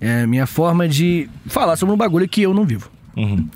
é 0.00 0.22
a 0.22 0.26
minha 0.26 0.46
forma 0.46 0.88
de 0.88 1.28
falar 1.46 1.76
sobre 1.76 1.94
um 1.94 1.98
bagulho 1.98 2.26
que 2.26 2.42
eu 2.42 2.54
não 2.54 2.64
vivo. 2.64 2.90
Uhum. 3.14 3.46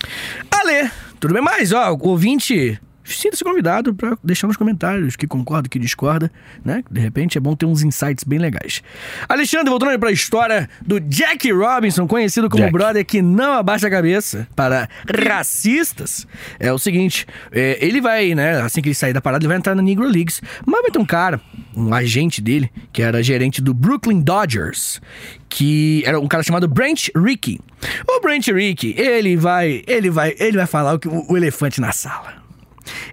Ale, 0.50 0.90
tudo 1.18 1.32
bem 1.32 1.42
mais? 1.42 1.72
Ó, 1.72 1.92
o 1.94 2.08
ouvinte, 2.08 2.78
sinta-se 3.04 3.42
convidado 3.42 3.94
pra 3.94 4.16
deixar 4.22 4.46
nos 4.46 4.56
comentários 4.56 5.16
que 5.16 5.26
concorda, 5.26 5.68
que 5.68 5.78
discorda, 5.78 6.30
né? 6.64 6.82
De 6.90 7.00
repente 7.00 7.38
é 7.38 7.40
bom 7.40 7.54
ter 7.54 7.66
uns 7.66 7.82
insights 7.82 8.24
bem 8.24 8.38
legais. 8.38 8.82
Alexandre, 9.28 9.70
voltando 9.70 9.98
pra 9.98 10.10
história 10.10 10.68
do 10.80 11.00
Jack 11.00 11.50
Robinson, 11.52 12.06
conhecido 12.06 12.48
como 12.48 12.62
o 12.62 12.66
Jack. 12.66 12.72
brother 12.72 13.04
que 13.04 13.20
não 13.20 13.54
abaixa 13.54 13.86
a 13.86 13.90
cabeça 13.90 14.46
para 14.54 14.88
racistas. 15.26 16.26
É 16.58 16.72
o 16.72 16.78
seguinte, 16.78 17.26
é, 17.50 17.78
ele 17.80 18.00
vai, 18.00 18.34
né, 18.34 18.60
assim 18.60 18.80
que 18.80 18.88
ele 18.88 18.94
sair 18.94 19.12
da 19.12 19.20
parada, 19.20 19.42
ele 19.42 19.48
vai 19.48 19.56
entrar 19.56 19.74
na 19.74 19.82
Negro 19.82 20.06
Leagues, 20.06 20.40
mas 20.64 20.82
vai 20.82 20.90
ter 20.90 20.98
um 20.98 21.04
cara, 21.04 21.40
um 21.76 21.92
agente 21.92 22.40
dele, 22.40 22.70
que 22.92 23.02
era 23.02 23.22
gerente 23.22 23.60
do 23.60 23.74
Brooklyn 23.74 24.20
Dodgers, 24.20 25.00
que 25.48 26.02
era 26.06 26.18
um 26.18 26.28
cara 26.28 26.42
chamado 26.42 26.68
Brent 26.68 27.08
Rickey. 27.16 27.60
O 28.08 28.20
Brent 28.20 28.48
Rickey, 28.48 28.94
ele 28.96 29.36
vai, 29.36 29.82
ele 29.86 30.10
vai, 30.10 30.34
ele 30.38 30.56
vai 30.56 30.66
falar 30.66 30.94
o, 30.94 30.98
que, 30.98 31.08
o, 31.08 31.32
o 31.32 31.36
elefante 31.36 31.80
na 31.80 31.92
sala. 31.92 32.41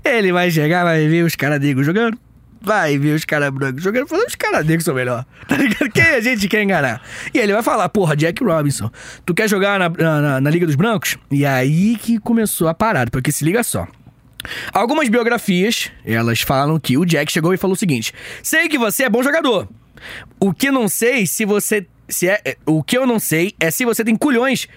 Ele 0.03 0.32
vai 0.32 0.49
chegar, 0.51 0.84
vai 0.84 1.08
ver 1.08 1.23
os 1.23 1.36
caras 1.36 1.60
negros 1.60 1.86
jogando. 1.86 2.17
Vai 2.62 2.97
ver 2.97 3.15
os 3.15 3.23
caras 3.23 3.49
brancos 3.51 3.82
jogando. 3.82 4.08
Falando, 4.08 4.27
os 4.27 4.36
caras 4.36 4.65
negros 4.65 4.84
são 4.84 4.93
melhor. 4.93 5.25
Tá 5.47 5.55
ligado? 5.55 5.89
Quem 5.91 6.03
a 6.03 6.19
gente 6.21 6.47
quer 6.47 6.62
enganar? 6.62 7.01
E 7.34 7.39
ele 7.39 7.53
vai 7.53 7.63
falar, 7.63 7.88
porra, 7.89 8.15
Jack 8.17 8.43
Robinson, 8.43 8.91
tu 9.25 9.34
quer 9.34 9.47
jogar 9.49 9.79
na, 9.79 9.89
na, 9.89 10.41
na- 10.41 10.49
Liga 10.49 10.65
dos 10.65 10.75
Brancos? 10.75 11.17
E 11.32 11.45
aí 11.45 11.95
que 11.95 12.19
começou 12.19 12.67
a 12.67 12.73
parada, 12.73 13.10
porque 13.10 13.32
se 13.32 13.45
liga 13.45 13.63
só. 13.63 13.88
Algumas 14.73 15.10
biografias, 15.10 15.91
elas 16.05 16.41
falam 16.41 16.79
que 16.79 16.97
o 16.97 17.05
Jack 17.05 17.32
chegou 17.32 17.53
e 17.53 17.58
falou 17.58 17.73
o 17.75 17.77
seguinte: 17.79 18.13
Sei 18.43 18.67
que 18.69 18.77
você 18.77 19.03
é 19.03 19.10
bom 19.10 19.21
jogador. 19.23 19.67
O 20.39 20.53
que 20.53 20.69
não 20.71 20.88
sei 20.88 21.25
se 21.27 21.45
você. 21.45 21.86
Se 22.08 22.27
é, 22.27 22.55
o 22.65 22.82
que 22.84 22.97
eu 22.97 23.05
não 23.05 23.19
sei 23.19 23.53
é 23.60 23.69
se 23.69 23.84
você 23.86 24.03
tem 24.03 24.15
culhões. 24.15 24.67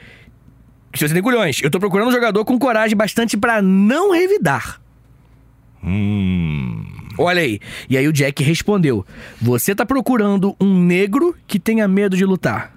Se 0.95 1.07
você 1.09 1.15
tem 1.15 1.23
culhões. 1.23 1.61
Eu 1.63 1.71
tô 1.71 1.79
procurando 1.79 2.09
um 2.09 2.13
jogador 2.13 2.45
com 2.45 2.59
coragem 2.59 2.97
bastante 2.97 3.37
pra 3.37 3.63
não 3.63 4.13
revidar. 4.13 4.82
Hum. 5.85 6.85
Olha 7.19 7.43
aí. 7.43 7.59
E 7.89 7.97
aí 7.97 8.07
o 8.07 8.13
Jack 8.13 8.43
respondeu: 8.43 9.05
Você 9.41 9.75
tá 9.75 9.85
procurando 9.85 10.57
um 10.61 10.83
negro 10.85 11.35
que 11.47 11.59
tenha 11.59 11.87
medo 11.89 12.17
de 12.17 12.25
lutar. 12.25 12.73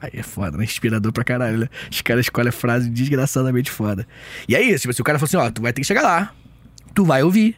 Aí 0.00 0.10
é 0.14 0.22
foda, 0.22 0.58
né? 0.58 0.64
Inspirador 0.64 1.12
pra 1.12 1.24
caralho, 1.24 1.58
né? 1.58 1.68
Os 1.90 2.00
caras 2.02 2.26
escolhem 2.26 2.48
a 2.48 2.52
frase 2.52 2.90
desgraçadamente 2.90 3.70
foda. 3.70 4.06
E 4.48 4.54
aí, 4.56 4.76
tipo, 4.78 4.92
se 4.92 5.00
o 5.00 5.04
cara 5.04 5.18
falou 5.18 5.28
assim: 5.28 5.36
Ó, 5.36 5.50
tu 5.50 5.62
vai 5.62 5.72
ter 5.72 5.80
que 5.80 5.86
chegar 5.86 6.02
lá, 6.02 6.32
tu 6.94 7.04
vai 7.04 7.22
ouvir. 7.22 7.56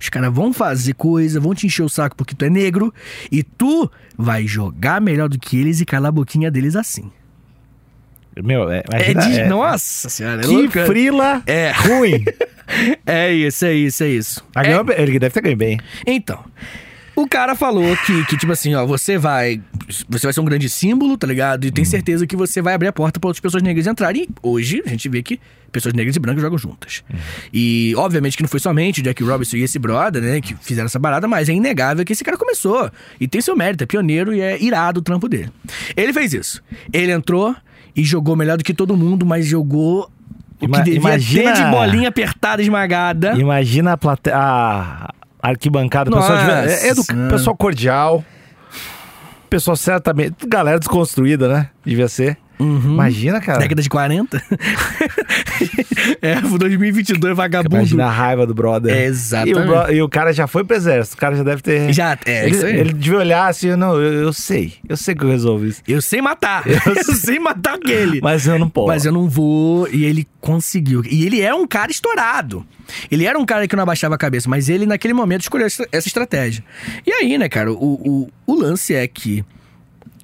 Os 0.00 0.08
caras 0.08 0.32
vão 0.32 0.52
fazer 0.52 0.94
coisa, 0.94 1.40
vão 1.40 1.54
te 1.56 1.66
encher 1.66 1.82
o 1.82 1.88
saco 1.88 2.14
porque 2.14 2.32
tu 2.34 2.44
é 2.44 2.50
negro 2.50 2.94
e 3.32 3.42
tu 3.42 3.90
vai 4.16 4.46
jogar 4.46 5.00
melhor 5.00 5.28
do 5.28 5.36
que 5.40 5.58
eles 5.58 5.80
e 5.80 5.84
calar 5.84 6.10
a 6.10 6.12
boquinha 6.12 6.52
deles 6.52 6.76
assim. 6.76 7.10
Meu, 8.40 8.70
é, 8.70 8.84
É 8.92 9.10
imagina, 9.10 9.34
de... 9.34 9.40
é- 9.40 9.48
Nossa 9.48 10.08
senhora, 10.08 10.42
é 10.42 10.44
Que 10.44 10.48
louco, 10.54 10.86
frila 10.86 11.42
É. 11.44 11.72
ruim. 11.72 12.24
É 13.06 13.32
isso, 13.32 13.64
é 13.64 13.74
isso, 13.74 14.04
é 14.04 14.08
isso. 14.08 14.44
Ah, 14.54 14.62
bem. 14.62 14.96
Ele 14.98 15.18
deve 15.18 15.32
ter 15.32 15.40
ganho 15.40 15.56
bem. 15.56 15.80
Então, 16.06 16.44
o 17.16 17.26
cara 17.26 17.56
falou 17.56 17.96
que, 18.06 18.24
que, 18.26 18.36
tipo 18.36 18.52
assim, 18.52 18.74
ó, 18.74 18.86
você 18.86 19.18
vai. 19.18 19.60
Você 20.08 20.26
vai 20.26 20.32
ser 20.32 20.40
um 20.40 20.44
grande 20.44 20.68
símbolo, 20.68 21.16
tá 21.16 21.26
ligado? 21.26 21.66
E 21.66 21.70
tem 21.72 21.84
certeza 21.84 22.26
que 22.26 22.36
você 22.36 22.62
vai 22.62 22.74
abrir 22.74 22.86
a 22.86 22.92
porta 22.92 23.18
pra 23.18 23.28
outras 23.28 23.40
pessoas 23.40 23.60
negras 23.60 23.88
entrarem. 23.88 24.22
E 24.22 24.28
hoje 24.40 24.82
a 24.86 24.88
gente 24.88 25.08
vê 25.08 25.20
que 25.20 25.40
pessoas 25.72 25.94
negras 25.94 26.14
e 26.14 26.20
brancas 26.20 26.42
jogam 26.42 26.58
juntas. 26.58 27.02
E, 27.52 27.92
obviamente, 27.96 28.36
que 28.36 28.42
não 28.42 28.48
foi 28.48 28.60
somente 28.60 29.00
o 29.00 29.02
Jack 29.02 29.22
Robinson 29.24 29.56
e 29.56 29.62
esse 29.62 29.80
brother, 29.80 30.22
né, 30.22 30.40
que 30.40 30.54
fizeram 30.56 30.86
essa 30.86 31.00
parada, 31.00 31.26
mas 31.26 31.48
é 31.48 31.52
inegável 31.52 32.04
que 32.04 32.12
esse 32.12 32.22
cara 32.22 32.36
começou. 32.36 32.88
E 33.18 33.26
tem 33.26 33.40
seu 33.40 33.56
mérito, 33.56 33.82
é 33.82 33.86
pioneiro 33.86 34.32
e 34.32 34.40
é 34.40 34.62
irado 34.62 35.00
o 35.00 35.02
trampo 35.02 35.28
dele. 35.28 35.50
Ele 35.96 36.12
fez 36.12 36.32
isso. 36.32 36.62
Ele 36.92 37.10
entrou 37.10 37.56
e 37.96 38.04
jogou 38.04 38.36
melhor 38.36 38.56
do 38.58 38.62
que 38.62 38.72
todo 38.72 38.96
mundo, 38.96 39.26
mas 39.26 39.44
jogou. 39.44 40.08
O 40.60 40.64
Ima- 40.64 40.78
que 40.78 40.84
devia 40.84 40.98
imagina- 41.00 41.52
ter 41.52 41.62
de 41.64 41.70
bolinha 41.70 42.08
apertada, 42.08 42.60
esmagada. 42.62 43.32
Imagina 43.34 43.92
a, 43.92 43.96
plate... 43.96 44.30
a 44.32 45.12
arquibancada, 45.40 46.10
pessoal, 46.10 46.38
de... 46.38 46.50
é, 46.72 46.88
edu- 46.90 47.02
Senhora. 47.04 47.30
pessoal 47.30 47.56
cordial. 47.56 48.24
Pessoal 49.48 49.76
certamente. 49.76 50.46
Galera 50.46 50.78
desconstruída, 50.78 51.48
né? 51.48 51.70
Devia 51.84 52.08
ser. 52.08 52.36
Imagina, 52.60 53.40
cara. 53.40 53.58
Década 53.60 53.80
de 53.82 53.88
40. 53.88 54.42
é, 56.22 56.40
2022, 56.40 57.36
vagabundo. 57.36 57.76
Imagina 57.76 58.06
a 58.06 58.10
raiva 58.10 58.46
do 58.46 58.54
brother. 58.54 58.92
É, 58.94 59.04
E 59.04 59.06
o, 59.06 59.08
exatamente. 59.08 59.66
bro- 59.66 59.92
e 59.92 60.02
o 60.02 60.08
cara 60.08 60.32
já 60.32 60.46
foi 60.46 60.64
pro 60.64 60.76
exército. 60.76 61.16
O 61.16 61.20
cara 61.20 61.36
já 61.36 61.42
deve 61.42 61.62
ter. 61.62 61.92
Já, 61.92 62.18
é, 62.26 62.46
ele, 62.46 62.56
isso 62.56 62.66
aí. 62.66 62.76
ele 62.76 62.92
devia 62.92 63.18
olhar 63.18 63.46
assim, 63.48 63.74
não, 63.76 63.94
eu, 64.00 64.12
eu 64.24 64.32
sei. 64.32 64.74
Eu 64.88 64.96
sei 64.96 65.14
que 65.14 65.24
eu 65.24 65.28
resolvo 65.28 65.66
isso. 65.66 65.82
Eu 65.86 66.02
sei 66.02 66.20
matar. 66.20 66.64
Eu, 66.66 66.80
sei 67.16 67.38
matar 67.38 67.74
aquele. 67.74 68.20
Mas 68.22 68.46
eu 68.46 68.58
não 68.58 68.68
posso. 68.68 68.88
Mas 68.88 69.04
eu 69.04 69.12
não 69.12 69.28
vou. 69.28 69.88
E 69.88 70.04
ele 70.04 70.26
conseguiu. 70.40 71.02
E 71.08 71.24
ele 71.24 71.40
é 71.40 71.54
um 71.54 71.66
cara 71.66 71.90
estourado. 71.90 72.66
Ele 73.10 73.24
era 73.26 73.38
um 73.38 73.44
cara 73.44 73.68
que 73.68 73.76
não 73.76 73.82
abaixava 73.82 74.14
a 74.14 74.18
cabeça, 74.18 74.48
mas 74.48 74.70
ele 74.70 74.86
naquele 74.86 75.12
momento 75.12 75.42
escolheu 75.42 75.66
essa, 75.66 75.86
essa 75.92 76.08
estratégia. 76.08 76.64
E 77.06 77.12
aí, 77.12 77.36
né, 77.36 77.46
cara, 77.46 77.70
o, 77.70 77.76
o, 77.76 78.30
o 78.46 78.54
lance 78.58 78.94
é 78.94 79.06
que 79.06 79.44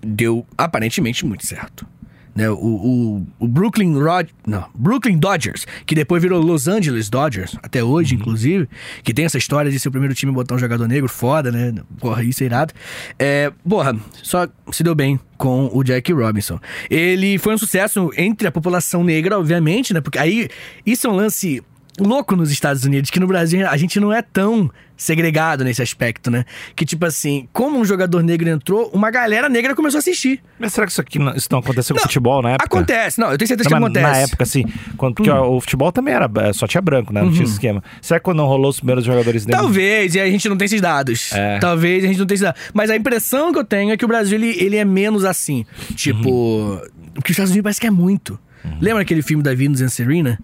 deu 0.03 0.47
aparentemente 0.57 1.27
muito 1.27 1.45
certo. 1.45 1.87
Né, 2.35 2.51
o, 2.51 2.55
o, 2.55 3.27
o 3.39 3.49
Brooklyn 3.49 3.95
Rod... 3.99 4.29
Não, 4.47 4.65
Brooklyn 4.75 5.19
Dodgers, 5.19 5.67
que 5.87 5.95
depois 5.95 6.21
virou 6.23 6.43
Los 6.43 6.67
Angeles 6.67 7.09
Dodgers, 7.09 7.57
até 7.63 7.83
hoje, 7.83 8.15
inclusive, 8.15 8.69
que 9.03 9.15
tem 9.15 9.25
essa 9.25 9.39
história 9.39 9.71
de 9.71 9.79
ser 9.79 9.89
o 9.89 9.93
primeiro 9.93 10.15
time 10.15 10.33
botar 10.33 10.55
um 10.55 10.59
jogador 10.59 10.89
negro, 10.89 11.09
foda, 11.09 11.53
né? 11.53 11.73
Porra, 11.99 12.25
isso 12.25 12.43
é 12.43 12.47
irado. 12.47 12.75
É, 13.19 13.53
porra, 13.69 13.97
só 14.23 14.49
se 14.73 14.83
deu 14.83 14.95
bem 14.95 15.19
com 15.37 15.71
o 15.73 15.85
Jack 15.85 16.13
Robinson. 16.13 16.59
Ele 16.91 17.39
foi 17.39 17.55
um 17.55 17.59
sucesso 17.59 18.11
entre 18.17 18.49
a 18.49 18.53
população 18.53 19.05
negra, 19.05 19.39
obviamente, 19.39 19.95
né? 19.95 20.01
Porque 20.01 20.19
aí, 20.19 20.49
isso 20.85 21.07
é 21.07 21.11
um 21.11 21.15
lance 21.15 21.63
louco 22.01 22.35
nos 22.37 22.51
Estados 22.51 22.85
Unidos, 22.85 23.11
que 23.11 23.21
no 23.21 23.27
Brasil 23.27 23.69
a 23.69 23.77
gente 23.77 23.99
não 24.01 24.13
é 24.13 24.21
tão 24.23 24.71
segregado 24.97 25.65
nesse 25.65 25.83
aspecto, 25.83 26.31
né? 26.31 26.45
Que 26.77 26.85
tipo 26.85 27.05
assim, 27.05 27.49
como 27.53 27.79
um 27.79 27.85
jogador 27.85 28.23
negro 28.23 28.49
entrou, 28.49 28.89
uma 28.95 29.11
galera 29.11 29.49
negra 29.49 29.75
começou 29.75 29.99
a 29.99 30.01
assistir. 30.01 30.41
Mas 30.59 30.73
será 30.73 30.87
que 30.87 30.93
isso 30.93 31.01
aqui 31.01 31.19
não, 31.19 31.35
isso 31.35 31.49
não 31.51 31.59
aconteceu 31.59 31.97
com 31.97 32.03
futebol 32.03 32.41
na 32.43 32.51
época? 32.53 32.65
Acontece, 32.67 33.19
não, 33.21 33.33
eu 33.33 33.37
tenho 33.39 33.49
certeza 33.49 33.69
Não, 33.71 33.79
que 33.79 33.85
acontece. 33.85 34.07
Hum. 34.07 34.11
Na 34.13 34.19
época, 34.19 34.43
assim, 34.45 34.65
quando, 34.97 35.15
porque 35.17 35.31
ó, 35.31 35.49
o 35.51 35.61
futebol 35.61 35.91
também 35.91 36.15
era, 36.15 36.31
é, 36.43 36.53
só 36.53 36.67
tinha 36.67 36.81
branco, 36.81 37.13
né? 37.13 37.21
Não 37.21 37.29
Uhum. 37.29 37.33
tinha 37.35 37.45
esse 37.45 37.55
esquema. 37.55 37.83
Será 38.01 38.21
que 38.21 38.25
quando 38.25 38.37
não 38.39 38.47
rolou 38.47 38.71
os 38.71 38.77
primeiros 38.79 39.05
jogadores 39.05 39.47
negros? 39.47 39.63
Talvez, 39.65 40.15
e 40.15 40.21
a 40.21 40.27
gente 40.27 40.49
não 40.49 40.57
tem 40.57 40.67
esses 40.67 40.81
dados. 40.81 41.33
É. 41.33 41.59
Talvez 41.59 42.05
a 42.05 42.07
gente 42.07 42.19
não 42.19 42.27
tenha 42.27 42.37
esses 42.37 42.45
dados. 42.45 42.61
Mas 42.73 42.89
a 42.91 42.97
impressão 42.97 43.53
que 43.53 43.59
eu 43.59 43.65
tenho 43.65 43.93
é 43.93 43.97
que 43.97 44.05
o 44.05 44.09
Brasil, 44.09 44.37
ele, 44.39 44.57
ele 44.63 44.77
é 44.77 44.85
menos 44.85 45.25
assim. 45.25 45.67
Tipo, 45.97 46.29
Uhum. 46.31 46.81
o 47.19 47.23
que 47.23 47.31
os 47.31 47.35
Estados 47.35 47.51
Unidos 47.51 47.65
parece 47.65 47.81
que 47.81 47.87
é 47.87 47.91
muito. 47.91 48.39
Lembra 48.81 49.03
aquele 49.03 49.21
filme 49.23 49.43
da 49.43 49.55
Venus 49.55 49.81
and 49.83 49.89
Serena? 49.89 50.39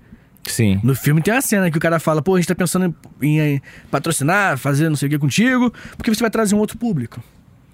Sim. 0.51 0.81
No 0.83 0.95
filme 0.95 1.23
tem 1.23 1.33
uma 1.33 1.41
cena 1.41 1.71
que 1.71 1.79
o 1.79 1.81
cara 1.81 1.99
fala, 1.99 2.21
pô, 2.23 2.35
a 2.35 2.39
gente 2.39 2.49
tá 2.49 2.55
pensando 2.55 2.95
em, 3.23 3.39
em 3.41 3.63
patrocinar, 3.91 4.59
fazer 4.59 4.89
não 4.89 4.97
sei 4.97 5.07
o 5.09 5.11
que 5.11 5.19
contigo, 5.19 5.73
porque 5.97 6.13
você 6.15 6.21
vai 6.21 6.31
trazer 6.31 6.55
um 6.55 6.59
outro 6.59 6.77
público. 6.79 7.23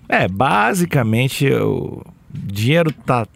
É, 0.08 0.28
basicamente, 0.28 1.48
o 1.52 2.02
dinheiro 2.32 2.92
tá. 2.92 3.26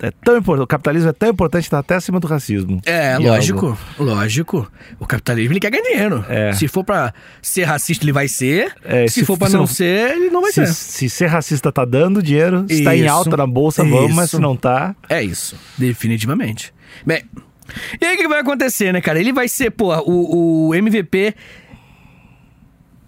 É 0.00 0.12
tão 0.12 0.36
importante, 0.36 0.62
o 0.62 0.66
capitalismo 0.68 1.08
é 1.08 1.12
tão 1.12 1.28
importante, 1.30 1.68
tá 1.68 1.80
até 1.80 1.96
acima 1.96 2.20
do 2.20 2.28
racismo. 2.28 2.80
É, 2.86 3.16
E 3.16 3.18
lógico, 3.28 3.66
algo. 3.66 3.78
lógico. 4.14 4.70
O 5.00 5.04
capitalismo 5.06 5.52
ele 5.54 5.58
quer 5.58 5.70
ganhar 5.72 5.82
dinheiro. 5.82 6.24
É. 6.28 6.52
Se 6.52 6.68
for 6.68 6.84
pra 6.84 7.12
ser 7.42 7.64
racista, 7.64 8.04
ele 8.04 8.12
vai 8.12 8.28
ser. 8.28 8.72
É, 8.84 9.08
se, 9.08 9.14
se 9.20 9.24
for 9.26 9.36
pra 9.36 9.48
se 9.48 9.54
não 9.54 9.60
não- 9.62 9.66
ser, 9.66 10.12
ele 10.16 10.30
não 10.30 10.40
vai 10.40 10.52
Se, 10.52 10.64
ser. 10.68 10.72
se 10.72 11.10
ser 11.10 11.26
racista 11.26 11.72
tá 11.72 11.84
dando 11.84 12.22
dinheiro, 12.22 12.64
se 12.68 12.84
tá 12.84 12.94
em 12.94 13.08
alta 13.08 13.36
na 13.36 13.46
bolsa, 13.46 13.82
vamos, 13.82 14.14
mas 14.14 14.26
Isso. 14.26 14.36
se 14.36 14.42
não 14.42 14.54
tá. 14.54 14.94
É 15.08 15.20
isso, 15.20 15.56
definitivamente. 15.76 16.72
Bem, 17.04 17.24
e 18.00 18.04
aí 18.04 18.14
o 18.14 18.18
que 18.18 18.28
vai 18.28 18.40
acontecer, 18.40 18.92
né, 18.92 19.00
cara? 19.00 19.18
Ele 19.18 19.32
vai 19.32 19.48
ser, 19.48 19.70
pô, 19.70 19.94
o, 20.00 20.68
o 20.68 20.74
MVP. 20.74 21.34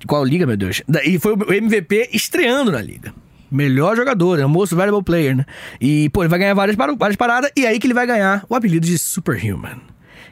Qual 0.06 0.24
liga, 0.24 0.46
meu 0.46 0.56
Deus? 0.56 0.82
E 1.04 1.18
foi 1.18 1.34
o 1.34 1.52
MVP 1.52 2.10
estreando 2.12 2.72
na 2.72 2.80
liga. 2.80 3.12
Melhor 3.50 3.96
jogador, 3.96 4.38
é 4.38 4.44
o 4.44 4.48
Most 4.48 4.74
Valuable 4.74 5.04
Player, 5.04 5.36
né? 5.36 5.44
E, 5.80 6.08
pô, 6.10 6.22
ele 6.22 6.28
vai 6.28 6.38
ganhar 6.38 6.54
várias, 6.54 6.76
várias 6.76 7.16
paradas, 7.16 7.50
e 7.56 7.66
aí 7.66 7.78
que 7.80 7.86
ele 7.86 7.94
vai 7.94 8.06
ganhar 8.06 8.44
o 8.48 8.54
apelido 8.54 8.86
de 8.86 8.96
Superhuman. 8.96 9.80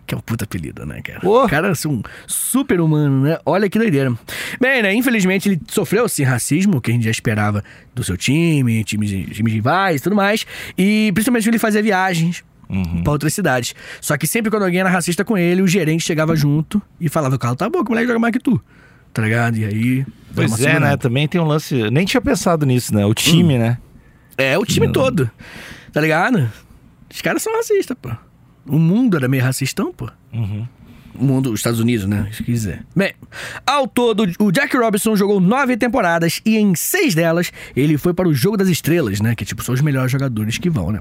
Que 0.06 0.14
é 0.14 0.16
um 0.16 0.20
puta 0.22 0.44
apelido, 0.44 0.86
né, 0.86 1.02
cara? 1.02 1.20
O 1.22 1.46
cara 1.46 1.68
é 1.68 1.88
um 1.88 2.02
super 2.26 2.80
humano, 2.80 3.24
né? 3.24 3.38
Olha 3.44 3.68
que 3.68 3.78
doideira. 3.78 4.10
Bem, 4.58 4.82
né? 4.82 4.94
Infelizmente 4.94 5.50
ele 5.50 5.60
sofreu, 5.68 6.08
sim, 6.08 6.22
racismo, 6.22 6.80
que 6.80 6.90
a 6.90 6.94
gente 6.94 7.04
já 7.04 7.10
esperava 7.10 7.62
do 7.94 8.02
seu 8.02 8.16
time, 8.16 8.82
times, 8.84 9.10
times 9.10 9.52
rivais 9.52 10.00
e 10.00 10.04
tudo 10.04 10.16
mais. 10.16 10.46
E 10.78 11.10
principalmente 11.12 11.46
ele 11.46 11.58
fazia 11.58 11.82
viagens 11.82 12.42
pra 13.02 13.12
outras 13.12 13.32
cidades. 13.34 13.74
Só 14.00 14.16
que 14.16 14.26
sempre 14.26 14.50
quando 14.50 14.64
alguém 14.64 14.80
era 14.80 14.88
racista 14.88 15.24
com 15.24 15.36
ele, 15.38 15.62
o 15.62 15.66
gerente 15.66 16.02
chegava 16.04 16.36
junto 16.36 16.80
e 17.00 17.08
falava: 17.08 17.38
Carlos, 17.38 17.58
tá 17.58 17.68
bom, 17.68 17.82
que 17.82 17.88
o 17.88 17.90
moleque 17.90 18.06
joga 18.08 18.18
mais 18.18 18.32
que 18.32 18.38
tu. 18.40 18.60
Tá 19.12 19.22
ligado? 19.22 19.56
E 19.56 19.64
aí. 19.64 20.06
Pois 20.34 20.60
é, 20.60 20.78
né? 20.78 20.96
Também 20.96 21.26
tem 21.26 21.40
um 21.40 21.44
lance. 21.46 21.90
Nem 21.90 22.04
tinha 22.04 22.20
pensado 22.20 22.64
nisso, 22.66 22.94
né? 22.94 23.04
O 23.06 23.14
time, 23.14 23.54
Hum. 23.56 23.58
né? 23.58 23.78
É, 24.36 24.56
o 24.58 24.64
time 24.64 24.92
todo. 24.92 25.30
Tá 25.92 26.00
ligado? 26.00 26.48
Os 27.12 27.20
caras 27.22 27.42
são 27.42 27.52
racistas, 27.56 27.96
pô. 28.00 28.10
O 28.66 28.78
mundo 28.78 29.16
era 29.16 29.26
meio 29.26 29.42
racistão, 29.42 29.92
pô. 29.92 30.08
O 30.32 30.68
mundo, 31.18 31.52
os 31.52 31.60
Estados 31.60 31.80
Unidos, 31.80 32.06
né? 32.06 32.28
Se 32.32 32.42
quiser. 32.42 32.82
Bem, 32.94 33.12
ao 33.66 33.86
todo, 33.86 34.26
o 34.38 34.50
Jack 34.50 34.76
Robinson 34.76 35.16
jogou 35.16 35.40
nove 35.40 35.76
temporadas 35.76 36.40
e 36.44 36.56
em 36.56 36.74
seis 36.74 37.14
delas 37.14 37.52
ele 37.74 37.98
foi 37.98 38.14
para 38.14 38.28
o 38.28 38.34
Jogo 38.34 38.56
das 38.56 38.68
Estrelas, 38.68 39.20
né? 39.20 39.34
Que 39.34 39.44
tipo, 39.44 39.62
são 39.62 39.74
os 39.74 39.80
melhores 39.80 40.10
jogadores 40.10 40.58
que 40.58 40.70
vão, 40.70 40.92
né? 40.92 41.00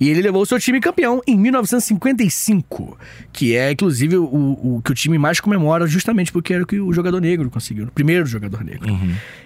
E 0.00 0.08
ele 0.08 0.22
levou 0.22 0.42
o 0.42 0.46
seu 0.46 0.58
time 0.58 0.80
campeão 0.80 1.20
em 1.26 1.38
1955, 1.38 2.98
que 3.32 3.54
é 3.54 3.72
inclusive 3.72 4.16
o, 4.16 4.24
o 4.24 4.82
que 4.84 4.92
o 4.92 4.94
time 4.94 5.18
mais 5.18 5.40
comemora 5.40 5.86
justamente 5.86 6.32
porque 6.32 6.54
era 6.54 6.62
o 6.62 6.66
que 6.66 6.80
o 6.80 6.92
jogador 6.92 7.20
negro 7.20 7.50
conseguiu, 7.50 7.86
o 7.86 7.92
primeiro 7.92 8.26
jogador 8.26 8.64
negro. 8.64 8.88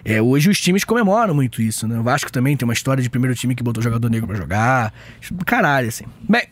É, 0.04 0.20
hoje 0.20 0.50
os 0.50 0.60
times 0.60 0.84
comemoram 0.84 1.34
muito 1.34 1.60
isso, 1.62 1.86
né? 1.86 1.98
O 1.98 2.02
Vasco 2.02 2.30
também 2.32 2.56
tem 2.56 2.66
uma 2.66 2.72
história 2.72 3.02
de 3.02 3.10
primeiro 3.10 3.34
time 3.34 3.54
que 3.54 3.62
botou 3.62 3.82
jogador 3.82 4.08
negro 4.10 4.26
pra 4.26 4.36
jogar. 4.36 4.92
Caralho, 5.44 5.88
assim. 5.88 6.04
Bem, 6.28 6.44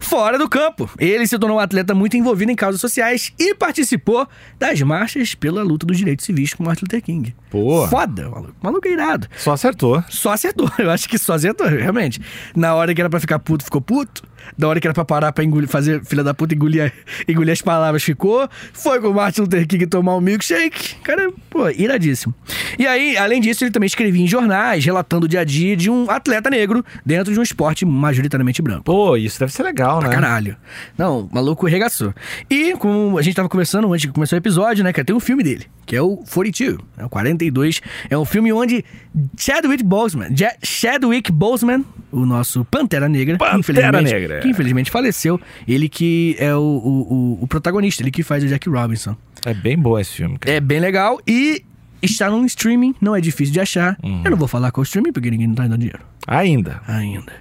fora 0.00 0.38
do 0.38 0.48
campo, 0.48 0.90
ele 0.98 1.26
se 1.26 1.38
tornou 1.38 1.58
um 1.58 1.60
atleta 1.60 1.94
muito 1.94 2.16
envolvido 2.16 2.50
em 2.52 2.56
causas 2.56 2.80
sociais 2.80 3.32
e 3.38 3.54
participou 3.54 4.26
das 4.58 4.80
marchas 4.82 5.34
pela 5.34 5.62
luta 5.62 5.86
dos 5.86 5.98
direitos 5.98 6.24
civis 6.24 6.54
com 6.54 6.64
Martin 6.64 6.84
Luther 6.84 7.02
King. 7.02 7.34
Pô. 7.50 7.86
Foda, 7.88 8.28
maluco. 8.28 8.54
Maluco 8.62 8.88
é 8.88 8.92
irado. 8.92 9.26
Só 9.36 9.52
acertou. 9.52 10.02
Só 10.08 10.32
acertou, 10.32 10.70
eu 10.78 10.90
acho 10.90 11.08
que 11.08 11.18
só 11.18 11.34
acertou, 11.34 11.66
realmente. 11.66 12.20
Na 12.54 12.74
hora 12.74 12.94
que 12.94 13.00
era 13.00 13.08
pra 13.10 13.20
ficar 13.20 13.38
puto, 13.38 13.64
ficou 13.64 13.80
puto. 13.80 14.22
Na 14.56 14.66
hora 14.68 14.80
que 14.80 14.86
era 14.86 14.94
pra 14.94 15.04
parar 15.04 15.30
pra 15.32 15.44
engolir, 15.44 15.68
fazer 15.68 16.02
filha 16.04 16.24
da 16.24 16.32
puta 16.32 16.54
engolir, 16.54 16.92
engolir 17.28 17.52
as 17.52 17.60
palavras, 17.60 18.02
ficou. 18.02 18.48
Foi 18.72 19.00
com 19.00 19.08
o 19.08 19.14
Martin 19.14 19.42
Luther 19.42 19.66
King 19.66 19.86
tomar 19.86 20.16
um 20.16 20.20
milkshake. 20.20 20.94
Cara, 21.02 21.30
pô, 21.50 21.68
iradíssimo. 21.68 22.34
E 22.78 22.86
aí, 22.86 23.16
além 23.16 23.40
disso, 23.40 23.64
ele 23.64 23.70
também 23.70 23.86
escrevia 23.86 24.22
em 24.22 24.26
jornais, 24.26 24.84
relatando 24.84 25.26
o 25.26 25.28
dia 25.28 25.40
a 25.40 25.44
dia 25.44 25.76
de 25.76 25.90
um 25.90 26.08
atleta 26.10 26.48
negro 26.48 26.84
dentro 27.04 27.32
de 27.32 27.38
um 27.38 27.42
esporte 27.42 27.84
majoritariamente 27.84 28.62
branco. 28.62 28.84
Pô, 28.84 29.16
isso 29.16 29.38
deve 29.38 29.52
ser 29.52 29.64
legal, 29.64 29.98
Pra 29.98 30.08
né? 30.08 30.14
caralho. 30.14 30.56
Não, 30.96 31.20
o 31.22 31.28
maluco 31.32 31.66
regaçou. 31.66 32.14
E, 32.48 32.74
como 32.76 33.18
a 33.18 33.22
gente 33.22 33.34
tava 33.34 33.48
conversando 33.48 33.92
antes 33.92 34.06
que 34.06 34.12
começou 34.12 34.36
o 34.36 34.40
episódio, 34.40 34.82
né, 34.84 34.92
cara, 34.92 35.04
tem 35.04 35.14
um 35.14 35.20
filme 35.20 35.42
dele, 35.42 35.66
que 35.84 35.94
é 35.96 36.00
o 36.02 36.16
42, 36.32 36.78
é 36.96 37.04
o 37.04 37.08
42. 37.38 37.80
É 38.10 38.18
um 38.18 38.24
filme 38.24 38.52
onde 38.52 38.84
Chadwick 39.38 39.82
Boseman, 39.84 40.28
Ja- 40.34 40.54
Chadwick 40.62 41.30
Boseman, 41.30 41.84
o 42.10 42.26
nosso 42.26 42.64
Pantera 42.64 43.08
Negra, 43.08 43.38
Pantera 43.38 43.58
infelizmente, 43.58 44.12
Negra. 44.12 44.40
que 44.40 44.48
infelizmente 44.48 44.90
faleceu, 44.90 45.40
ele 45.66 45.88
que 45.88 46.36
é 46.38 46.54
o, 46.54 46.60
o, 46.60 47.38
o- 47.42 47.46
protagonista, 47.46 48.02
ele 48.02 48.10
que 48.10 48.22
faz 48.22 48.42
o 48.44 48.48
Jack 48.48 48.68
Robinson. 48.68 49.16
É 49.46 49.54
bem 49.54 49.78
bom 49.78 49.98
esse 49.98 50.12
filme, 50.12 50.38
cara. 50.38 50.56
É 50.56 50.60
bem 50.60 50.80
legal 50.80 51.18
e 51.26 51.62
está 52.02 52.28
num 52.30 52.44
streaming, 52.44 52.94
não 53.00 53.14
é 53.14 53.20
difícil 53.20 53.52
de 53.52 53.60
achar. 53.60 53.96
Uhum. 54.02 54.22
Eu 54.24 54.30
não 54.32 54.38
vou 54.38 54.48
falar 54.48 54.70
qual 54.72 54.82
streaming, 54.82 55.12
porque 55.12 55.30
ninguém 55.30 55.46
não 55.46 55.54
tá 55.54 55.62
dando 55.64 55.78
dinheiro 55.78 56.00
Ainda. 56.26 56.80
ainda. 56.86 57.32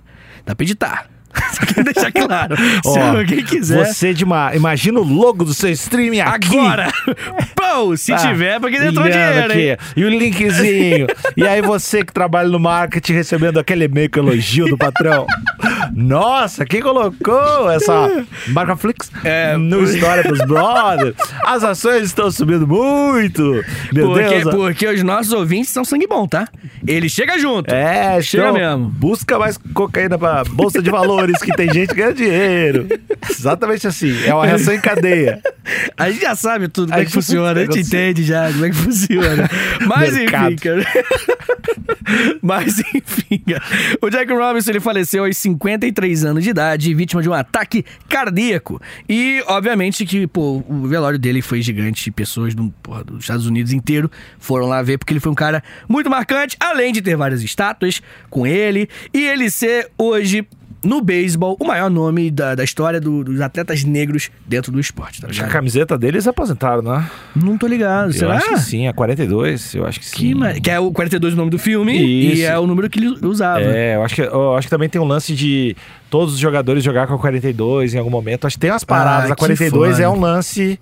Dá 0.45 0.55
pra 0.55 0.63
editar. 0.63 1.09
Só 1.53 1.65
quero 1.65 1.83
deixar 1.83 2.11
claro. 2.11 2.55
Se 2.57 2.99
Ó, 2.99 3.17
alguém 3.17 3.43
quiser. 3.43 3.85
Você 3.85 4.13
de 4.13 4.23
uma. 4.23 4.55
Imagina 4.55 4.99
o 4.99 5.03
logo 5.03 5.43
do 5.43 5.53
seu 5.53 5.69
streaming 5.71 6.19
aqui. 6.21 6.57
Agora! 6.57 6.91
Pô, 7.55 7.95
se 7.95 8.11
Tá 8.11 8.17
tiver, 8.17 8.59
porque 8.59 8.77
entrou 8.77 9.07
dinheiro, 9.07 9.53
hein? 9.53 9.71
aqui. 9.71 9.83
E 9.95 10.03
o 10.03 10.09
linkzinho. 10.09 11.07
e 11.35 11.47
aí 11.47 11.61
você 11.61 12.03
que 12.03 12.11
trabalha 12.13 12.49
no 12.49 12.59
marketing 12.59 13.13
recebendo 13.13 13.59
aquele 13.59 13.85
e-mail 13.85 14.09
com 14.09 14.19
elogio 14.19 14.65
do 14.67 14.77
patrão. 14.77 15.25
Nossa, 15.95 16.65
quem 16.65 16.81
colocou 16.81 17.69
essa 17.71 18.25
marca 18.49 18.75
Flix 18.75 19.09
É, 19.23 19.55
no 19.57 19.83
História 19.83 20.23
pros 20.23 20.39
Brothers? 20.45 21.15
As 21.45 21.63
ações 21.63 22.03
estão 22.03 22.29
subindo 22.31 22.67
muito. 22.67 23.63
Meu 23.93 24.07
Porque, 24.07 24.39
Deus. 24.41 24.55
porque 24.55 24.87
os 24.87 25.03
nossos 25.03 25.31
ouvintes 25.33 25.69
são 25.71 25.83
sangue 25.85 26.07
bom, 26.07 26.27
tá? 26.27 26.47
Ele 26.85 27.09
chega 27.09 27.37
junto. 27.39 27.73
É, 27.73 28.21
Chega 28.21 28.49
então, 28.49 28.53
mesmo. 28.79 28.85
Busca 28.89 29.37
mais 29.39 29.57
cocaína 29.73 30.17
pra 30.17 30.43
Bolsa 30.43 30.81
de 30.81 30.89
Valores, 30.89 31.39
que 31.41 31.51
tem 31.53 31.71
gente 31.73 31.89
que 31.89 31.95
ganha 31.95 32.13
dinheiro. 32.13 32.87
Exatamente 33.29 33.87
assim. 33.87 34.15
É 34.25 34.33
uma 34.33 34.45
reação 34.45 34.73
em 34.73 34.79
cadeia. 34.81 35.41
A 35.97 36.09
gente 36.09 36.21
já 36.21 36.35
sabe 36.35 36.67
tudo 36.69 36.87
como 36.89 36.99
A 36.99 37.01
é 37.01 37.05
que 37.05 37.11
funciona, 37.11 37.51
a 37.59 37.63
gente 37.65 37.83
sabe. 37.83 37.87
entende 37.87 38.23
já 38.23 38.49
como 38.51 38.65
é 38.65 38.69
que 38.69 38.75
funciona. 38.75 39.49
Mas 39.85 40.13
Mercado. 40.13 40.53
enfim, 40.53 40.55
cara. 40.55 40.85
Mas 42.41 42.79
enfim, 42.79 43.39
cara. 43.49 43.63
O 44.01 44.09
Jack 44.09 44.31
Robinson 44.31 44.71
ele 44.71 44.79
faleceu 44.79 45.25
aos 45.25 45.35
53 45.77 46.25
anos 46.25 46.43
de 46.43 46.49
idade, 46.49 46.93
vítima 46.93 47.21
de 47.21 47.29
um 47.29 47.33
ataque 47.33 47.85
cardíaco. 48.09 48.81
E, 49.07 49.41
obviamente, 49.47 50.05
que 50.05 50.27
pô, 50.27 50.63
o 50.67 50.87
velório 50.87 51.19
dele 51.19 51.41
foi 51.41 51.61
gigante. 51.61 52.11
Pessoas 52.11 52.53
do, 52.53 52.73
porra, 52.81 53.03
dos 53.03 53.21
Estados 53.21 53.45
Unidos 53.45 53.71
inteiro 53.71 54.11
foram 54.39 54.67
lá 54.67 54.81
ver, 54.81 54.97
porque 54.97 55.13
ele 55.13 55.19
foi 55.19 55.31
um 55.31 55.35
cara 55.35 55.63
muito 55.87 56.09
marcante, 56.09 56.57
além 56.59 56.91
de 56.91 57.01
ter 57.01 57.15
várias 57.15 57.41
estátuas 57.41 58.01
com 58.29 58.45
ele. 58.45 58.89
E 59.13 59.25
ele 59.25 59.49
ser 59.49 59.89
hoje. 59.97 60.45
No 60.87 61.01
beisebol, 61.01 61.57
o 61.59 61.65
maior 61.65 61.89
nome 61.89 62.31
da, 62.31 62.55
da 62.55 62.63
história 62.63 63.01
do- 63.01 63.23
dos 63.23 63.41
atletas 63.41 63.83
negros 63.83 64.29
dentro 64.45 64.71
do 64.71 64.79
esporte, 64.79 65.19
tá 65.19 65.27
Acho 65.27 65.39
que 65.39 65.45
a 65.45 65.49
camiseta 65.49 65.97
deles 65.97 66.27
aposentaram, 66.27 66.81
né? 66.81 67.05
Não 67.35 67.57
tô 67.57 67.67
ligado. 67.67 68.07
Eu 68.09 68.13
Será? 68.13 68.35
acho 68.35 68.49
que 68.49 68.59
sim, 68.59 68.87
a 68.87 68.93
42, 68.93 69.75
eu 69.75 69.85
acho 69.85 69.99
que 69.99 70.05
sim. 70.05 70.15
Que, 70.15 70.35
ma- 70.35 70.53
que 70.53 70.71
é 70.71 70.79
o 70.79 70.91
42 70.91 71.33
o 71.33 71.37
nome 71.37 71.51
do 71.51 71.59
filme 71.59 71.97
e 71.97 72.33
Isso. 72.33 72.43
é 72.45 72.57
o 72.57 72.65
número 72.65 72.89
que 72.89 72.99
ele 72.99 73.09
usava. 73.25 73.59
É, 73.61 73.95
eu 73.95 74.03
acho, 74.03 74.15
que, 74.15 74.21
eu 74.21 74.55
acho 74.55 74.67
que 74.67 74.71
também 74.71 74.87
tem 74.87 75.01
um 75.01 75.05
lance 75.05 75.35
de 75.35 75.75
todos 76.09 76.33
os 76.35 76.39
jogadores 76.39 76.83
jogar 76.83 77.05
com 77.05 77.15
a 77.15 77.19
42 77.19 77.93
em 77.93 77.97
algum 77.97 78.09
momento. 78.09 78.47
Acho 78.47 78.55
que 78.55 78.61
tem 78.61 78.71
umas 78.71 78.83
paradas. 78.85 79.29
Ah, 79.29 79.33
a 79.33 79.35
42 79.35 79.97
que 79.97 80.01
é 80.01 80.05
foda. 80.05 80.17
um 80.17 80.21
lance. 80.21 80.79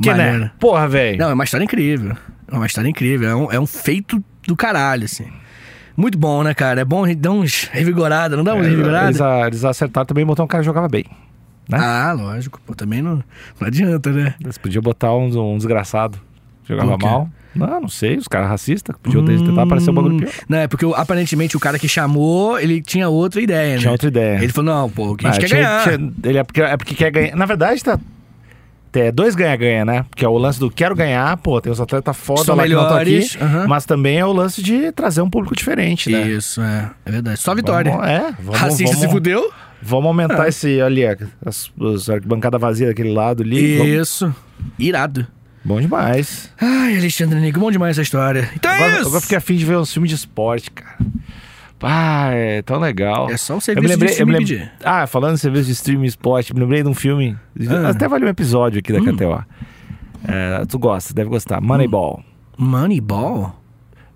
Que, 0.00 0.12
né? 0.14 0.30
Maneiro. 0.32 0.50
Porra, 0.60 0.86
velho. 0.88 1.18
Não, 1.18 1.30
é 1.30 1.34
uma 1.34 1.44
história 1.44 1.64
incrível. 1.64 2.16
É 2.50 2.54
uma 2.54 2.66
história 2.66 2.88
incrível. 2.88 3.28
É 3.28 3.34
um, 3.36 3.52
é 3.52 3.60
um 3.60 3.66
feito 3.66 4.22
do 4.46 4.56
caralho, 4.56 5.04
assim. 5.04 5.26
Muito 5.96 6.16
bom, 6.18 6.42
né, 6.42 6.54
cara? 6.54 6.80
É 6.80 6.84
bom 6.84 7.04
dar 7.14 7.30
uns 7.32 7.64
revigorada, 7.72 8.36
não 8.36 8.44
dá 8.44 8.54
uns 8.54 8.66
revigorada? 8.66 9.06
Eles, 9.08 9.20
a- 9.20 9.46
eles 9.46 9.64
acertaram 9.64 10.06
também 10.06 10.24
botar 10.24 10.42
um 10.44 10.46
cara 10.46 10.62
que 10.62 10.66
jogava 10.66 10.88
bem. 10.88 11.04
né? 11.68 11.78
Ah, 11.80 12.12
lógico. 12.12 12.60
Pô, 12.66 12.74
também 12.74 13.00
não, 13.02 13.16
não 13.60 13.66
adianta, 13.66 14.10
né? 14.10 14.34
Eles 14.40 14.58
podiam 14.58 14.82
botar 14.82 15.12
um, 15.14 15.52
um 15.54 15.56
desgraçado. 15.56 16.18
Jogava 16.66 16.96
mal. 16.98 17.28
Não, 17.54 17.80
não 17.80 17.88
sei. 17.88 18.16
Os 18.16 18.28
caras 18.28 18.48
racistas. 18.48 18.94
Podiam 19.02 19.24
tentar 19.24 19.62
aparecer 19.62 19.90
um 19.90 19.94
bagulho 19.94 20.18
pior. 20.18 20.30
Não, 20.48 20.58
é 20.58 20.68
porque 20.68 20.86
aparentemente 20.94 21.56
o 21.56 21.60
cara 21.60 21.78
que 21.80 21.88
chamou, 21.88 22.58
ele 22.60 22.80
tinha 22.80 23.08
outra 23.08 23.40
ideia, 23.40 23.74
né? 23.74 23.80
Tinha 23.80 23.90
outra 23.92 24.06
ideia. 24.08 24.36
Ele 24.42 24.52
falou, 24.52 24.72
não, 24.74 24.88
pô, 24.90 25.10
o 25.12 25.16
que 25.16 25.26
a 25.26 25.32
gente 25.32 25.38
Ah, 25.38 25.40
quer 25.40 25.46
tinha- 25.48 25.60
ganhar. 25.60 25.82
tinha- 25.96 26.12
ele 26.30 26.38
é 26.38 26.44
porque, 26.44 26.62
é 26.62 26.76
porque 26.76 26.94
quer 26.94 27.10
ganhar. 27.10 27.36
Na 27.36 27.46
verdade, 27.46 27.82
tá. 27.82 27.98
É 28.92 29.12
dois 29.12 29.34
ganha-ganha, 29.36 29.84
né? 29.84 30.04
Que 30.16 30.24
é 30.24 30.28
o 30.28 30.36
lance 30.36 30.58
do 30.58 30.68
quero 30.70 30.96
ganhar, 30.96 31.36
pô, 31.36 31.60
tem 31.60 31.70
os 31.70 31.80
atletas 31.80 32.16
foda 32.16 32.42
São 32.44 32.56
lá 32.56 32.64
que 32.64 32.70
não 32.70 32.82
melhores, 32.82 33.36
aqui. 33.36 33.68
Mas 33.68 33.84
também 33.86 34.18
é 34.18 34.26
o 34.26 34.32
lance 34.32 34.60
de 34.62 34.90
trazer 34.90 35.22
um 35.22 35.30
público 35.30 35.54
diferente, 35.54 36.10
né? 36.10 36.26
Isso, 36.28 36.60
é. 36.60 36.90
É 37.06 37.10
verdade. 37.12 37.38
Só 37.40 37.54
vitória. 37.54 37.92
Vamos, 37.92 38.06
é, 38.08 38.34
vamos, 38.40 38.60
Racista 38.60 38.94
se 38.94 39.00
vamos, 39.00 39.12
fudeu? 39.12 39.52
vamos 39.80 40.06
aumentar 40.06 40.48
esse 40.48 40.80
ali, 40.80 41.04
as, 41.06 41.70
as 41.94 42.10
arquibancada 42.10 42.58
vazia 42.58 42.88
daquele 42.88 43.12
lado 43.12 43.42
ali. 43.44 43.78
Vamos- 43.78 43.92
Isso. 43.92 44.34
Irado. 44.78 45.26
Bom 45.64 45.80
demais. 45.80 46.50
Ai, 46.60 46.96
Alexandre 46.96 47.38
Nico, 47.38 47.60
bom 47.60 47.70
demais 47.70 47.92
essa 47.96 48.02
história. 48.02 48.50
Então 48.56 48.70
é 48.72 48.76
Agora, 48.76 48.92
isso. 48.98 49.06
agora 49.08 49.20
fiquei 49.20 49.36
afim 49.38 49.56
de 49.56 49.64
ver 49.64 49.76
uns 49.76 49.92
filmes 49.92 50.08
de 50.08 50.16
esporte, 50.16 50.70
cara. 50.70 50.96
Ah, 51.82 52.30
é 52.32 52.62
tão 52.62 52.78
legal. 52.78 53.30
É 53.30 53.36
só 53.36 53.54
um 53.54 53.56
Eu 53.56 53.58
me 53.58 53.62
serviço 53.62 53.88
lembrei, 53.88 54.14
de 54.14 54.20
eu 54.20 54.26
me 54.26 54.42
streaming. 54.42 54.68
Ah, 54.84 55.06
falando 55.06 55.34
em 55.34 55.38
serviço 55.38 55.66
de 55.66 55.72
streaming 55.72 56.06
esporte, 56.06 56.52
me 56.54 56.60
lembrei 56.60 56.82
de 56.82 56.88
um 56.88 56.94
filme. 56.94 57.36
Ah. 57.68 57.88
Até 57.90 58.06
vale 58.08 58.24
um 58.24 58.28
episódio 58.28 58.78
aqui 58.80 58.92
da 58.92 59.00
Hum. 59.00 59.16
KTO. 59.16 59.44
É, 60.28 60.64
tu 60.66 60.78
gosta, 60.78 61.14
deve 61.14 61.30
gostar. 61.30 61.60
Moneyball. 61.60 62.22
Moneyball? 62.58 63.56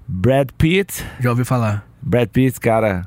Brad 0.07 0.49
Pitt. 0.59 1.03
Já 1.21 1.31
ouvi 1.31 1.45
falar. 1.45 1.87
Brad 2.03 2.29
Pitt, 2.29 2.61
cara. 2.61 3.07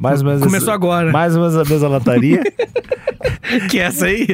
Mais 0.00 0.20
ou 0.20 0.26
menos. 0.26 0.42
Começou 0.42 0.72
agora. 0.74 1.12
Mais 1.12 1.36
ou 1.36 1.40
menos 1.42 1.56
a 1.56 1.64
mesma 1.64 1.88
lataria. 1.88 2.42
Que 3.68 3.78
essa 3.80 4.06
aí? 4.06 4.28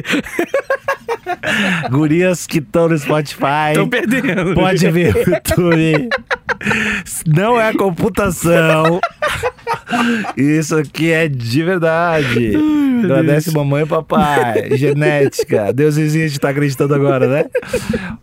Gurias 1.89 2.45
que 2.47 2.59
estão 2.59 2.87
no 2.89 2.97
Spotify. 2.97 3.69
Estão 3.71 3.89
perdendo. 3.89 4.53
Pode 4.53 4.89
ver 4.91 5.15
o 5.15 5.19
YouTube. 5.19 6.09
Não 7.27 7.59
é 7.59 7.73
computação. 7.73 8.99
Isso 10.37 10.75
aqui 10.75 11.11
é 11.11 11.27
de 11.27 11.63
verdade. 11.63 12.53
Agradece 13.03 13.51
mamãe 13.51 13.83
e 13.83 13.85
papai. 13.85 14.75
Genética. 14.77 15.65
A 15.65 15.91
gente 15.91 16.39
tá 16.39 16.49
acreditando 16.49 16.93
agora, 16.93 17.27
né? 17.27 17.45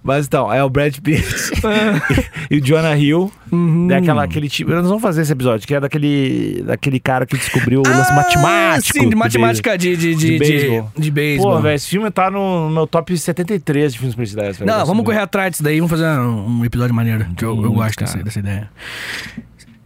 Mas 0.02 0.26
então, 0.26 0.52
é 0.52 0.62
o 0.62 0.68
Brad 0.68 0.96
Pitt 0.98 1.24
e 2.50 2.58
o 2.58 2.60
Jonah 2.60 2.96
Hill. 2.96 3.30
Uhum. 3.52 3.88
É 3.90 3.96
aquela, 3.96 4.24
aquele 4.24 4.48
tipo. 4.48 4.70
Nós 4.72 4.86
vamos 4.86 5.02
fazer 5.02 5.22
esse 5.22 5.32
episódio, 5.32 5.66
que 5.66 5.74
é 5.74 5.80
daquele, 5.80 6.62
daquele 6.66 6.98
cara 6.98 7.24
que 7.24 7.36
descobriu 7.36 7.80
o 7.80 7.88
lance 7.88 8.10
Ah, 8.10 8.16
matemático. 8.16 8.98
Sim, 8.98 9.08
de 9.08 9.16
matemática 9.16 9.78
de, 9.78 9.96
de, 9.96 10.14
de, 10.14 10.16
de 10.16 10.32
de, 10.32 10.38
beisebol. 10.38 10.92
de 10.96 11.10
beisebol. 11.10 11.52
Pô, 11.52 11.60
velho, 11.60 11.74
esse 11.74 11.88
filme 11.88 12.10
tá 12.10 12.30
no 12.30 12.68
meu 12.70 12.86
top 12.86 13.16
73 13.16 13.92
de 13.92 13.98
filmes 13.98 14.32
velho. 14.32 14.66
Não, 14.66 14.84
vamos 14.84 15.04
correr 15.04 15.20
atrás 15.20 15.52
disso 15.52 15.62
daí. 15.62 15.76
Vamos 15.78 15.90
fazer 15.90 16.06
um, 16.18 16.60
um 16.60 16.64
episódio 16.64 16.94
maneiro. 16.94 17.26
Que 17.36 17.44
eu, 17.44 17.50
eu 17.50 17.56
Muito, 17.56 17.74
gosto 17.74 18.00
dessa, 18.00 18.18
dessa 18.22 18.40
ideia. 18.40 18.70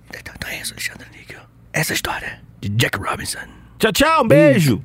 Então, 0.08 0.34
então 0.36 0.50
é 0.50 0.60
isso, 0.60 0.72
Alexandre 0.72 1.07
essa 1.72 1.92
história 1.92 2.40
de 2.60 2.68
Jack 2.70 2.98
Robinson. 2.98 3.38
Tchau, 3.78 3.92
tchau, 3.92 4.24
um 4.24 4.28
beijo! 4.28 4.82